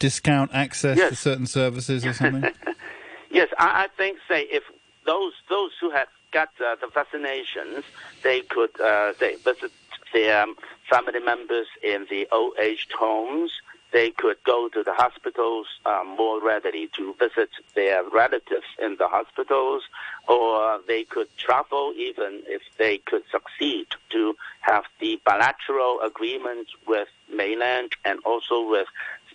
discount 0.00 0.50
access 0.52 0.98
yes. 0.98 1.10
to 1.10 1.16
certain 1.16 1.46
services 1.46 2.04
or 2.04 2.12
something? 2.12 2.50
yes, 3.30 3.48
I, 3.58 3.84
I, 3.84 3.88
think 3.96 4.18
say 4.26 4.42
if 4.50 4.64
those 5.06 5.34
those 5.48 5.70
who 5.80 5.90
have 5.90 6.08
got 6.32 6.48
uh, 6.64 6.74
the 6.80 6.88
vaccinations, 6.88 7.84
they 8.24 8.40
could 8.40 8.80
uh, 8.80 9.12
they 9.20 9.36
visit 9.36 9.70
their 10.12 10.42
um, 10.42 10.56
family 10.88 11.20
members 11.20 11.68
in 11.84 12.06
the 12.10 12.26
old 12.32 12.58
age 12.58 12.88
homes 12.98 13.52
they 13.92 14.10
could 14.10 14.36
go 14.44 14.68
to 14.68 14.82
the 14.82 14.92
hospitals 14.92 15.66
um, 15.84 16.08
more 16.16 16.40
readily 16.40 16.88
to 16.96 17.14
visit 17.14 17.50
their 17.74 18.04
relatives 18.04 18.66
in 18.80 18.96
the 18.96 19.08
hospitals, 19.08 19.82
or 20.28 20.80
they 20.86 21.04
could 21.04 21.28
travel 21.36 21.92
even 21.96 22.42
if 22.46 22.62
they 22.78 22.98
could 22.98 23.22
succeed 23.30 23.86
to 24.10 24.36
have 24.60 24.84
the 25.00 25.20
bilateral 25.24 26.00
agreement 26.02 26.68
with 26.86 27.08
mainland 27.32 27.92
and 28.04 28.20
also 28.24 28.68
with 28.68 28.86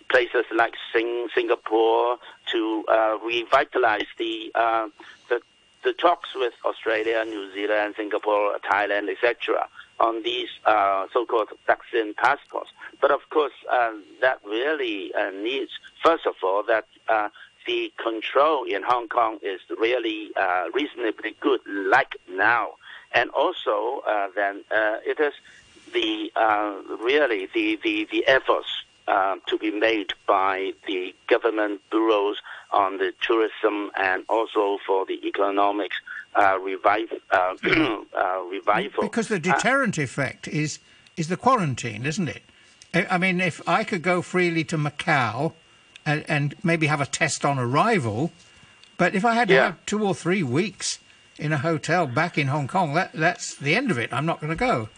places 0.08 0.44
like 0.54 0.74
Sing- 0.92 1.28
Singapore 1.34 2.18
to 2.52 2.84
uh, 2.88 3.18
revitalize 3.24 4.06
the, 4.18 4.52
uh, 4.54 4.88
the 5.28 5.40
the 5.84 5.92
talks 5.92 6.30
with 6.34 6.54
Australia, 6.64 7.24
New 7.24 7.52
Zealand, 7.54 7.94
Singapore, 7.96 8.58
Thailand, 8.68 9.08
etc 9.08 9.68
on 9.98 10.22
these 10.22 10.48
uh, 10.64 11.06
so-called 11.12 11.48
vaccine 11.66 12.14
passports. 12.14 12.70
But 13.00 13.10
of 13.10 13.20
course, 13.30 13.52
uh, 13.70 13.92
that 14.20 14.40
really 14.44 15.12
uh, 15.14 15.30
needs, 15.30 15.70
first 16.02 16.26
of 16.26 16.34
all, 16.42 16.62
that 16.64 16.86
uh, 17.08 17.28
the 17.66 17.92
control 18.02 18.64
in 18.64 18.82
Hong 18.82 19.08
Kong 19.08 19.38
is 19.42 19.60
really 19.78 20.30
reasonably 20.72 21.34
good, 21.40 21.60
like 21.66 22.16
now, 22.28 22.72
and 23.12 23.30
also 23.30 24.02
then 24.36 24.64
it 24.70 25.18
is 25.18 25.32
the 25.92 26.30
really 27.02 27.48
the, 27.54 27.78
the, 27.82 28.06
the 28.10 28.26
efforts 28.28 28.75
to 29.06 29.58
be 29.58 29.70
made 29.70 30.12
by 30.26 30.72
the 30.86 31.14
government 31.28 31.80
bureaus 31.90 32.36
on 32.72 32.98
the 32.98 33.12
tourism 33.20 33.90
and 33.96 34.24
also 34.28 34.78
for 34.86 35.06
the 35.06 35.26
economics 35.26 35.96
uh, 36.34 36.58
revive, 36.58 37.12
uh, 37.30 37.54
uh, 38.16 38.40
revival. 38.50 39.02
Because 39.02 39.28
the 39.28 39.38
deterrent 39.38 39.98
effect 39.98 40.48
is 40.48 40.78
is 41.16 41.28
the 41.28 41.36
quarantine, 41.36 42.04
isn't 42.04 42.28
it? 42.28 42.42
I 42.94 43.18
mean, 43.18 43.40
if 43.40 43.66
I 43.66 43.84
could 43.84 44.02
go 44.02 44.22
freely 44.22 44.64
to 44.64 44.76
Macau 44.76 45.52
and, 46.04 46.24
and 46.28 46.54
maybe 46.62 46.86
have 46.86 47.00
a 47.00 47.06
test 47.06 47.44
on 47.44 47.58
arrival, 47.58 48.32
but 48.96 49.14
if 49.14 49.24
I 49.24 49.34
had 49.34 49.48
to 49.48 49.54
yeah. 49.54 49.64
have 49.64 49.86
two 49.86 50.04
or 50.04 50.14
three 50.14 50.42
weeks 50.42 50.98
in 51.38 51.52
a 51.52 51.58
hotel 51.58 52.06
back 52.06 52.38
in 52.38 52.48
Hong 52.48 52.68
Kong, 52.68 52.94
that 52.94 53.12
that's 53.12 53.54
the 53.54 53.74
end 53.74 53.90
of 53.90 53.98
it. 53.98 54.12
I'm 54.12 54.26
not 54.26 54.40
going 54.40 54.50
to 54.50 54.56
go. 54.56 54.88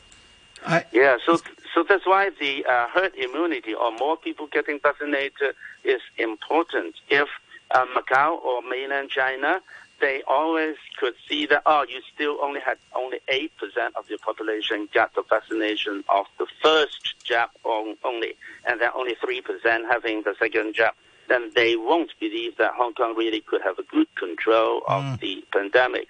I, 0.67 0.85
yeah, 0.93 1.17
so 1.25 1.39
so 1.75 1.85
that's 1.89 2.07
why 2.07 2.31
the 2.41 2.65
uh, 2.65 2.89
herd 2.89 3.15
immunity 3.15 3.75
or 3.75 3.93
more 3.93 4.17
people 4.17 4.47
getting 4.47 4.81
vaccinated 4.81 5.55
is 5.85 6.01
important. 6.17 6.95
If 7.09 7.29
uh, 7.71 7.87
Macau 7.95 8.43
or 8.43 8.63
mainland 8.63 9.11
China 9.11 9.61
they 10.01 10.23
always 10.29 10.77
could 10.99 11.15
see 11.29 11.47
that 11.47 11.63
oh, 11.67 11.85
you 11.89 12.01
still 12.15 12.39
only 12.43 12.61
had 12.61 12.79
only 12.95 13.19
eight 13.29 13.53
percent 13.57 13.95
of 13.97 14.09
your 14.09 14.19
population 14.19 14.89
got 14.95 15.15
the 15.15 15.23
vaccination 15.29 16.05
of 16.09 16.27
the 16.39 16.47
first 16.63 17.15
jab 17.25 17.51
only, 17.65 18.35
and 18.67 18.81
then 18.81 18.91
only 18.95 19.15
three 19.21 19.41
percent 19.41 19.85
having 19.91 20.23
the 20.23 20.35
second 20.39 20.75
jab. 20.75 20.95
Then 21.29 21.51
they 21.55 21.77
won't 21.77 22.13
believe 22.21 22.57
that 22.57 22.73
Hong 22.75 22.95
Kong 22.95 23.15
really 23.17 23.41
could 23.41 23.61
have 23.63 23.79
a 23.79 23.83
good 23.83 24.07
control 24.15 24.83
of 24.89 25.03
mm. 25.03 25.21
the 25.21 25.45
pandemic. 25.53 26.09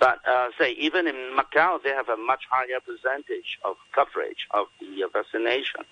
But 0.00 0.26
uh, 0.26 0.48
say 0.58 0.72
even 0.72 1.06
in 1.06 1.14
Macau, 1.38 1.80
they 1.82 1.90
have 1.90 2.08
a 2.08 2.16
much 2.16 2.44
higher 2.50 2.80
percentage 2.80 3.58
of 3.64 3.76
coverage 3.92 4.46
of 4.52 4.66
the 4.80 5.04
uh, 5.04 5.08
vaccination. 5.12 5.82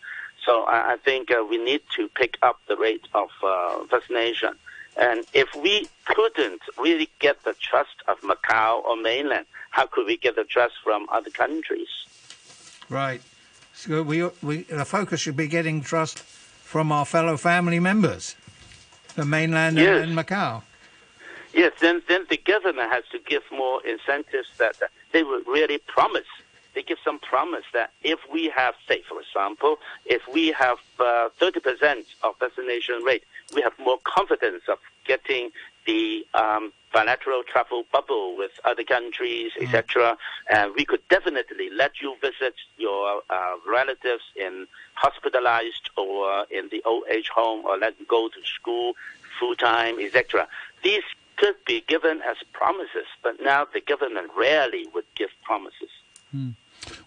So 0.45 0.63
I, 0.63 0.95
I 0.95 0.97
think 0.97 1.31
uh, 1.31 1.45
we 1.45 1.59
need 1.59 1.83
to 1.97 2.09
pick 2.09 2.39
up 2.43 2.59
the 2.69 2.77
rate 2.77 3.07
of 3.15 3.29
uh, 3.45 3.85
vaccination. 3.85 4.55
And 4.97 5.25
if 5.35 5.55
we 5.55 5.89
couldn't 6.07 6.63
really 6.79 7.09
get 7.21 7.45
the 7.45 7.55
trust 7.61 7.97
of 8.09 8.19
Macau 8.23 8.83
or 8.85 8.97
mainland, 8.97 9.47
how 9.71 9.87
could 9.87 10.07
we 10.07 10.17
get 10.17 10.35
the 10.35 10.45
trust 10.45 10.75
from 10.83 11.07
other 11.13 11.31
countries? 11.31 11.89
Right. 12.89 13.21
So 13.75 14.03
we, 14.03 14.29
we, 14.43 14.63
the 14.63 14.85
focus 14.85 15.21
should 15.21 15.37
be 15.37 15.47
getting 15.47 15.83
trust 15.83 16.19
from 16.19 16.91
our 16.91 17.05
fellow 17.05 17.37
family 17.37 17.79
members, 17.79 18.35
the 19.15 19.25
mainland 19.25 19.77
yes. 19.77 20.03
and, 20.03 20.17
Macau. 20.17 20.63
Yes, 21.55 21.73
then, 21.81 22.03
then 22.09 22.27
the 22.29 22.37
government 22.37 22.91
has 22.91 23.05
to 23.13 23.19
give 23.19 23.43
more 23.51 23.85
incentives 23.87 24.49
that, 24.59 24.79
that 24.81 24.91
they 25.13 25.23
would 25.23 25.47
really 25.47 25.79
promise 25.79 26.27
they 26.79 26.83
give 26.85 26.99
some 27.05 27.19
promise 27.19 27.65
that 27.73 27.91
if 28.05 28.21
we 28.33 28.49
have, 28.55 28.75
say, 28.87 29.03
for 29.09 29.21
example, 29.21 29.79
if 30.07 30.23
we 30.33 30.53
have 30.53 30.79
uh, 31.01 31.29
30% 31.41 32.05
of 32.23 32.39
vaccination 32.39 33.03
rate, 33.03 33.25
we 33.53 33.63
have 33.63 33.73
more 33.81 33.99
confidence 34.05 34.63
of 34.69 34.79
getting 35.05 35.51
the 35.87 36.25
um, 36.35 36.73
bilateral 36.93 37.43
travel 37.43 37.83
bubble 37.91 38.37
with 38.37 38.53
other 38.65 38.85
countries, 38.85 39.51
mm. 39.59 39.65
etc. 39.65 40.17
And 40.51 40.73
we 40.77 40.85
could 40.85 41.01
definitely 41.09 41.69
let 41.71 42.01
you 42.01 42.15
visit 42.21 42.55
your 42.77 43.23
uh, 43.29 43.55
relatives 43.67 44.23
in 44.37 44.69
hospitalized 44.95 45.91
or 45.97 46.47
in 46.49 46.69
the 46.71 46.81
old 46.85 47.05
age 47.11 47.29
home, 47.29 47.65
or 47.65 47.77
let 47.77 47.97
them 47.97 48.07
go 48.09 48.29
to 48.29 48.41
school 48.45 48.95
full 49.41 49.57
time, 49.57 49.99
etc. 49.99 50.47
These 50.85 51.03
could 51.39 51.55
be 51.67 51.85
given 51.87 52.21
as 52.29 52.37
promises, 52.53 53.07
but 53.23 53.37
now 53.41 53.67
the 53.73 53.81
government 53.81 54.31
rarely 54.37 54.87
would 54.95 55.07
give 55.17 55.31
promises. 55.45 55.91
Mm. 56.35 56.57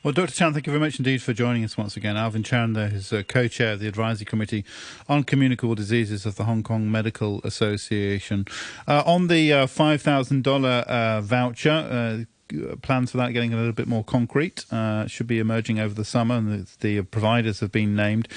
Well, 0.03 0.13
Dr. 0.13 0.31
Chan, 0.31 0.53
thank 0.53 0.67
you 0.67 0.71
very 0.71 0.79
much 0.79 0.99
indeed 0.99 1.21
for 1.21 1.33
joining 1.33 1.63
us 1.63 1.77
once 1.77 1.95
again. 1.95 2.17
Alvin 2.17 2.43
Chan, 2.43 2.73
there, 2.73 2.93
is 2.93 3.13
uh, 3.13 3.23
co-chair 3.27 3.73
of 3.73 3.79
the 3.79 3.87
Advisory 3.87 4.25
Committee 4.25 4.65
on 5.07 5.23
Communicable 5.23 5.75
Diseases 5.75 6.25
of 6.25 6.35
the 6.35 6.45
Hong 6.45 6.63
Kong 6.63 6.91
Medical 6.91 7.39
Association. 7.43 8.45
Uh, 8.87 9.03
on 9.05 9.27
the 9.27 9.53
uh, 9.53 9.67
$5,000 9.67 10.65
uh, 10.65 11.21
voucher, 11.21 11.69
uh, 11.69 12.25
plans 12.81 13.11
for 13.11 13.17
that 13.17 13.33
getting 13.33 13.53
a 13.53 13.57
little 13.57 13.71
bit 13.73 13.87
more 13.87 14.03
concrete. 14.03 14.65
Uh, 14.71 15.07
should 15.07 15.27
be 15.27 15.39
emerging 15.39 15.79
over 15.79 15.93
the 15.93 16.05
summer, 16.05 16.35
and 16.35 16.65
the, 16.65 16.77
the 16.79 17.01
providers 17.03 17.59
have 17.59 17.71
been 17.71 17.95
named. 17.95 18.27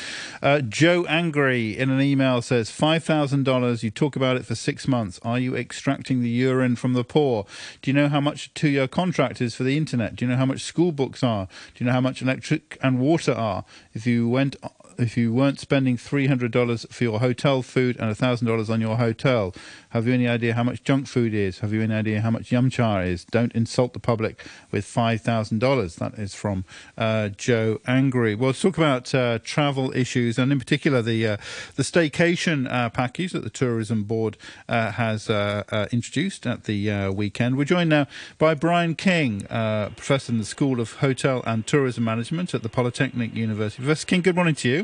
Uh, 0.43 0.61
Joe 0.61 1.05
Angry 1.07 1.77
in 1.77 1.91
an 1.91 2.01
email 2.01 2.43
says 2.43 2.71
$5,000. 2.71 3.83
You 3.83 3.91
talk 3.91 4.17
about 4.17 4.37
it 4.37 4.45
for 4.45 4.55
six 4.55 4.89
months. 4.89 5.21
Are 5.23 5.39
you 5.39 5.57
extracting 5.57 6.23
the 6.23 6.29
urine 6.29 6.77
from 6.77 6.93
the 6.93 7.05
poor? 7.05 7.47
Do 7.83 7.91
you 7.91 7.95
know 7.95 8.09
how 8.09 8.21
much 8.21 8.47
a 8.47 8.55
two 8.55 8.69
year 8.69 8.89
contract 8.89 9.41
is 9.41 9.55
for 9.55 9.63
the 9.63 9.77
internet? 9.77 10.17
Do 10.17 10.25
you 10.25 10.31
know 10.31 10.37
how 10.37 10.47
much 10.47 10.63
school 10.63 10.93
books 10.93 11.23
are? 11.23 11.47
Do 11.75 11.85
you 11.85 11.87
know 11.87 11.93
how 11.93 12.01
much 12.01 12.23
electric 12.23 12.79
and 12.83 13.01
water 13.01 13.33
are? 13.33 13.65
If 13.93 14.07
you 14.07 14.29
went 14.29 14.57
if 14.99 15.17
you 15.17 15.33
weren't 15.33 15.61
spending 15.61 15.97
$300 15.97 16.93
for 16.93 17.05
your 17.05 17.21
hotel 17.21 17.63
food 17.63 17.97
and 17.99 18.15
$1,000 18.15 18.71
on 18.71 18.81
your 18.81 18.97
hotel, 18.97 19.55
have 19.91 20.07
you 20.07 20.15
any 20.15 20.27
idea 20.27 20.55
how 20.55 20.65
much 20.65 20.83
junk 20.83 21.07
food 21.07 21.35
is? 21.35 21.61
Have 21.61 21.73
you 21.73 21.81
any 21.83 21.95
idea 21.95 22.21
how 22.21 22.31
much 22.31 22.51
yum 22.51 22.71
cha 22.71 22.99
is? 22.99 23.25
Don't 23.25 23.53
insult 23.53 23.93
the 23.93 24.01
public 24.01 24.45
with 24.71 24.85
$5,000. 24.85 25.95
That 25.97 26.15
is 26.15 26.35
from 26.35 26.65
uh, 26.99 27.29
Joe 27.29 27.81
Angry. 27.87 28.35
Well, 28.35 28.49
let's 28.49 28.61
talk 28.61 28.77
about 28.77 29.15
uh, 29.15 29.39
travel 29.45 29.95
issues 29.95 30.39
and 30.39 30.51
in 30.51 30.59
particular 30.59 31.01
the, 31.01 31.27
uh, 31.27 31.37
the 31.77 31.83
staycation 31.83 32.71
uh, 32.71 32.91
package 32.91 33.33
that 33.33 33.45
the 33.45 33.51
Tourism 33.51 34.05
Board 34.05 34.37
uh, 34.69 34.91
has 34.93 35.31
uh, 35.31 35.87
introduced 35.93 36.47
at 36.47 36.65
the 36.65 37.09
weekend. 37.15 37.57
We're 37.57 37.65
joined 37.65 37.91
now 37.91 38.07
by 38.39 38.55
Brian 38.55 38.95
King, 38.95 39.43
Professor 39.43 40.33
in 40.33 40.39
the 40.39 40.45
School 40.45 40.81
of 40.81 40.95
Hotel 40.95 41.43
and 41.47 41.67
Tourism 41.67 42.05
Management 42.05 42.55
at 42.55 42.63
the 42.63 42.69
Polytechnic 42.69 43.35
University. 43.35 43.83
Professor 43.83 44.07
King, 44.07 44.23
good 44.23 44.35
morning 44.35 44.55
to 44.57 44.69
you. 44.69 44.84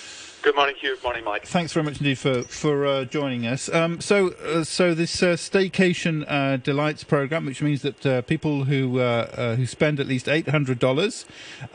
Good 0.43 0.55
morning 0.55 0.75
you. 0.81 0.95
Good 0.95 1.03
morning, 1.03 1.23
Mike. 1.23 1.45
Thanks 1.45 1.71
very 1.71 1.83
much 1.83 1.99
indeed 1.99 2.17
for 2.17 2.41
for 2.41 2.87
uh, 2.87 3.05
joining 3.05 3.45
us. 3.45 3.71
Um, 3.71 4.01
so, 4.01 4.29
uh, 4.29 4.63
so 4.63 4.95
this 4.95 5.21
uh, 5.21 5.35
staycation 5.35 6.25
uh, 6.27 6.57
delights 6.57 7.03
program, 7.03 7.45
which 7.45 7.61
means 7.61 7.83
that 7.83 8.03
uh, 8.03 8.21
people 8.23 8.63
who 8.63 8.99
uh, 8.99 9.55
who 9.55 9.67
spend 9.67 9.99
at 9.99 10.07
least 10.07 10.27
eight 10.27 10.49
hundred 10.49 10.79
dollars 10.79 11.25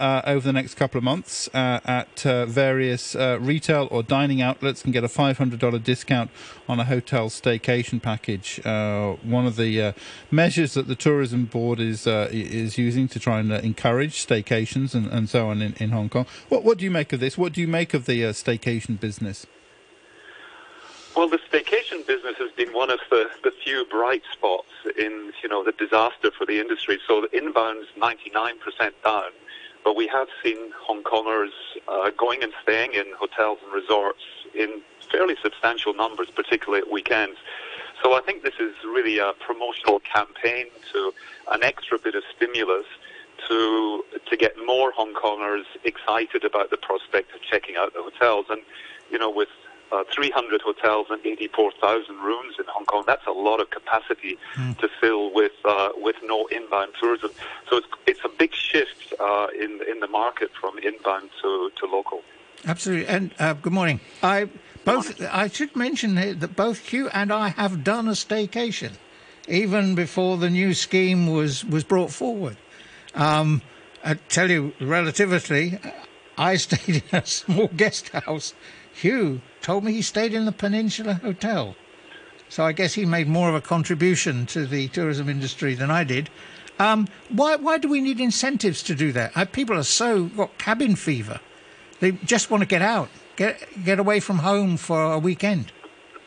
over 0.00 0.40
the 0.40 0.52
next 0.52 0.74
couple 0.74 0.98
of 0.98 1.04
months 1.04 1.48
at 1.54 2.20
various 2.22 3.14
retail 3.14 3.86
or 3.92 4.02
dining 4.02 4.42
outlets 4.42 4.82
can 4.82 4.90
get 4.90 5.04
a 5.04 5.08
five 5.08 5.38
hundred 5.38 5.60
dollar 5.60 5.78
discount 5.78 6.32
on 6.68 6.80
a 6.80 6.84
hotel 6.84 7.28
staycation 7.28 8.02
package. 8.02 8.60
one 8.64 9.46
of 9.46 9.54
the 9.54 9.94
measures 10.32 10.74
that 10.74 10.88
the 10.88 10.96
tourism 10.96 11.44
board 11.44 11.78
is 11.78 12.04
is 12.08 12.78
using 12.78 13.06
to 13.06 13.20
try 13.20 13.38
and 13.38 13.52
encourage 13.52 14.26
staycations 14.26 14.92
and, 14.92 15.06
and 15.06 15.28
so 15.28 15.48
on 15.48 15.62
in, 15.62 15.74
in 15.74 15.90
Hong 15.90 16.08
Kong. 16.08 16.26
What 16.48 16.64
what 16.64 16.78
do 16.78 16.84
you 16.84 16.90
make 16.90 17.12
of 17.12 17.20
this? 17.20 17.38
What 17.38 17.52
do 17.52 17.60
you 17.60 17.68
make 17.68 17.94
of 17.94 18.06
the 18.06 18.22
staycation 18.22 18.55
business? 19.00 19.46
Well, 21.16 21.28
the 21.30 21.38
staycation 21.38 22.06
business 22.06 22.36
has 22.38 22.52
been 22.52 22.74
one 22.74 22.90
of 22.90 23.00
the, 23.08 23.30
the 23.42 23.50
few 23.64 23.86
bright 23.86 24.22
spots 24.32 24.68
in, 24.98 25.32
you 25.42 25.48
know, 25.48 25.64
the 25.64 25.72
disaster 25.72 26.30
for 26.36 26.44
the 26.44 26.60
industry. 26.60 26.98
So 27.08 27.22
the 27.22 27.28
inbound's 27.28 27.88
99% 27.96 28.92
down, 29.02 29.30
but 29.82 29.96
we 29.96 30.06
have 30.08 30.28
seen 30.44 30.58
Hong 30.78 31.02
Kongers 31.02 31.52
uh, 31.88 32.10
going 32.10 32.42
and 32.42 32.52
staying 32.62 32.92
in 32.92 33.06
hotels 33.18 33.58
and 33.64 33.72
resorts 33.72 34.20
in 34.54 34.82
fairly 35.10 35.36
substantial 35.42 35.94
numbers, 35.94 36.28
particularly 36.34 36.82
at 36.82 36.92
weekends. 36.92 37.38
So 38.02 38.12
I 38.12 38.20
think 38.20 38.42
this 38.42 38.60
is 38.60 38.74
really 38.84 39.18
a 39.18 39.32
promotional 39.40 40.00
campaign 40.00 40.66
to 40.92 41.14
an 41.50 41.62
extra 41.62 41.98
bit 41.98 42.14
of 42.14 42.24
stimulus 42.36 42.84
to 43.48 44.04
to 44.28 44.36
get 44.36 44.54
more 44.64 44.92
Hong 44.92 45.14
Kongers 45.14 45.64
excited 45.84 46.44
about 46.44 46.70
the 46.70 46.76
prospect 46.76 47.34
of 47.34 47.42
checking 47.42 47.76
out 47.76 47.92
the 47.94 48.02
hotels. 48.02 48.46
And 48.50 48.62
you 49.10 49.18
know, 49.18 49.30
with 49.30 49.48
uh, 49.92 50.04
300 50.12 50.60
hotels 50.62 51.06
and 51.10 51.24
84,000 51.24 52.16
rooms 52.16 52.56
in 52.58 52.64
Hong 52.68 52.84
Kong. 52.86 53.04
That's 53.06 53.26
a 53.26 53.32
lot 53.32 53.60
of 53.60 53.70
capacity 53.70 54.38
mm. 54.54 54.76
to 54.78 54.88
fill 55.00 55.32
with 55.32 55.52
uh, 55.64 55.90
with 55.96 56.16
no 56.22 56.46
inbound 56.46 56.92
tourism. 57.00 57.30
So 57.68 57.76
it's 57.76 57.86
it's 58.06 58.24
a 58.24 58.28
big 58.28 58.52
shift 58.54 59.14
uh, 59.20 59.48
in 59.58 59.80
in 59.88 60.00
the 60.00 60.08
market 60.08 60.50
from 60.60 60.78
inbound 60.78 61.30
to, 61.42 61.70
to 61.76 61.86
local. 61.86 62.22
Absolutely. 62.66 63.06
And 63.06 63.34
uh, 63.38 63.52
good 63.54 63.72
morning. 63.72 64.00
I 64.22 64.48
both 64.84 65.20
I 65.22 65.48
should 65.48 65.76
mention 65.76 66.14
that 66.14 66.56
both 66.56 66.88
Hugh 66.88 67.08
and 67.12 67.32
I 67.32 67.48
have 67.50 67.84
done 67.84 68.08
a 68.08 68.12
staycation, 68.12 68.92
even 69.48 69.94
before 69.94 70.36
the 70.36 70.50
new 70.50 70.74
scheme 70.74 71.28
was 71.28 71.64
was 71.64 71.84
brought 71.84 72.10
forward. 72.10 72.56
Um, 73.16 73.62
I 74.04 74.14
tell 74.14 74.50
you, 74.50 74.74
relatively, 74.80 75.80
I 76.38 76.56
stayed 76.56 77.02
in 77.10 77.18
a 77.18 77.26
small 77.26 77.68
guest 77.76 78.10
house. 78.10 78.54
Hugh 78.92 79.40
told 79.62 79.84
me 79.84 79.92
he 79.92 80.02
stayed 80.02 80.32
in 80.32 80.44
the 80.44 80.52
Peninsula 80.52 81.14
Hotel. 81.14 81.74
So 82.48 82.64
I 82.64 82.72
guess 82.72 82.94
he 82.94 83.04
made 83.04 83.26
more 83.26 83.48
of 83.48 83.54
a 83.54 83.60
contribution 83.60 84.46
to 84.46 84.66
the 84.66 84.88
tourism 84.88 85.28
industry 85.28 85.74
than 85.74 85.90
I 85.90 86.04
did. 86.04 86.30
Um, 86.78 87.08
why, 87.30 87.56
why 87.56 87.78
do 87.78 87.88
we 87.88 88.00
need 88.00 88.20
incentives 88.20 88.82
to 88.84 88.94
do 88.94 89.10
that? 89.12 89.32
Uh, 89.34 89.46
people 89.46 89.76
are 89.76 89.82
so 89.82 90.26
got 90.26 90.56
cabin 90.58 90.94
fever. 90.94 91.40
They 92.00 92.12
just 92.12 92.50
want 92.50 92.60
to 92.62 92.66
get 92.66 92.82
out, 92.82 93.08
get 93.36 93.66
get 93.82 93.98
away 93.98 94.20
from 94.20 94.38
home 94.38 94.76
for 94.76 95.02
a 95.02 95.18
weekend. 95.18 95.72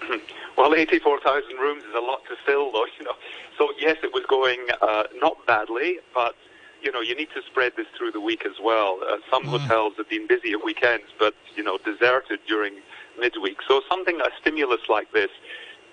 Well, 0.58 0.76
84,000 0.76 1.56
rooms 1.56 1.86
is 1.86 1.96
a 1.96 2.02
lot 2.02 2.20
to 2.26 2.36
fill, 2.46 2.74
though. 2.74 2.86
You 3.00 3.06
know, 3.06 3.14
so 3.58 3.70
yes, 3.80 3.96
it 4.04 4.14
was 4.14 4.26
going 4.28 4.60
uh, 4.82 5.04
not 5.22 5.38
badly, 5.48 6.00
but 6.14 6.36
you 6.82 6.92
know, 6.92 7.02
you 7.02 7.16
need 7.16 7.30
to 7.36 7.42
spread 7.50 7.74
this 7.76 7.88
through 7.98 8.12
the 8.12 8.22
week 8.22 8.46
as 8.46 8.60
well. 8.64 9.00
Uh, 9.08 9.18
some 9.32 9.44
mm. 9.44 9.50
hotels 9.50 9.94
have 9.98 10.10
been 10.10 10.28
busy 10.28 10.54
at 10.54 10.64
weekends, 10.64 11.06
but 11.18 11.34
you 11.56 11.64
know, 11.64 11.78
deserted 11.78 12.40
during 12.48 12.76
midweek. 13.20 13.58
So 13.68 13.82
something, 13.90 14.20
a 14.22 14.30
stimulus 14.40 14.82
like 14.90 15.12
this, 15.12 15.30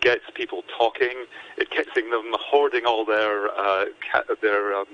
gets 0.00 0.24
people 0.34 0.62
talking. 0.78 1.26
It 1.58 1.70
gets 1.70 1.90
them 1.94 2.10
hoarding 2.38 2.86
all 2.86 3.04
their 3.04 3.48
uh, 3.58 3.86
ca- 4.10 4.34
their 4.40 4.74
um, 4.74 4.86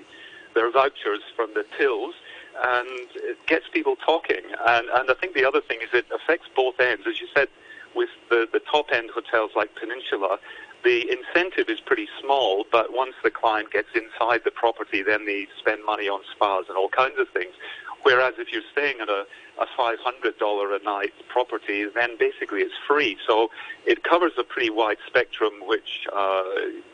their 0.54 0.70
vouchers 0.70 1.20
from 1.36 1.50
the 1.54 1.64
tills, 1.78 2.14
and 2.62 3.08
it 3.16 3.38
gets 3.46 3.66
people 3.72 3.96
talking. 3.96 4.42
And 4.66 4.86
and 4.94 5.10
I 5.10 5.14
think 5.20 5.34
the 5.34 5.44
other 5.44 5.60
thing 5.60 5.78
is 5.82 5.88
it 5.92 6.06
affects 6.14 6.48
both 6.54 6.80
ends, 6.80 7.04
as 7.06 7.20
you 7.20 7.28
said, 7.34 7.48
with 7.94 8.10
the 8.30 8.46
the 8.52 8.60
top 8.60 8.86
end 8.92 9.10
hotels 9.14 9.50
like 9.54 9.74
Peninsula. 9.74 10.38
The 10.84 11.08
incentive 11.10 11.68
is 11.68 11.78
pretty 11.80 12.08
small, 12.20 12.66
but 12.70 12.92
once 12.92 13.14
the 13.22 13.30
client 13.30 13.70
gets 13.70 13.88
inside 13.94 14.42
the 14.44 14.50
property, 14.50 15.02
then 15.02 15.26
they 15.26 15.46
spend 15.58 15.84
money 15.84 16.08
on 16.08 16.20
spas 16.34 16.64
and 16.68 16.76
all 16.76 16.88
kinds 16.88 17.18
of 17.18 17.28
things. 17.28 17.54
Whereas 18.02 18.34
if 18.38 18.52
you're 18.52 18.66
staying 18.72 19.00
at 19.00 19.08
a, 19.08 19.24
a 19.60 19.66
$500 19.78 20.80
a 20.80 20.84
night 20.84 21.12
property, 21.28 21.84
then 21.94 22.16
basically 22.18 22.60
it's 22.60 22.74
free. 22.86 23.16
So 23.26 23.50
it 23.86 24.02
covers 24.02 24.32
a 24.38 24.42
pretty 24.42 24.70
wide 24.70 24.98
spectrum, 25.06 25.52
which 25.66 26.06
uh, 26.12 26.42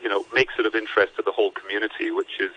you 0.02 0.08
know 0.08 0.26
makes 0.34 0.54
it 0.58 0.66
of 0.66 0.74
interest 0.74 1.16
to 1.16 1.22
the 1.22 1.32
whole 1.32 1.52
community, 1.52 2.10
which 2.10 2.40
is 2.40 2.50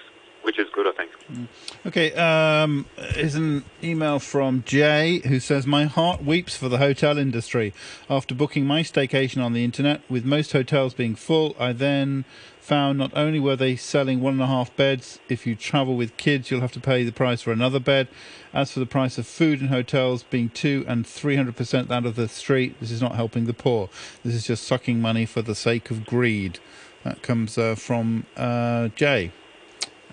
which 0.43 0.59
is 0.59 0.67
good, 0.73 0.87
I 0.87 0.91
think. 0.91 1.11
Mm. 1.31 1.47
Okay, 1.87 2.13
um, 2.13 2.85
here's 2.97 3.35
an 3.35 3.63
email 3.83 4.19
from 4.19 4.63
Jay 4.65 5.21
who 5.27 5.39
says, 5.39 5.65
My 5.65 5.85
heart 5.85 6.23
weeps 6.23 6.55
for 6.55 6.69
the 6.69 6.77
hotel 6.77 7.17
industry. 7.17 7.73
After 8.09 8.35
booking 8.35 8.65
my 8.65 8.81
staycation 8.81 9.43
on 9.43 9.53
the 9.53 9.63
internet, 9.63 10.01
with 10.09 10.25
most 10.25 10.51
hotels 10.51 10.93
being 10.93 11.15
full, 11.15 11.55
I 11.59 11.73
then 11.73 12.25
found 12.59 12.97
not 12.97 13.11
only 13.15 13.39
were 13.39 13.55
they 13.55 13.75
selling 13.75 14.21
one 14.21 14.33
and 14.33 14.41
a 14.41 14.47
half 14.47 14.75
beds, 14.75 15.19
if 15.27 15.47
you 15.47 15.55
travel 15.55 15.95
with 15.95 16.15
kids, 16.17 16.49
you'll 16.49 16.61
have 16.61 16.71
to 16.71 16.79
pay 16.79 17.03
the 17.03 17.11
price 17.11 17.41
for 17.41 17.51
another 17.51 17.79
bed. 17.79 18.07
As 18.53 18.71
for 18.71 18.79
the 18.79 18.85
price 18.85 19.17
of 19.17 19.25
food 19.25 19.61
in 19.61 19.67
hotels 19.67 20.23
being 20.23 20.49
two 20.49 20.85
and 20.87 21.05
three 21.05 21.35
hundred 21.35 21.55
percent 21.55 21.91
out 21.91 22.05
of 22.05 22.15
the 22.15 22.27
street, 22.27 22.75
this 22.79 22.91
is 22.91 23.01
not 23.01 23.15
helping 23.15 23.45
the 23.45 23.53
poor. 23.53 23.89
This 24.23 24.35
is 24.35 24.45
just 24.45 24.63
sucking 24.63 25.01
money 25.01 25.25
for 25.25 25.41
the 25.41 25.55
sake 25.55 25.89
of 25.89 26.05
greed. 26.05 26.59
That 27.03 27.23
comes 27.23 27.57
uh, 27.57 27.75
from 27.75 28.25
uh, 28.37 28.89
Jay. 28.89 29.31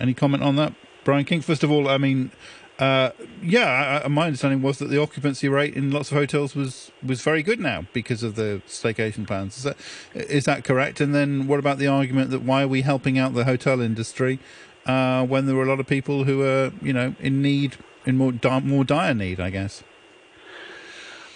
Any 0.00 0.14
comment 0.14 0.42
on 0.42 0.56
that, 0.56 0.74
Brian 1.04 1.24
King? 1.24 1.40
First 1.40 1.62
of 1.64 1.70
all, 1.70 1.88
I 1.88 1.98
mean, 1.98 2.30
uh, 2.78 3.10
yeah, 3.42 4.02
I, 4.04 4.08
my 4.08 4.26
understanding 4.26 4.62
was 4.62 4.78
that 4.78 4.86
the 4.88 5.00
occupancy 5.00 5.48
rate 5.48 5.74
in 5.74 5.90
lots 5.90 6.12
of 6.12 6.16
hotels 6.16 6.54
was, 6.54 6.92
was 7.04 7.22
very 7.22 7.42
good 7.42 7.58
now 7.58 7.86
because 7.92 8.22
of 8.22 8.36
the 8.36 8.62
staycation 8.68 9.26
plans. 9.26 9.56
Is 9.58 9.62
that 9.64 9.76
is 10.14 10.44
that 10.44 10.64
correct? 10.64 11.00
And 11.00 11.14
then 11.14 11.48
what 11.48 11.58
about 11.58 11.78
the 11.78 11.88
argument 11.88 12.30
that 12.30 12.42
why 12.42 12.62
are 12.62 12.68
we 12.68 12.82
helping 12.82 13.18
out 13.18 13.34
the 13.34 13.44
hotel 13.44 13.80
industry 13.80 14.38
uh, 14.86 15.26
when 15.26 15.46
there 15.46 15.56
were 15.56 15.64
a 15.64 15.68
lot 15.68 15.80
of 15.80 15.86
people 15.86 16.24
who 16.24 16.42
are 16.42 16.72
you 16.80 16.92
know 16.92 17.16
in 17.18 17.42
need 17.42 17.76
in 18.06 18.16
more 18.16 18.32
more 18.62 18.84
dire 18.84 19.14
need, 19.14 19.40
I 19.40 19.50
guess. 19.50 19.82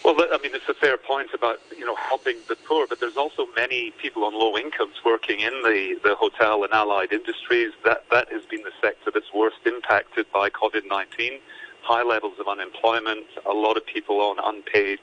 Well, 0.05 0.17
I 0.19 0.39
mean, 0.43 0.53
it's 0.53 0.69
a 0.69 0.75
fair 0.75 0.97
point 0.97 1.29
about 1.33 1.61
you 1.77 1.87
know 1.87 1.95
helping 1.95 2.37
the 2.49 2.57
poor, 2.57 2.87
but 2.89 2.99
there's 2.99 3.17
also 3.17 3.47
many 3.55 3.93
people 3.93 4.25
on 4.25 4.35
low 4.35 4.57
incomes 4.59 4.97
working 5.05 5.41
in 5.41 5.53
the, 5.63 5.97
the 6.03 6.17
hotel 6.17 6.65
and 6.65 6.73
allied 6.73 7.13
industries. 7.13 7.73
That 7.85 8.05
that 8.11 8.31
has 8.33 8.45
been 8.47 8.63
the 8.63 8.73
sector 8.81 9.13
that's 9.15 9.33
worst 9.33 9.59
impacted 9.65 10.27
by 10.33 10.51
COVID-19. 10.51 11.39
High 11.83 12.03
levels 12.03 12.35
of 12.41 12.49
unemployment, 12.49 13.27
a 13.49 13.53
lot 13.53 13.77
of 13.77 13.87
people 13.87 14.21
on 14.21 14.37
unpaid 14.43 14.99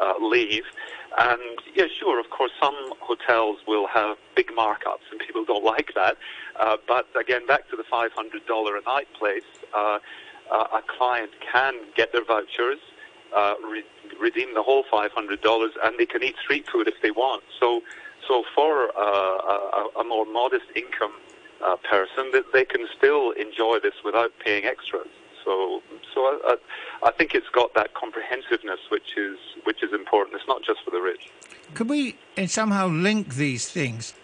uh, 0.00 0.14
leave, 0.20 0.64
and 1.16 1.40
yeah, 1.74 1.86
sure, 1.98 2.18
of 2.18 2.28
course, 2.30 2.50
some 2.60 2.74
hotels 3.00 3.58
will 3.66 3.86
have 3.86 4.16
big 4.34 4.48
markups, 4.48 5.06
and 5.10 5.20
people 5.20 5.44
don't 5.44 5.64
like 5.74 5.92
that. 5.94 6.16
Uh, 6.58 6.76
but 6.86 7.06
again, 7.18 7.46
back 7.46 7.68
to 7.70 7.76
the 7.76 7.84
$500 7.84 8.10
a 8.10 8.82
night 8.84 9.08
place, 9.18 9.42
uh, 9.74 9.98
uh, 10.50 10.66
a 10.74 10.82
client 10.98 11.30
can 11.52 11.74
get 11.96 12.12
their 12.12 12.24
vouchers. 12.24 12.78
Uh, 13.34 13.54
re- 13.68 13.84
redeem 14.20 14.54
the 14.54 14.62
whole 14.62 14.84
$500 14.92 15.08
and 15.82 15.98
they 15.98 16.06
can 16.06 16.22
eat 16.22 16.36
street 16.42 16.66
food 16.70 16.88
if 16.88 16.94
they 17.02 17.10
want. 17.10 17.42
So, 17.60 17.82
so 18.26 18.44
for 18.54 18.88
uh, 18.96 19.00
a, 19.00 19.88
a, 20.00 20.04
more 20.04 20.24
modest 20.24 20.66
income 20.74 21.12
uh, 21.64 21.76
person, 21.76 22.30
that 22.32 22.44
they 22.52 22.64
can 22.64 22.86
still 22.96 23.32
enjoy 23.32 23.78
this 23.82 23.94
without 24.04 24.32
paying 24.44 24.64
extras. 24.64 25.08
So, 25.44 25.82
so 26.14 26.20
I, 26.20 26.56
I, 27.04 27.10
think 27.12 27.34
it's 27.34 27.48
got 27.52 27.74
that 27.74 27.92
comprehensiveness, 27.94 28.80
which 28.90 29.16
is 29.16 29.36
which 29.64 29.82
is 29.82 29.92
important. 29.92 30.36
It's 30.36 30.48
not 30.48 30.62
just 30.62 30.80
for 30.84 30.90
the 30.90 31.00
rich. 31.00 31.28
Could 31.74 31.90
we 31.90 32.16
somehow 32.46 32.88
link 32.88 33.34
these 33.34 33.68
things? 33.68 34.14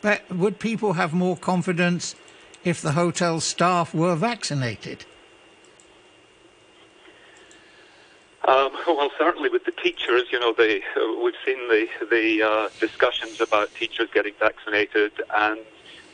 But 0.00 0.30
would 0.30 0.60
people 0.60 0.92
have 0.92 1.12
more 1.12 1.36
confidence 1.36 2.14
if 2.62 2.80
the 2.80 2.92
hotel 2.92 3.40
staff 3.40 3.92
were 3.92 4.14
vaccinated? 4.14 5.04
Um, 8.46 8.70
well, 8.86 9.10
certainly 9.18 9.48
with 9.48 9.64
the 9.64 9.72
teachers, 9.72 10.24
you 10.30 10.38
know, 10.38 10.54
they, 10.56 10.82
uh, 10.96 11.20
we've 11.22 11.34
seen 11.44 11.68
the 11.68 11.86
the 12.10 12.42
uh, 12.42 12.68
discussions 12.80 13.40
about 13.40 13.74
teachers 13.74 14.08
getting 14.12 14.34
vaccinated, 14.38 15.12
and 15.34 15.60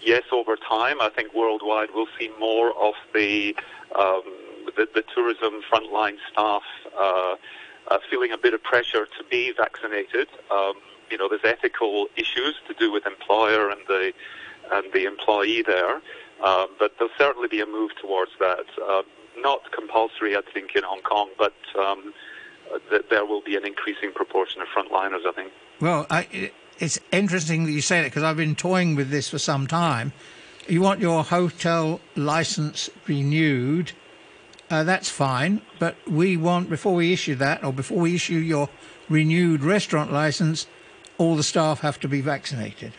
yes, 0.01 0.25
over 0.33 0.57
time, 0.57 1.01
I 1.01 1.09
think 1.09 1.35
worldwide 1.35 1.91
we'll 1.95 2.09
see 2.19 2.31
more 2.39 2.73
of 2.77 2.95
the 3.13 3.57
um, 3.99 4.23
the, 4.77 4.89
the, 4.95 5.05
tourism 5.15 5.61
frontline 5.71 6.17
staff 6.33 6.63
uh, 6.99 7.37
uh, 7.89 7.99
feeling 8.11 8.33
a 8.33 8.39
bit 8.39 8.55
of 8.55 8.63
pressure 8.63 9.07
to 9.19 9.25
be 9.31 9.53
vaccinated. 9.53 10.29
Um, 10.51 10.75
you 11.11 11.19
know, 11.19 11.29
there's 11.29 11.45
ethical 11.45 12.09
issues 12.17 12.55
to 12.67 12.75
do 12.75 12.91
with 12.91 13.07
employer 13.07 13.71
and 13.71 13.81
the 13.87 14.13
and 14.73 14.93
the 14.95 15.05
employee 15.05 15.63
there, 15.63 15.97
um, 16.43 16.69
but 16.79 16.93
there'll 16.99 17.13
certainly 17.19 17.49
be 17.49 17.61
a 17.61 17.67
move 17.67 17.91
towards 18.01 18.33
that. 18.41 18.65
Not 19.39 19.73
compulsory, 19.73 20.37
I 20.37 20.41
think, 20.53 20.75
in 20.75 20.83
Hong 20.85 21.03
Kong, 21.03 21.31
but 21.39 21.55
um, 21.79 22.15
that 22.91 23.11
there 23.11 23.27
will 23.27 23.43
be 23.43 23.57
an 23.57 23.67
increasing 23.67 24.13
proportion 24.13 24.63
of 24.63 24.69
frontliners, 24.69 25.27
I 25.27 25.33
think. 25.33 25.53
Well, 25.81 26.07
I, 26.11 26.51
it's 26.79 26.99
interesting 27.13 27.65
that 27.65 27.73
you 27.73 27.81
say 27.81 28.03
that 28.03 28.09
because 28.09 28.23
I've 28.23 28.37
been 28.37 28.55
toying 28.55 28.95
with 28.95 29.11
this 29.11 29.29
for 29.29 29.39
some 29.39 29.67
time. 29.67 30.13
You 30.67 30.81
want 30.81 31.01
your 31.01 31.25
hotel 31.25 32.01
license 32.17 32.89
renewed, 33.07 33.93
uh, 34.71 34.83
that's 34.85 35.11
fine, 35.11 35.61
but 35.79 35.97
we 36.09 36.37
want, 36.37 36.71
before 36.71 36.95
we 36.95 37.13
issue 37.13 37.35
that, 37.37 37.63
or 37.63 37.73
before 37.73 37.99
we 37.99 38.15
issue 38.15 38.35
your 38.35 38.71
renewed 39.09 39.63
restaurant 39.63 40.11
license, 40.11 40.67
all 41.19 41.37
the 41.37 41.43
staff 41.43 41.81
have 41.81 42.01
to 42.01 42.09
be 42.09 42.21
vaccinated. 42.21 42.95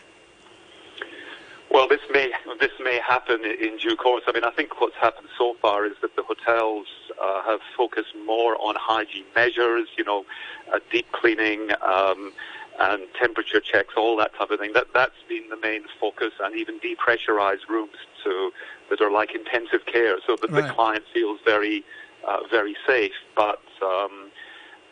Well, 1.76 1.86
this 1.86 2.00
may 2.10 2.32
this 2.58 2.70
may 2.82 2.98
happen 3.06 3.44
in 3.44 3.76
due 3.76 3.96
course. 3.96 4.22
I 4.26 4.32
mean, 4.32 4.44
I 4.44 4.50
think 4.50 4.80
what's 4.80 4.96
happened 4.96 5.28
so 5.36 5.56
far 5.60 5.84
is 5.84 5.92
that 6.00 6.16
the 6.16 6.22
hotels 6.22 6.86
uh, 7.22 7.42
have 7.42 7.60
focused 7.76 8.14
more 8.24 8.56
on 8.62 8.76
hygiene 8.78 9.26
measures, 9.34 9.86
you 9.98 10.02
know, 10.02 10.24
uh, 10.72 10.78
deep 10.90 11.12
cleaning, 11.12 11.72
um, 11.86 12.32
and 12.80 13.02
temperature 13.20 13.60
checks, 13.60 13.92
all 13.94 14.16
that 14.16 14.34
type 14.36 14.50
of 14.50 14.58
thing. 14.58 14.72
That 14.72 14.86
that's 14.94 15.22
been 15.28 15.50
the 15.50 15.58
main 15.58 15.82
focus, 16.00 16.32
and 16.42 16.56
even 16.56 16.80
depressurized 16.80 17.68
rooms 17.68 17.98
to 18.24 18.52
that 18.88 19.02
are 19.02 19.10
like 19.10 19.34
intensive 19.34 19.84
care, 19.84 20.16
so 20.26 20.34
that 20.40 20.50
Right. 20.50 20.66
the 20.66 20.72
client 20.72 21.04
feels 21.12 21.40
very 21.44 21.84
uh, 22.26 22.38
very 22.50 22.74
safe. 22.86 23.12
But 23.36 23.60
um, 23.82 24.30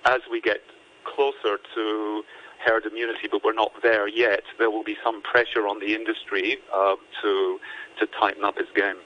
as 0.04 0.20
we 0.30 0.42
get 0.42 0.60
closer 1.04 1.58
to 1.76 2.24
herd 2.64 2.86
immunity, 2.86 3.28
but 3.30 3.44
we're 3.44 3.52
not 3.52 3.72
there 3.82 4.08
yet, 4.08 4.42
there 4.58 4.70
will 4.70 4.84
be 4.84 4.96
some 5.04 5.22
pressure 5.22 5.68
on 5.68 5.80
the 5.80 5.94
industry 5.94 6.58
uh, 6.74 6.96
to 7.22 7.60
to 7.98 8.06
tighten 8.18 8.44
up 8.44 8.58
its 8.58 8.70
game. 8.74 8.96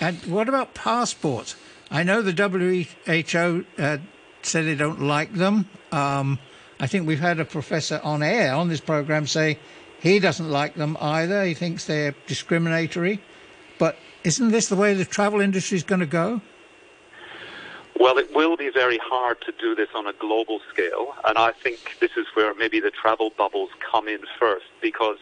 And 0.00 0.16
what 0.26 0.48
about 0.48 0.74
passports? 0.74 1.56
I 1.90 2.02
know 2.02 2.22
the 2.22 2.32
WHO 2.32 3.64
uh, 3.78 3.98
said 4.42 4.64
they 4.64 4.74
don't 4.74 5.02
like 5.02 5.32
them. 5.32 5.68
Um, 5.92 6.38
I 6.80 6.86
think 6.86 7.06
we've 7.06 7.20
had 7.20 7.38
a 7.38 7.44
professor 7.44 8.00
on 8.02 8.22
air 8.22 8.54
on 8.54 8.68
this 8.68 8.80
program 8.80 9.26
say 9.26 9.58
he 10.00 10.18
doesn't 10.18 10.50
like 10.50 10.74
them 10.74 10.96
either. 11.00 11.44
He 11.44 11.54
thinks 11.54 11.86
they're 11.86 12.14
discriminatory. 12.26 13.20
But 13.78 13.96
isn't 14.24 14.50
this 14.50 14.68
the 14.68 14.76
way 14.76 14.94
the 14.94 15.04
travel 15.04 15.40
industry 15.40 15.76
is 15.76 15.84
going 15.84 16.00
to 16.00 16.06
go? 16.06 16.40
Well, 17.98 18.18
it 18.18 18.34
will 18.34 18.56
be 18.56 18.70
very 18.70 18.98
hard 18.98 19.40
to 19.42 19.52
do 19.52 19.74
this 19.74 19.88
on 19.94 20.06
a 20.06 20.12
global 20.12 20.60
scale, 20.72 21.14
and 21.24 21.38
I 21.38 21.52
think 21.52 21.96
this 22.00 22.10
is 22.16 22.26
where 22.34 22.52
maybe 22.54 22.80
the 22.80 22.90
travel 22.90 23.30
bubbles 23.36 23.70
come 23.90 24.08
in 24.08 24.20
first, 24.38 24.66
because 24.82 25.18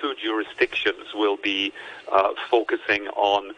two 0.00 0.14
jurisdictions 0.20 1.14
will 1.14 1.36
be 1.36 1.72
uh, 2.10 2.32
focusing 2.50 3.06
on 3.08 3.52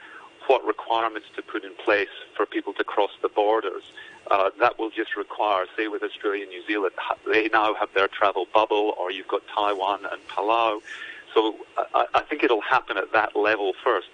what 0.49 0.65
requirements 0.65 1.29
to 1.37 1.43
put 1.43 1.65
in 1.65 1.75
place 1.77 2.09
for 2.37 2.47
people 2.47 2.73
to 2.75 2.85
cross 2.85 3.11
the 3.23 3.29
borders. 3.29 3.83
Uh, 4.31 4.51
that 4.59 4.79
will 4.79 4.91
just 4.91 5.17
require, 5.17 5.67
say, 5.77 5.89
with 5.89 6.03
Australia 6.03 6.43
and 6.43 6.51
New 6.51 6.67
Zealand, 6.67 6.93
they 7.27 7.49
now 7.53 7.75
have 7.75 7.89
their 7.95 8.09
travel 8.09 8.47
bubble, 8.53 8.95
or 8.99 9.11
you've 9.11 9.29
got 9.29 9.43
Taiwan 9.55 10.01
and 10.11 10.21
Palau. 10.29 10.81
So 11.33 11.57
I, 11.95 12.07
I 12.15 12.21
think 12.23 12.43
it'll 12.43 12.61
happen 12.61 12.97
at 12.97 13.13
that 13.13 13.37
level 13.37 13.73
first. 13.85 14.09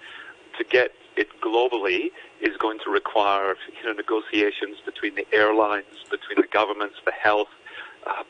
To 0.59 0.65
get 0.65 0.93
it 1.17 1.29
globally 1.41 2.11
is 2.41 2.57
going 2.59 2.79
to 2.85 2.91
require 2.91 3.57
you 3.79 3.87
know, 3.87 3.93
negotiations 3.93 4.79
between 4.85 5.15
the 5.15 5.27
airlines, 5.33 6.05
between 6.11 6.41
the 6.41 6.49
governments, 6.49 6.97
the 7.05 7.13
health, 7.13 7.49
uh, 8.07 8.23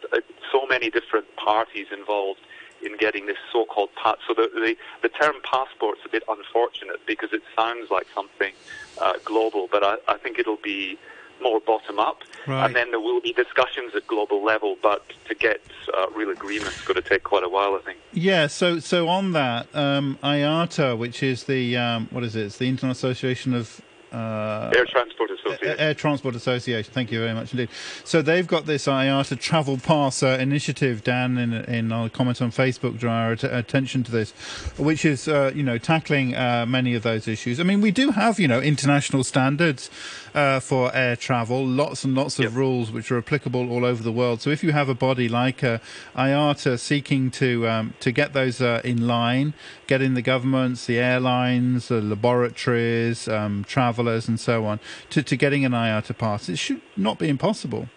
so 0.51 0.67
many 0.67 0.91
different 0.91 1.27
parties 1.37 1.87
involved 1.93 2.41
in 2.85 2.97
getting 2.97 3.27
this 3.27 3.37
so-called 3.53 3.91
pass. 3.95 4.17
So 4.27 4.35
the, 4.35 4.51
the, 4.55 4.77
the 5.03 5.09
term 5.09 5.37
passport's 5.45 6.01
a 6.05 6.09
bit 6.09 6.25
unfortunate 6.29 7.01
because 7.07 7.33
it 7.33 7.43
sounds 7.57 7.91
like 7.91 8.07
something 8.15 8.53
uh, 9.01 9.15
global, 9.25 9.69
but 9.71 9.85
I, 9.85 9.97
I 10.09 10.19
think 10.19 10.39
it'll 10.39 10.57
be 10.57 10.99
more 11.43 11.61
bottom 11.61 11.99
up, 11.99 12.19
Right. 12.47 12.65
and 12.67 12.75
then 12.75 12.91
there 12.91 13.01
will 13.01 13.21
be 13.21 13.33
discussions 13.33 13.95
at 13.95 14.07
global 14.07 14.43
level. 14.45 14.77
But 14.83 15.03
to 15.29 15.35
get 15.35 15.61
uh, 15.97 16.09
real 16.11 16.31
agreement, 16.31 16.69
it's 16.73 16.85
going 16.85 17.01
to 17.03 17.09
take 17.09 17.23
quite 17.25 17.45
a 17.45 17.49
while, 17.49 17.75
I 17.75 17.81
think. 17.85 17.99
Yeah, 18.13 18.47
so 18.47 18.79
so 18.79 19.09
on 19.09 19.33
that, 19.33 19.67
um, 19.75 20.19
IATA, 20.23 20.97
which 20.99 21.23
is 21.23 21.45
the 21.45 21.77
um, 21.77 22.09
what 22.11 22.25
is 22.25 22.35
it? 22.37 22.47
It's 22.47 22.59
the 22.59 22.69
International 22.69 22.93
Association 22.93 23.55
of 23.55 23.81
uh, 24.13 24.71
Air 24.77 24.85
Transport 24.85 25.31
Association. 25.31 25.81
Air 25.81 25.95
Transport 25.95 26.35
Association. 26.37 26.93
Thank 26.93 27.11
you 27.11 27.21
very 27.21 27.33
much 27.33 27.53
indeed. 27.53 27.71
So 28.05 28.21
they've 28.21 28.47
got 28.47 28.67
this 28.67 28.87
IATA 28.87 29.41
Travel 29.41 29.79
Pass 29.79 30.23
uh, 30.23 30.37
initiative. 30.39 31.03
Dan, 31.03 31.39
in 31.39 31.55
in 31.55 31.91
our 31.93 32.11
comment 32.11 32.43
on 32.43 32.51
Facebook, 32.51 32.99
drew 32.99 33.09
our 33.09 33.33
att- 33.33 33.45
attention 33.45 34.03
to 34.05 34.11
this, 34.13 34.33
which 34.77 35.07
is 35.07 35.29
uh, 35.29 35.51
you 35.55 35.63
know 35.63 35.79
tackling 35.79 36.35
uh, 36.35 36.67
many 36.69 36.95
of 36.95 37.03
those 37.03 37.27
issues. 37.27 37.59
I 37.59 37.63
mean, 37.63 37.81
we 37.81 37.91
do 37.91 38.11
have 38.11 38.39
you 38.39 38.49
know 38.49 38.61
international 38.61 39.25
standards 39.25 39.89
uh, 40.35 40.61
for 40.61 40.95
air 40.95 41.17
travel, 41.17 41.65
lots 41.67 42.05
and 42.05 42.15
lots 42.15 42.39
of 42.39 42.57
rules 42.57 42.91
which 42.91 43.11
are 43.11 43.19
applicable 43.19 43.71
all 43.71 43.85
over 43.85 44.03
the 44.03 44.13
world. 44.13 44.41
So 44.41 44.51
if 44.51 44.63
you 44.65 44.73
have 44.73 44.89
a 44.89 44.95
body 44.95 45.29
like 45.29 45.63
uh, 45.63 45.79
IATA 46.17 46.79
seeking 46.79 47.31
to 47.33 47.69
um, 47.69 47.95
to 48.01 48.13
get 48.13 48.33
those 48.33 48.61
uh, 48.61 48.81
in 48.85 49.07
line, 49.07 49.55
getting 49.87 50.15
the 50.15 50.23
governments, 50.23 50.87
the 50.87 50.99
airlines, 50.99 51.89
the 51.89 52.01
laboratories, 52.01 53.29
um, 53.29 53.65
travellers, 53.65 54.29
and 54.29 54.39
so 54.41 54.65
on, 54.65 54.81
to, 55.11 55.23
to 55.23 55.37
getting 55.37 55.65
an 55.65 55.73
IATA 55.73 56.17
pass, 56.17 56.49
it 56.49 56.57
should 56.57 56.81
not 56.97 57.19
be 57.19 57.29
impossible. 57.29 57.89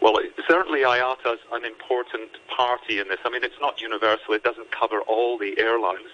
Well, 0.00 0.16
it- 0.18 0.32
certainly 0.48 0.80
IATA 0.82 1.34
is 1.34 1.40
an 1.52 1.64
important 1.64 2.30
party 2.56 3.00
in 3.00 3.08
this. 3.08 3.18
I 3.24 3.30
mean, 3.30 3.42
it's 3.42 3.60
not 3.60 3.80
universal. 3.80 4.32
It 4.34 4.44
doesn't 4.44 4.70
cover 4.70 5.00
all 5.00 5.38
the 5.38 5.58
airlines, 5.58 6.06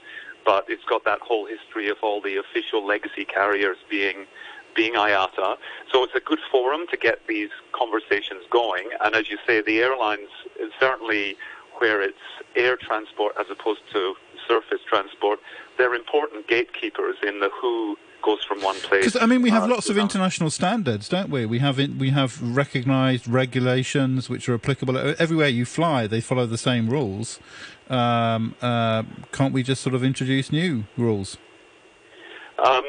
but 0.45 0.65
it's 0.69 0.85
got 0.85 1.05
that 1.05 1.21
whole 1.21 1.45
history 1.47 1.91
of 1.91 1.99
all 2.03 2.23
the 2.23 2.37
official 2.39 2.85
legacy 2.85 3.27
carriers 3.27 3.77
being 3.91 4.27
being 4.75 4.95
IATA. 4.95 5.57
So 5.93 6.05
it's 6.05 6.15
a 6.15 6.21
good 6.21 6.41
forum 6.51 6.87
to 6.91 6.97
get 6.97 7.27
these 7.27 7.51
conversations 7.73 8.43
going. 8.51 8.89
And 9.05 9.15
as 9.15 9.31
you 9.31 9.39
say, 9.47 9.63
the 9.63 9.81
airlines 9.81 10.29
is 10.59 10.73
certainly 10.79 11.37
where 11.79 12.03
it's 12.03 12.19
air 12.57 12.77
transport 12.77 13.35
as 13.39 13.47
opposed 13.51 13.81
to 13.93 14.15
surface 14.47 14.81
transport. 14.89 15.41
They're 15.79 15.95
important 15.95 16.47
gatekeepers 16.49 17.17
in 17.27 17.41
the 17.41 17.51
who 17.61 17.97
goes 18.23 18.45
from 18.45 18.63
one 18.63 18.77
place. 18.77 19.05
Because 19.05 19.21
I 19.21 19.27
mean, 19.27 19.43
we 19.43 19.51
have 19.51 19.65
uh, 19.65 19.69
lots 19.69 19.89
of 19.89 19.99
international 19.99 20.51
standards, 20.51 21.09
don't 21.09 21.29
we? 21.29 21.45
We 21.45 21.59
have 21.59 21.79
in, 21.79 21.99
we 21.99 22.11
have 22.11 22.41
recognised 22.41 23.27
regulations 23.29 24.31
which 24.31 24.49
are 24.49 24.55
applicable 24.55 24.97
everywhere 25.19 25.49
you 25.49 25.65
fly. 25.65 26.07
They 26.07 26.21
follow 26.21 26.47
the 26.47 26.59
same 26.59 26.89
rules. 26.89 27.41
Um, 27.91 28.55
uh, 28.63 29.03
can't 29.33 29.53
we 29.53 29.63
just 29.63 29.83
sort 29.83 29.95
of 29.95 30.05
introduce 30.05 30.53
new 30.53 30.85
rules? 30.97 31.37
Um, 32.65 32.85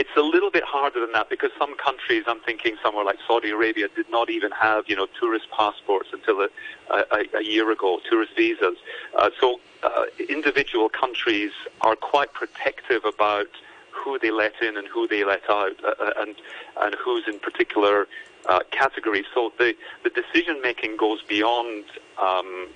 it's 0.00 0.16
a 0.16 0.22
little 0.22 0.50
bit 0.50 0.64
harder 0.64 0.98
than 0.98 1.12
that 1.12 1.28
because 1.28 1.50
some 1.58 1.76
countries, 1.76 2.24
I'm 2.26 2.40
thinking 2.40 2.76
somewhere 2.82 3.04
like 3.04 3.18
Saudi 3.28 3.50
Arabia, 3.50 3.86
did 3.94 4.08
not 4.10 4.30
even 4.30 4.50
have 4.52 4.88
you 4.88 4.96
know 4.96 5.06
tourist 5.20 5.48
passports 5.50 6.08
until 6.10 6.40
a, 6.40 6.48
a, 6.90 7.24
a 7.36 7.44
year 7.44 7.70
ago, 7.70 8.00
tourist 8.08 8.32
visas. 8.34 8.78
Uh, 9.18 9.28
so 9.38 9.60
uh, 9.82 10.06
individual 10.30 10.88
countries 10.88 11.52
are 11.82 11.96
quite 11.96 12.32
protective 12.32 13.04
about 13.04 13.48
who 13.90 14.18
they 14.18 14.30
let 14.30 14.54
in 14.62 14.78
and 14.78 14.88
who 14.88 15.06
they 15.06 15.22
let 15.22 15.42
out, 15.50 15.76
uh, 15.84 15.92
uh, 16.00 16.12
and 16.16 16.34
and 16.80 16.94
who's 16.94 17.24
in 17.28 17.38
particular 17.38 18.08
uh, 18.48 18.60
categories. 18.70 19.26
So 19.34 19.52
the 19.58 19.74
the 20.02 20.08
decision 20.08 20.62
making 20.62 20.96
goes 20.96 21.20
beyond 21.28 21.84
um, 22.16 22.68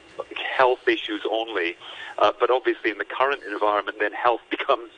health 0.59 0.87
issues 0.87 1.23
only, 1.31 1.75
uh, 2.19 2.33
but 2.39 2.51
obviously 2.51 2.91
in 2.91 2.99
the 2.99 3.07
current 3.07 3.41
environment, 3.51 3.97
then 3.99 4.13
health 4.13 4.43
becomes 4.51 4.91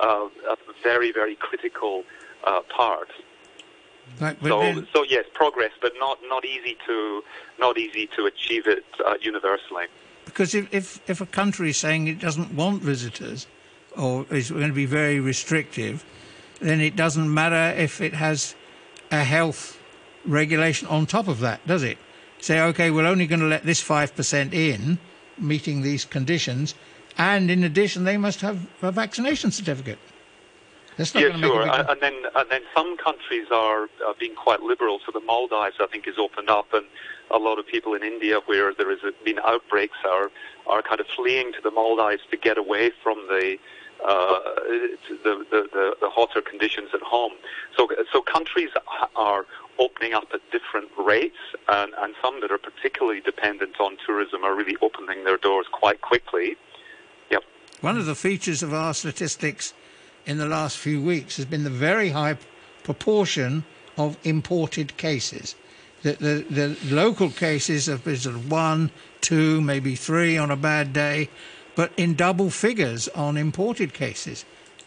uh, 0.00 0.28
a 0.50 0.56
very 0.82 1.12
very 1.12 1.34
critical 1.36 2.04
uh, 2.44 2.60
part. 2.74 3.08
So 4.42 4.60
then- 4.60 4.88
so 4.92 5.04
yes, 5.04 5.24
progress, 5.34 5.72
but 5.80 5.92
not 5.98 6.18
not 6.28 6.44
easy 6.44 6.76
to 6.86 7.22
not 7.58 7.78
easy 7.78 8.08
to 8.16 8.26
achieve 8.26 8.66
it 8.66 8.84
uh, 9.04 9.14
universally. 9.20 9.86
Because 10.24 10.54
if, 10.54 10.72
if, 10.74 11.00
if 11.08 11.20
a 11.22 11.26
country 11.26 11.70
is 11.70 11.78
saying 11.78 12.06
it 12.06 12.18
doesn't 12.20 12.52
want 12.52 12.82
visitors 12.82 13.46
or 13.96 14.26
is 14.30 14.50
going 14.50 14.68
to 14.68 14.74
be 14.74 14.84
very 14.84 15.20
restrictive, 15.20 16.04
then 16.60 16.80
it 16.82 16.96
doesn't 16.96 17.32
matter 17.32 17.74
if 17.80 18.02
it 18.02 18.12
has 18.12 18.54
a 19.10 19.24
health 19.24 19.80
regulation 20.26 20.86
on 20.88 21.06
top 21.06 21.28
of 21.28 21.40
that, 21.40 21.66
does 21.66 21.82
it? 21.82 21.96
Say, 22.40 22.60
okay, 22.60 22.90
we're 22.90 23.06
only 23.06 23.26
going 23.26 23.40
to 23.40 23.46
let 23.46 23.64
this 23.64 23.82
5% 23.82 24.52
in, 24.52 24.98
meeting 25.38 25.80
these 25.80 26.04
conditions, 26.04 26.74
and 27.18 27.50
in 27.50 27.64
addition, 27.64 28.04
they 28.04 28.16
must 28.16 28.40
have 28.40 28.66
a 28.82 28.92
vaccination 28.92 29.50
certificate. 29.50 29.98
That's 30.96 31.14
not 31.14 31.22
yeah, 31.22 31.36
sure. 31.38 31.62
And, 31.62 31.88
and 31.90 32.00
then 32.00 32.14
and 32.34 32.50
then 32.50 32.62
some 32.74 32.96
countries 32.96 33.46
are 33.52 33.84
uh, 34.06 34.14
being 34.18 34.34
quite 34.34 34.62
liberal. 34.62 34.98
So 35.04 35.12
the 35.12 35.20
Maldives, 35.20 35.76
I 35.80 35.86
think, 35.86 36.08
is 36.08 36.18
opened 36.18 36.50
up, 36.50 36.72
and 36.72 36.86
a 37.30 37.38
lot 37.38 37.58
of 37.58 37.66
people 37.66 37.94
in 37.94 38.02
India, 38.02 38.40
where 38.46 38.74
there 38.74 38.90
has 38.90 39.00
been 39.24 39.38
outbreaks, 39.44 39.98
are 40.04 40.30
are 40.66 40.82
kind 40.82 41.00
of 41.00 41.06
fleeing 41.14 41.52
to 41.52 41.60
the 41.62 41.70
Maldives 41.70 42.22
to 42.30 42.36
get 42.36 42.58
away 42.58 42.90
from 43.02 43.18
the. 43.28 43.58
Uh, 43.98 44.38
the, 45.24 45.44
the, 45.50 45.68
the, 45.72 45.96
the 46.00 46.08
hotter 46.08 46.40
conditions 46.40 46.90
at 46.94 47.00
home. 47.02 47.32
So, 47.76 47.88
so 48.12 48.22
countries 48.22 48.70
are 49.16 49.44
opening 49.80 50.14
up 50.14 50.28
at 50.32 50.40
different 50.52 50.88
rates, 50.96 51.34
and, 51.66 51.92
and 51.98 52.14
some 52.22 52.40
that 52.42 52.52
are 52.52 52.58
particularly 52.58 53.20
dependent 53.20 53.80
on 53.80 53.96
tourism 54.06 54.44
are 54.44 54.54
really 54.54 54.76
opening 54.82 55.24
their 55.24 55.36
doors 55.36 55.66
quite 55.72 56.00
quickly. 56.00 56.56
One 57.80 57.96
of 57.96 58.06
the 58.06 58.14
features 58.14 58.62
of 58.62 58.74
our 58.74 58.92
statistics 58.92 59.72
in 60.26 60.38
the 60.38 60.46
last 60.46 60.76
few 60.76 61.00
weeks 61.00 61.36
has 61.36 61.46
been 61.46 61.64
the 61.64 61.70
very 61.70 62.10
high 62.10 62.36
proportion 62.82 63.64
of 63.96 64.16
imported 64.24 64.96
cases. 64.96 65.54
The, 66.02 66.12
the, 66.12 66.44
the 66.50 66.94
local 66.94 67.30
cases 67.30 67.86
have 67.86 68.04
been 68.04 68.16
sort 68.16 68.36
of 68.36 68.50
one, 68.50 68.90
two, 69.20 69.60
maybe 69.60 69.94
three 69.94 70.36
on 70.36 70.50
a 70.50 70.56
bad 70.56 70.92
day, 70.92 71.28
but 71.74 71.92
in 71.96 72.14
double 72.14 72.50
figures 72.50 73.08
on 73.08 73.36
imported 73.36 73.94
cases. 73.94 74.44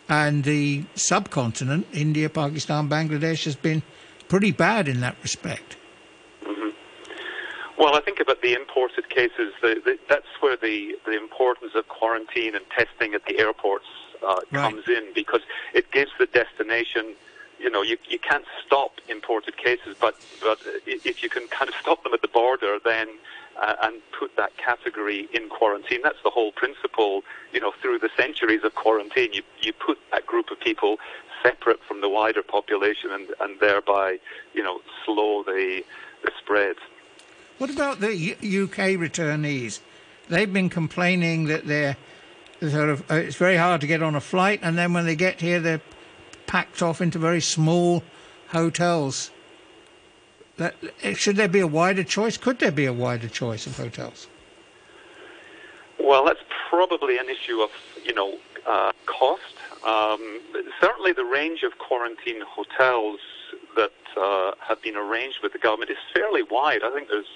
And 0.10 0.44
the 0.44 0.84
subcontinent, 0.96 1.88
India, 1.94 2.30
Pakistan, 2.30 2.90
Bangladesh, 2.90 3.46
has 3.46 3.56
been 3.56 3.84
pretty 4.28 4.52
bad 4.52 4.88
in 4.88 5.00
that 5.00 5.16
respect. 5.24 5.78
Well, 7.82 7.96
I 7.96 8.02
think 8.02 8.20
about 8.20 8.44
the 8.44 8.54
imported 8.54 9.10
cases. 9.10 9.54
The, 9.60 9.82
the, 9.84 9.98
that's 10.08 10.28
where 10.40 10.56
the, 10.56 10.96
the 11.04 11.18
importance 11.18 11.72
of 11.74 11.88
quarantine 11.88 12.54
and 12.54 12.64
testing 12.70 13.16
at 13.16 13.26
the 13.26 13.40
airports 13.40 13.88
uh, 14.22 14.42
comes 14.54 14.88
in 14.88 15.08
because 15.16 15.42
it 15.74 15.92
gives 15.92 16.12
the 16.20 16.28
destination. 16.28 17.16
You 17.60 17.72
know, 17.72 17.82
you 17.82 17.98
you 18.08 18.20
can't 18.20 18.46
stop 18.64 18.92
imported 19.10 19.58
cases, 19.58 19.96
but 20.00 20.16
but 20.44 20.60
if 20.86 21.24
you 21.24 21.30
can 21.30 21.48
kind 21.48 21.70
of 21.70 21.76
stop 21.82 22.04
them 22.04 22.14
at 22.14 22.22
the 22.22 22.28
border, 22.28 22.78
then 22.86 23.08
uh, 23.60 23.76
and 23.82 24.02
put 24.18 24.36
that 24.38 24.56
category 24.58 25.28
in 25.34 25.50
quarantine. 25.50 26.02
That's 26.04 26.22
the 26.24 26.30
whole 26.30 26.52
principle, 26.52 27.24
you 27.52 27.60
know, 27.60 27.74
through 27.82 27.98
the 27.98 28.10
centuries 28.16 28.64
of 28.64 28.76
quarantine. 28.76 29.34
You, 29.34 29.42
you 29.60 29.74
put 29.74 29.98
that 30.12 30.28
group 30.28 30.52
of 30.52 30.60
people 30.60 30.98
separate 31.42 31.80
from 31.88 32.02
the 32.02 32.10
wider 32.10 32.44
population 32.44 33.12
and, 33.12 33.28
and 33.40 33.60
thereby, 33.60 34.20
you 34.54 34.64
know, 34.64 34.82
slow 35.04 35.44
the, 35.44 35.84
the 36.24 36.32
spread. 36.40 36.76
What 37.62 37.70
about 37.70 38.00
the 38.00 38.08
UK 38.10 38.98
returnees? 38.98 39.82
They've 40.30 40.52
been 40.52 40.68
complaining 40.68 41.46
that 41.46 41.68
they're 41.68 41.96
sort 42.60 42.90
of 42.90 43.02
uh, 43.02 43.18
it's 43.18 43.36
very 43.36 43.56
hard 43.56 43.82
to 43.82 43.88
get 43.88 44.02
on 44.02 44.16
a 44.16 44.20
flight, 44.20 44.62
and 44.64 44.76
then 44.76 44.94
when 44.94 45.06
they 45.06 45.16
get 45.16 45.42
here, 45.42 45.60
they're 45.60 45.82
packed 46.48 46.82
off 46.82 47.02
into 47.02 47.20
very 47.20 47.40
small 47.40 48.02
hotels. 48.48 49.30
That, 50.58 50.74
should 51.14 51.36
there 51.36 51.48
be 51.48 51.60
a 51.60 51.68
wider 51.68 52.04
choice? 52.04 52.36
Could 52.36 52.58
there 52.58 52.72
be 52.72 52.86
a 52.88 52.94
wider 52.94 53.30
choice 53.30 53.68
of 53.68 53.78
hotels? 53.78 54.28
Well, 56.00 56.26
that's 56.26 56.44
probably 56.68 57.20
an 57.20 57.30
issue 57.30 57.62
of 57.62 57.70
you 58.04 58.16
know 58.16 58.40
uh, 58.66 58.92
cost. 59.06 59.54
Um, 59.86 60.42
certainly, 60.80 61.14
the 61.14 61.26
range 61.26 61.62
of 61.62 61.78
quarantine 61.78 62.42
hotels 62.42 63.20
that 63.76 63.92
uh, 64.20 64.54
have 64.68 64.82
been 64.82 64.96
arranged 64.96 65.42
with 65.44 65.54
the 65.54 65.60
government 65.60 65.92
is 65.92 65.98
fairly 66.12 66.42
wide. 66.42 66.82
I 66.84 66.92
think 66.92 67.08
there's 67.08 67.28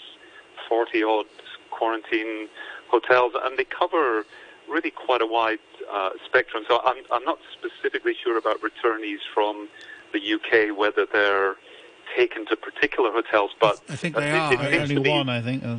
40 0.68 1.03
odd 1.03 1.26
quarantine 1.72 2.47
hotels, 2.89 3.34
and 3.43 3.57
they 3.57 3.66
cover 3.66 4.26
really 4.70 4.91
quite 4.91 5.22
a 5.22 5.28
wide 5.28 5.59
uh, 5.91 6.11
spectrum. 6.26 6.63
So 6.68 6.82
I'm, 6.86 7.03
I'm 7.11 7.24
not 7.24 7.39
specifically 7.53 8.16
sure 8.22 8.38
about 8.38 8.57
returnees 8.61 9.20
from 9.34 9.68
the 10.13 10.20
UK, 10.20 10.78
whether 10.78 11.05
they're 11.11 11.55
taken 12.16 12.45
to 12.47 12.55
particular 12.55 13.11
hotels, 13.11 13.51
but 13.59 13.82
I 13.89 13.95
think 13.95 14.16
they 14.16 14.32
are. 14.32 14.53
Only 14.53 15.09
one, 15.09 15.30
I 15.30 15.41
think. 15.41 15.63
Uh, 15.63 15.78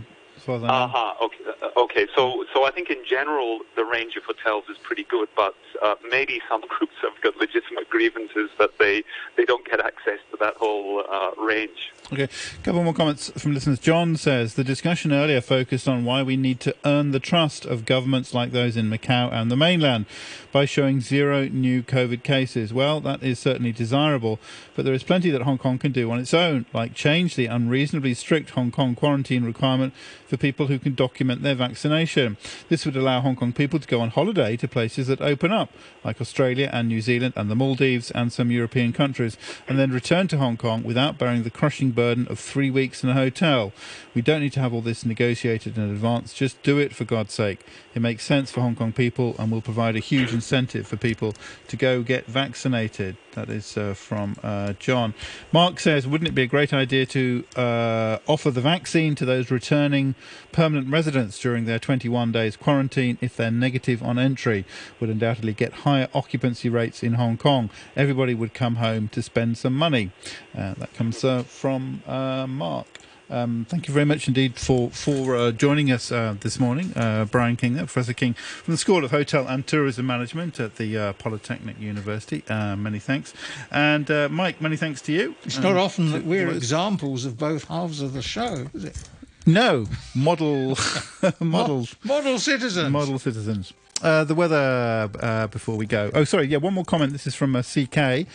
uh-huh. 0.68 1.24
Okay. 1.24 1.44
Uh, 1.62 1.80
okay. 1.80 2.06
So, 2.14 2.44
so 2.52 2.64
I 2.66 2.70
think 2.70 2.90
in 2.90 3.02
general 3.08 3.60
the 3.74 3.84
range 3.84 4.16
of 4.16 4.24
hotels 4.24 4.64
is 4.70 4.76
pretty 4.78 5.04
good, 5.04 5.28
but 5.34 5.54
uh, 5.82 5.96
maybe 6.10 6.40
some 6.48 6.60
groups 6.68 6.94
have 7.02 7.20
got 7.22 7.36
legitimate 7.36 7.88
grievances 7.90 8.50
that 8.58 8.78
they 8.78 9.02
they 9.36 9.44
don't 9.44 9.66
get 9.68 9.80
access 9.80 10.18
to 10.30 10.36
that 10.40 10.54
whole 10.54 11.04
uh, 11.10 11.30
range. 11.38 11.92
Okay, 12.12 12.22
a 12.22 12.62
couple 12.62 12.84
more 12.84 12.94
comments 12.94 13.32
from 13.36 13.52
listeners. 13.52 13.80
John 13.80 14.16
says 14.16 14.54
the 14.54 14.62
discussion 14.62 15.12
earlier 15.12 15.40
focused 15.40 15.88
on 15.88 16.04
why 16.04 16.22
we 16.22 16.36
need 16.36 16.60
to 16.60 16.74
earn 16.84 17.10
the 17.10 17.18
trust 17.18 17.64
of 17.64 17.84
governments 17.84 18.32
like 18.32 18.52
those 18.52 18.76
in 18.76 18.88
Macau 18.88 19.32
and 19.32 19.50
the 19.50 19.56
mainland 19.56 20.06
by 20.52 20.66
showing 20.66 21.00
zero 21.00 21.48
new 21.48 21.82
COVID 21.82 22.22
cases. 22.22 22.72
Well, 22.72 23.00
that 23.00 23.24
is 23.24 23.40
certainly 23.40 23.72
desirable, 23.72 24.38
but 24.76 24.84
there 24.84 24.94
is 24.94 25.02
plenty 25.02 25.30
that 25.30 25.42
Hong 25.42 25.58
Kong 25.58 25.78
can 25.78 25.90
do 25.90 26.08
on 26.12 26.20
its 26.20 26.32
own, 26.32 26.64
like 26.72 26.94
change 26.94 27.34
the 27.34 27.46
unreasonably 27.46 28.14
strict 28.14 28.50
Hong 28.50 28.70
Kong 28.70 28.94
quarantine 28.94 29.44
requirement 29.44 29.92
for 30.28 30.36
people 30.36 30.68
who 30.68 30.78
can 30.78 30.94
document 30.94 31.42
their 31.42 31.56
vaccination. 31.56 32.36
This 32.68 32.86
would 32.86 32.96
allow 32.96 33.20
Hong 33.20 33.34
Kong 33.34 33.52
people 33.52 33.80
to 33.80 33.88
go 33.88 34.00
on 34.00 34.10
holiday 34.10 34.56
to 34.58 34.68
places 34.68 35.08
that 35.08 35.20
open 35.20 35.50
up, 35.50 35.70
like 36.04 36.20
Australia 36.20 36.70
and 36.72 36.86
New 36.86 37.00
Zealand 37.00 37.34
and 37.36 37.50
the 37.50 37.56
Maldives 37.56 38.12
and 38.12 38.32
some 38.32 38.52
European 38.52 38.92
countries, 38.92 39.36
and 39.66 39.76
then 39.76 39.90
return 39.90 40.28
to 40.28 40.38
Hong 40.38 40.56
Kong 40.56 40.84
without 40.84 41.18
bearing 41.18 41.42
the 41.42 41.50
crushing 41.50 41.95
burden 41.96 42.28
of 42.28 42.38
three 42.38 42.70
weeks 42.70 43.02
in 43.02 43.10
a 43.10 43.14
hotel. 43.14 43.72
We 44.14 44.22
don't 44.22 44.40
need 44.40 44.52
to 44.52 44.60
have 44.60 44.72
all 44.72 44.82
this 44.82 45.04
negotiated 45.04 45.76
in 45.76 45.90
advance. 45.90 46.32
Just 46.32 46.62
do 46.62 46.78
it 46.78 46.94
for 46.94 47.04
God's 47.04 47.34
sake. 47.34 47.66
It 47.94 48.02
makes 48.02 48.24
sense 48.24 48.50
for 48.50 48.60
Hong 48.60 48.76
Kong 48.76 48.92
people 48.92 49.34
and 49.38 49.50
will 49.50 49.60
provide 49.60 49.96
a 49.96 50.00
huge 50.00 50.32
incentive 50.32 50.86
for 50.86 50.96
people 50.96 51.34
to 51.68 51.76
go 51.76 52.02
get 52.02 52.26
vaccinated. 52.26 53.16
That 53.32 53.50
is 53.50 53.76
uh, 53.76 53.94
from 53.94 54.36
uh, 54.42 54.74
John. 54.78 55.12
Mark 55.52 55.80
says, 55.80 56.06
wouldn't 56.06 56.28
it 56.28 56.34
be 56.34 56.42
a 56.42 56.46
great 56.46 56.72
idea 56.72 57.04
to 57.06 57.44
uh, 57.54 58.18
offer 58.26 58.50
the 58.50 58.62
vaccine 58.62 59.14
to 59.16 59.24
those 59.24 59.50
returning 59.50 60.14
permanent 60.52 60.90
residents 60.90 61.38
during 61.38 61.66
their 61.66 61.78
21 61.78 62.32
days 62.32 62.56
quarantine 62.56 63.18
if 63.20 63.36
they're 63.36 63.50
negative 63.50 64.02
on 64.02 64.18
entry? 64.18 64.64
Would 65.00 65.10
undoubtedly 65.10 65.52
get 65.52 65.72
higher 65.84 66.08
occupancy 66.14 66.68
rates 66.68 67.02
in 67.02 67.14
Hong 67.14 67.36
Kong. 67.36 67.70
Everybody 67.94 68.34
would 68.34 68.54
come 68.54 68.76
home 68.76 69.08
to 69.08 69.22
spend 69.22 69.58
some 69.58 69.74
money. 69.74 70.12
Uh, 70.56 70.74
that 70.74 70.94
comes 70.94 71.24
uh, 71.24 71.42
from 71.86 72.12
uh, 72.12 72.46
Mark. 72.46 72.86
Um, 73.28 73.66
thank 73.68 73.88
you 73.88 73.94
very 73.94 74.04
much 74.06 74.28
indeed 74.28 74.54
for 74.54 74.88
for 74.90 75.34
uh, 75.34 75.50
joining 75.50 75.90
us 75.90 76.12
uh, 76.12 76.36
this 76.40 76.60
morning, 76.60 76.92
uh, 76.94 77.24
Brian 77.24 77.56
King, 77.56 77.74
Professor 77.76 78.12
King 78.12 78.34
from 78.34 78.72
the 78.74 78.78
School 78.78 79.04
of 79.04 79.10
Hotel 79.10 79.44
and 79.48 79.66
Tourism 79.66 80.06
Management 80.06 80.60
at 80.60 80.76
the 80.76 80.96
uh, 80.96 81.12
Polytechnic 81.14 81.80
University. 81.80 82.44
Uh, 82.48 82.76
many 82.76 83.00
thanks, 83.00 83.34
and 83.72 84.08
uh, 84.12 84.28
Mike, 84.28 84.60
many 84.60 84.76
thanks 84.76 85.00
to 85.02 85.12
you. 85.12 85.34
It's 85.42 85.58
not 85.58 85.76
often 85.76 86.12
that 86.12 86.24
we're 86.24 86.48
examples 86.50 87.24
of 87.24 87.36
both 87.36 87.64
halves 87.64 88.00
of 88.00 88.12
the 88.12 88.22
show, 88.22 88.68
is 88.72 88.84
it? 88.84 89.08
No, 89.44 89.86
model 90.14 90.78
models, 91.40 91.96
model 92.04 92.38
citizens, 92.38 92.90
model 92.92 93.18
citizens. 93.18 93.72
The 94.00 94.34
weather 94.34 95.48
before 95.50 95.76
we 95.76 95.86
go. 95.86 96.10
Oh, 96.14 96.24
sorry. 96.24 96.46
Yeah, 96.46 96.58
one 96.58 96.74
more 96.74 96.84
comment. 96.84 97.12
This 97.12 97.26
is 97.26 97.34
from 97.34 97.54
CK. 97.62 98.26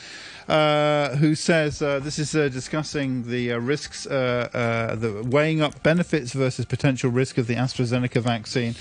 Uh, 0.51 1.15
who 1.15 1.33
says 1.33 1.81
uh, 1.81 1.99
this 1.99 2.19
is 2.19 2.35
uh, 2.35 2.49
discussing 2.49 3.23
the 3.29 3.53
uh, 3.53 3.57
risks, 3.57 4.05
uh, 4.07 4.97
the 4.99 5.23
weighing 5.23 5.61
up 5.61 5.81
benefits 5.81 6.33
versus 6.33 6.65
potential 6.65 7.09
risk 7.09 7.37
of 7.37 7.47
the 7.47 7.55
AstraZeneca 7.55 8.21
vaccine. 8.21 8.75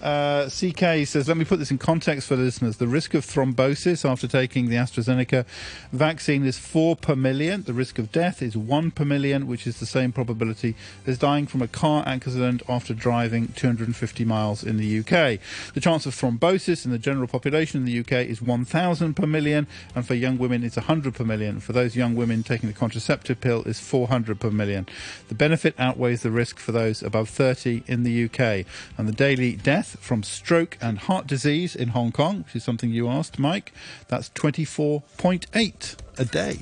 Uh, 0.00 0.48
CK 0.48 1.06
says, 1.06 1.28
let 1.28 1.36
me 1.36 1.44
put 1.44 1.58
this 1.58 1.70
in 1.70 1.78
context 1.78 2.26
for 2.26 2.36
listeners. 2.36 2.78
The 2.78 2.88
risk 2.88 3.14
of 3.14 3.24
thrombosis 3.24 4.08
after 4.08 4.26
taking 4.26 4.68
the 4.70 4.76
AstraZeneca 4.76 5.44
vaccine 5.92 6.44
is 6.46 6.58
4 6.58 6.96
per 6.96 7.14
million. 7.14 7.62
The 7.64 7.74
risk 7.74 7.98
of 7.98 8.10
death 8.10 8.40
is 8.40 8.56
1 8.56 8.92
per 8.92 9.04
million, 9.04 9.46
which 9.46 9.66
is 9.66 9.78
the 9.78 9.86
same 9.86 10.12
probability 10.12 10.74
as 11.06 11.18
dying 11.18 11.46
from 11.46 11.60
a 11.60 11.68
car 11.68 12.02
accident 12.06 12.62
after 12.68 12.94
driving 12.94 13.48
250 13.48 14.24
miles 14.24 14.64
in 14.64 14.78
the 14.78 15.00
UK. 15.00 15.38
The 15.74 15.80
chance 15.80 16.06
of 16.06 16.14
thrombosis 16.14 16.84
in 16.84 16.90
the 16.90 16.98
general 16.98 17.28
population 17.28 17.80
in 17.80 17.86
the 17.86 18.00
UK 18.00 18.26
is 18.26 18.40
1,000 18.40 19.14
per 19.14 19.26
million, 19.26 19.66
and 19.94 20.06
for 20.06 20.14
young 20.14 20.38
women, 20.38 20.64
it's 20.64 20.76
100 20.76 21.14
per 21.14 21.24
million. 21.24 21.60
For 21.60 21.72
those 21.72 21.94
young 21.94 22.14
women 22.14 22.42
taking 22.42 22.68
the 22.68 22.74
contraceptive 22.74 23.40
pill, 23.40 23.62
is 23.64 23.80
400 23.80 24.40
per 24.40 24.50
million. 24.50 24.86
The 25.28 25.34
benefit 25.34 25.74
outweighs 25.78 26.22
the 26.22 26.30
risk 26.30 26.58
for 26.58 26.72
those 26.72 27.02
above 27.02 27.28
30 27.28 27.82
in 27.86 28.02
the 28.02 28.24
UK, 28.24 28.66
and 28.96 29.06
the 29.06 29.12
daily 29.12 29.56
death 29.56 29.89
from 29.96 30.22
stroke 30.22 30.78
and 30.80 30.98
heart 30.98 31.26
disease 31.26 31.74
in 31.74 31.88
Hong 31.88 32.12
Kong, 32.12 32.44
which 32.44 32.56
is 32.56 32.64
something 32.64 32.90
you 32.90 33.08
asked, 33.08 33.38
Mike. 33.38 33.72
That's 34.08 34.28
24.8 34.30 35.96
a 36.18 36.24
day. 36.24 36.58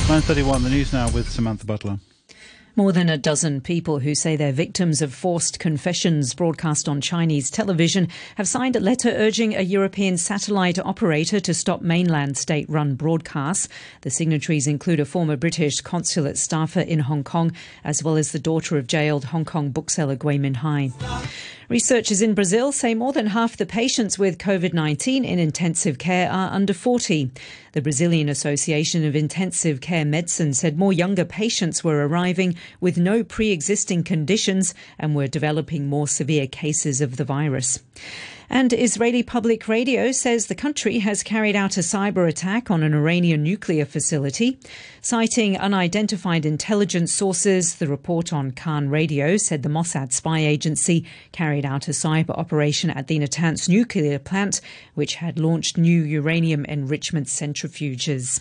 9.31, 0.08 0.62
the 0.62 0.70
news 0.70 0.90
now 0.90 1.10
with 1.10 1.28
Samantha 1.28 1.66
Butler. 1.66 1.98
More 2.76 2.92
than 2.92 3.10
a 3.10 3.18
dozen 3.18 3.60
people 3.60 3.98
who 3.98 4.14
say 4.14 4.36
they're 4.36 4.52
victims 4.52 5.02
of 5.02 5.12
forced 5.12 5.58
confessions 5.58 6.32
broadcast 6.32 6.88
on 6.88 7.02
Chinese 7.02 7.50
television 7.50 8.08
have 8.36 8.48
signed 8.48 8.74
a 8.74 8.80
letter 8.80 9.10
urging 9.10 9.54
a 9.54 9.60
European 9.60 10.16
satellite 10.16 10.78
operator 10.78 11.40
to 11.40 11.52
stop 11.52 11.82
mainland 11.82 12.38
state 12.38 12.70
run 12.70 12.94
broadcasts. 12.94 13.68
The 14.00 14.08
signatories 14.08 14.66
include 14.66 15.00
a 15.00 15.04
former 15.04 15.36
British 15.36 15.82
consulate 15.82 16.38
staffer 16.38 16.80
in 16.80 17.00
Hong 17.00 17.22
Kong, 17.22 17.52
as 17.84 18.02
well 18.02 18.16
as 18.16 18.32
the 18.32 18.38
daughter 18.38 18.78
of 18.78 18.86
jailed 18.86 19.26
Hong 19.26 19.44
Kong 19.44 19.68
bookseller 19.68 20.16
Gui 20.16 20.38
Minhai. 20.38 20.90
Researchers 21.68 22.22
in 22.22 22.32
Brazil 22.32 22.72
say 22.72 22.94
more 22.94 23.12
than 23.12 23.26
half 23.26 23.58
the 23.58 23.66
patients 23.66 24.18
with 24.18 24.38
COVID 24.38 24.72
19 24.72 25.22
in 25.22 25.38
intensive 25.38 25.98
care 25.98 26.32
are 26.32 26.50
under 26.50 26.72
40. 26.72 27.30
The 27.72 27.82
Brazilian 27.82 28.30
Association 28.30 29.04
of 29.04 29.14
Intensive 29.14 29.82
Care 29.82 30.06
Medicine 30.06 30.54
said 30.54 30.78
more 30.78 30.94
younger 30.94 31.26
patients 31.26 31.84
were 31.84 32.08
arriving 32.08 32.54
with 32.80 32.96
no 32.96 33.22
pre 33.22 33.50
existing 33.50 34.04
conditions 34.04 34.72
and 34.98 35.14
were 35.14 35.26
developing 35.26 35.88
more 35.88 36.08
severe 36.08 36.46
cases 36.46 37.02
of 37.02 37.18
the 37.18 37.24
virus. 37.24 37.80
And 38.50 38.72
Israeli 38.72 39.22
Public 39.22 39.68
Radio 39.68 40.10
says 40.10 40.46
the 40.46 40.54
country 40.54 41.00
has 41.00 41.22
carried 41.22 41.54
out 41.54 41.76
a 41.76 41.80
cyber 41.80 42.26
attack 42.26 42.70
on 42.70 42.82
an 42.82 42.94
Iranian 42.94 43.42
nuclear 43.42 43.84
facility. 43.84 44.58
Citing 45.02 45.58
unidentified 45.58 46.46
intelligence 46.46 47.12
sources, 47.12 47.74
the 47.74 47.86
report 47.86 48.32
on 48.32 48.52
Kan 48.52 48.88
Radio 48.88 49.36
said 49.36 49.62
the 49.62 49.68
Mossad 49.68 50.14
spy 50.14 50.40
agency 50.40 51.04
carried 51.30 51.66
out 51.66 51.88
a 51.88 51.90
cyber 51.90 52.30
operation 52.38 52.88
at 52.88 53.06
the 53.06 53.18
Natanz 53.18 53.68
nuclear 53.68 54.18
plant, 54.18 54.62
which 54.94 55.16
had 55.16 55.38
launched 55.38 55.76
new 55.76 56.02
uranium 56.02 56.64
enrichment 56.64 57.26
centrifuges. 57.26 58.40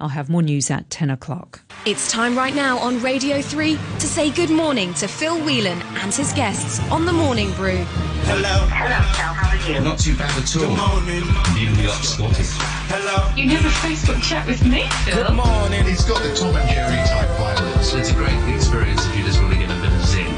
I'll 0.00 0.08
have 0.08 0.28
more 0.28 0.42
news 0.42 0.70
at 0.70 0.90
10 0.90 1.10
o'clock. 1.10 1.62
It's 1.86 2.10
time 2.10 2.36
right 2.36 2.54
now 2.54 2.78
on 2.78 3.00
Radio 3.00 3.40
3 3.40 3.76
to 3.76 4.06
say 4.06 4.30
good 4.30 4.50
morning 4.50 4.92
to 4.94 5.08
Phil 5.08 5.38
Whelan 5.44 5.80
and 6.02 6.14
his 6.14 6.32
guests 6.32 6.80
on 6.90 7.06
the 7.06 7.12
Morning 7.12 7.52
Brew. 7.52 7.84
Hello. 8.26 8.66
Hello, 8.68 9.00
Phil. 9.12 9.34
How 9.34 9.50
are 9.50 9.72
you? 9.72 9.80
Not 9.80 9.98
too 9.98 10.16
bad 10.16 10.30
at 10.36 10.56
all. 10.56 10.62
Good 10.62 10.76
morning. 10.76 11.24
New 11.54 11.82
York 11.82 12.02
Scottish. 12.02 12.56
Hello. 12.88 13.34
You 13.36 13.46
never 13.46 13.68
Facebook 13.68 14.22
chat 14.22 14.46
with 14.46 14.64
me, 14.64 14.88
Phil. 15.04 15.24
Good 15.24 15.34
morning. 15.34 15.84
He's 15.84 16.04
got 16.04 16.22
the 16.22 16.34
Tom 16.34 16.56
and 16.56 16.68
Jerry 16.68 16.96
type 17.06 17.28
violence. 17.38 17.94
It's 17.94 18.10
a 18.10 18.14
great 18.14 18.54
experience 18.54 19.06
if 19.06 19.16
you 19.16 19.24
just 19.24 19.40
want 19.40 19.52
to 19.52 19.58
get 19.58 19.70
a 19.70 19.80
bit 19.80 19.92
of 19.92 20.04
zing. 20.06 20.34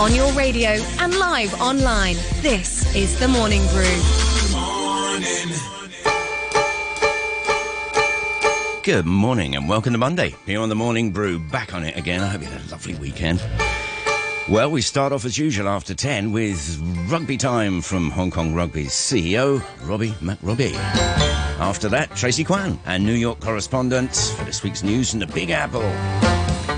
On 0.00 0.14
your 0.14 0.32
radio 0.32 0.70
and 0.98 1.14
live 1.14 1.54
online, 1.60 2.16
this 2.42 2.94
is 2.96 3.18
the 3.20 3.28
Morning 3.28 3.62
Brew. 3.68 3.84
Morning. 4.58 5.83
Good 8.84 9.06
morning 9.06 9.56
and 9.56 9.66
welcome 9.66 9.94
to 9.94 9.98
Monday 9.98 10.34
here 10.44 10.60
on 10.60 10.68
the 10.68 10.74
Morning 10.74 11.10
Brew. 11.10 11.38
Back 11.38 11.72
on 11.72 11.84
it 11.84 11.96
again. 11.96 12.20
I 12.20 12.26
hope 12.26 12.42
you 12.42 12.48
had 12.48 12.60
a 12.60 12.70
lovely 12.70 12.94
weekend. 12.96 13.42
Well, 14.46 14.70
we 14.70 14.82
start 14.82 15.10
off 15.10 15.24
as 15.24 15.38
usual 15.38 15.68
after 15.68 15.94
10 15.94 16.32
with 16.32 16.78
rugby 17.08 17.38
time 17.38 17.80
from 17.80 18.10
Hong 18.10 18.30
Kong 18.30 18.52
Rugby's 18.52 18.90
CEO, 18.90 19.64
Robbie 19.88 20.10
McRobbie. 20.20 20.74
After 20.74 21.88
that, 21.88 22.14
Tracy 22.14 22.44
Kwan, 22.44 22.78
and 22.84 23.06
New 23.06 23.14
York 23.14 23.40
correspondent 23.40 24.14
for 24.36 24.44
this 24.44 24.62
week's 24.62 24.82
news 24.82 25.12
from 25.12 25.20
the 25.20 25.28
Big 25.28 25.48
Apple. 25.48 25.80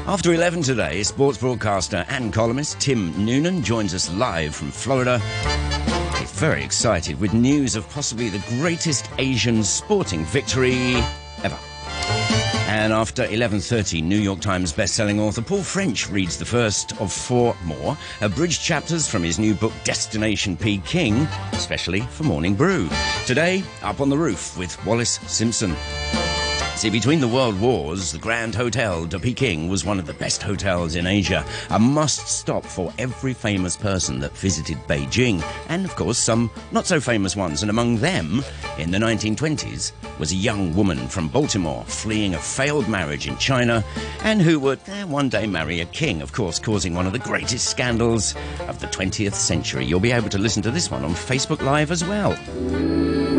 After 0.07 0.33
11 0.33 0.63
today, 0.63 1.03
sports 1.03 1.39
broadcaster 1.39 2.07
and 2.09 2.33
columnist 2.33 2.79
Tim 2.79 3.27
Noonan 3.27 3.65
joins 3.65 3.95
us 3.95 4.15
live 4.15 4.55
from 4.55 4.71
Florida. 4.71 5.19
He's 6.21 6.31
very 6.31 6.63
excited 6.63 7.19
with 7.19 7.35
news 7.35 7.75
of 7.75 7.91
possibly 7.91 8.29
the 8.29 8.45
greatest 8.61 9.11
Asian 9.19 9.65
sporting 9.65 10.25
victory 10.27 11.03
ever. 11.43 11.59
And 12.79 12.93
after 12.93 13.25
11.30, 13.27 14.03
New 14.03 14.19
York 14.19 14.41
Times 14.41 14.71
bestselling 14.71 15.19
author 15.19 15.41
Paul 15.41 15.63
French 15.63 16.11
reads 16.11 16.37
the 16.37 16.45
first 16.45 16.93
of 17.01 17.11
four 17.11 17.57
more 17.65 17.97
abridged 18.21 18.61
chapters 18.61 19.09
from 19.09 19.23
his 19.23 19.39
new 19.39 19.55
book 19.55 19.73
Destination 19.83 20.59
Peking, 20.59 21.15
especially 21.53 22.03
for 22.03 22.25
Morning 22.25 22.55
Brew. 22.55 22.91
Today, 23.25 23.65
up 23.83 24.03
on 24.03 24.11
the 24.11 24.19
roof 24.19 24.59
with 24.59 24.77
Wallis 24.85 25.13
Simpson. 25.27 25.75
See, 26.77 26.91
between 26.91 27.21
the 27.21 27.27
world 27.27 27.59
wars, 27.59 28.13
the 28.13 28.19
Grand 28.19 28.55
Hotel 28.55 29.07
de 29.07 29.19
Peking 29.19 29.71
was 29.71 29.87
one 29.87 29.99
of 29.99 30.05
the 30.05 30.13
best 30.13 30.43
hotels 30.43 30.95
in 30.95 31.07
Asia, 31.07 31.43
a 31.71 31.79
must 31.79 32.29
stop 32.29 32.67
for 32.67 32.93
every 32.99 33.33
famous 33.33 33.79
person 33.79 34.21
that 34.21 34.37
visited 34.37 34.77
Beijing, 34.87 35.43
and 35.71 35.87
of 35.87 35.97
course 35.97 36.19
some 36.19 36.51
not 36.73 36.85
so 36.85 37.01
famous 37.01 37.35
ones. 37.35 37.63
And 37.63 37.71
among 37.71 37.97
them, 37.97 38.45
in 38.77 38.91
the 38.91 38.99
1920s, 38.99 39.93
was 40.19 40.33
a 40.33 40.37
young 40.37 40.77
woman 40.77 41.09
from 41.09 41.29
Baltimore 41.29 41.83
fleeing 41.85 42.35
a 42.35 42.39
failed 42.39 42.91
marriage 42.91 43.27
in 43.27 43.39
China 43.39 43.83
and 44.23 44.43
who 44.43 44.61
would 44.61 44.81
eh, 44.89 45.05
one 45.05 45.31
day 45.31 45.47
marry 45.47 45.81
a 45.81 45.87
king, 45.87 46.21
of 46.21 46.35
course, 46.35 46.59
causing 46.59 46.95
one 46.95 47.07
of 47.07 47.15
the 47.15 47.19
greatest 47.19 47.71
scandals 47.71 48.35
of 48.69 48.81
the 48.81 48.87
20th 48.89 49.33
century. 49.33 49.87
You'll 49.87 49.99
be 49.99 50.13
able 50.13 50.29
to 50.29 50.39
listen 50.39 50.63
to 50.65 50.71
this 50.71 50.91
one 50.91 51.05
on 51.05 51.13
Facebook 51.13 51.63
Live 51.63 51.91
as 51.91 52.05
well. 52.05 53.36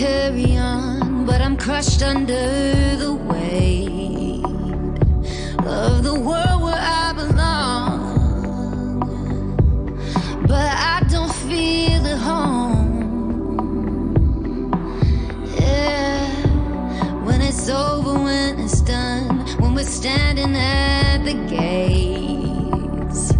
Carry 0.00 0.56
on, 0.56 1.26
but 1.26 1.42
I'm 1.42 1.58
crushed 1.58 2.02
under 2.02 2.96
the 2.96 3.12
weight 3.12 4.42
of 5.66 6.02
the 6.02 6.14
world 6.14 6.62
where 6.62 6.82
I 7.02 7.12
belong. 7.12 8.00
But 10.48 10.72
I 10.92 11.02
don't 11.10 11.34
feel 11.34 12.06
at 12.06 12.16
home. 12.16 13.02
Yeah, 15.60 16.46
when 17.26 17.42
it's 17.42 17.68
over, 17.68 18.14
when 18.14 18.58
it's 18.58 18.80
done, 18.80 19.44
when 19.58 19.74
we're 19.74 19.84
standing 19.84 20.56
at 20.56 21.18
the 21.26 21.34
gates, 21.56 23.34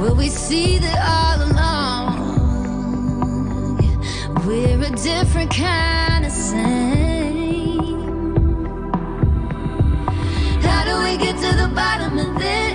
will 0.00 0.14
we 0.14 0.30
see 0.30 0.78
that 0.78 1.21
different 5.14 5.50
kind 5.50 6.24
of 6.24 6.32
same. 6.32 8.00
How 10.66 10.82
do 10.88 10.94
we 11.04 11.16
get 11.24 11.36
to 11.44 11.50
the 11.62 11.70
bottom 11.74 12.18
of 12.18 12.38
this? 12.38 12.71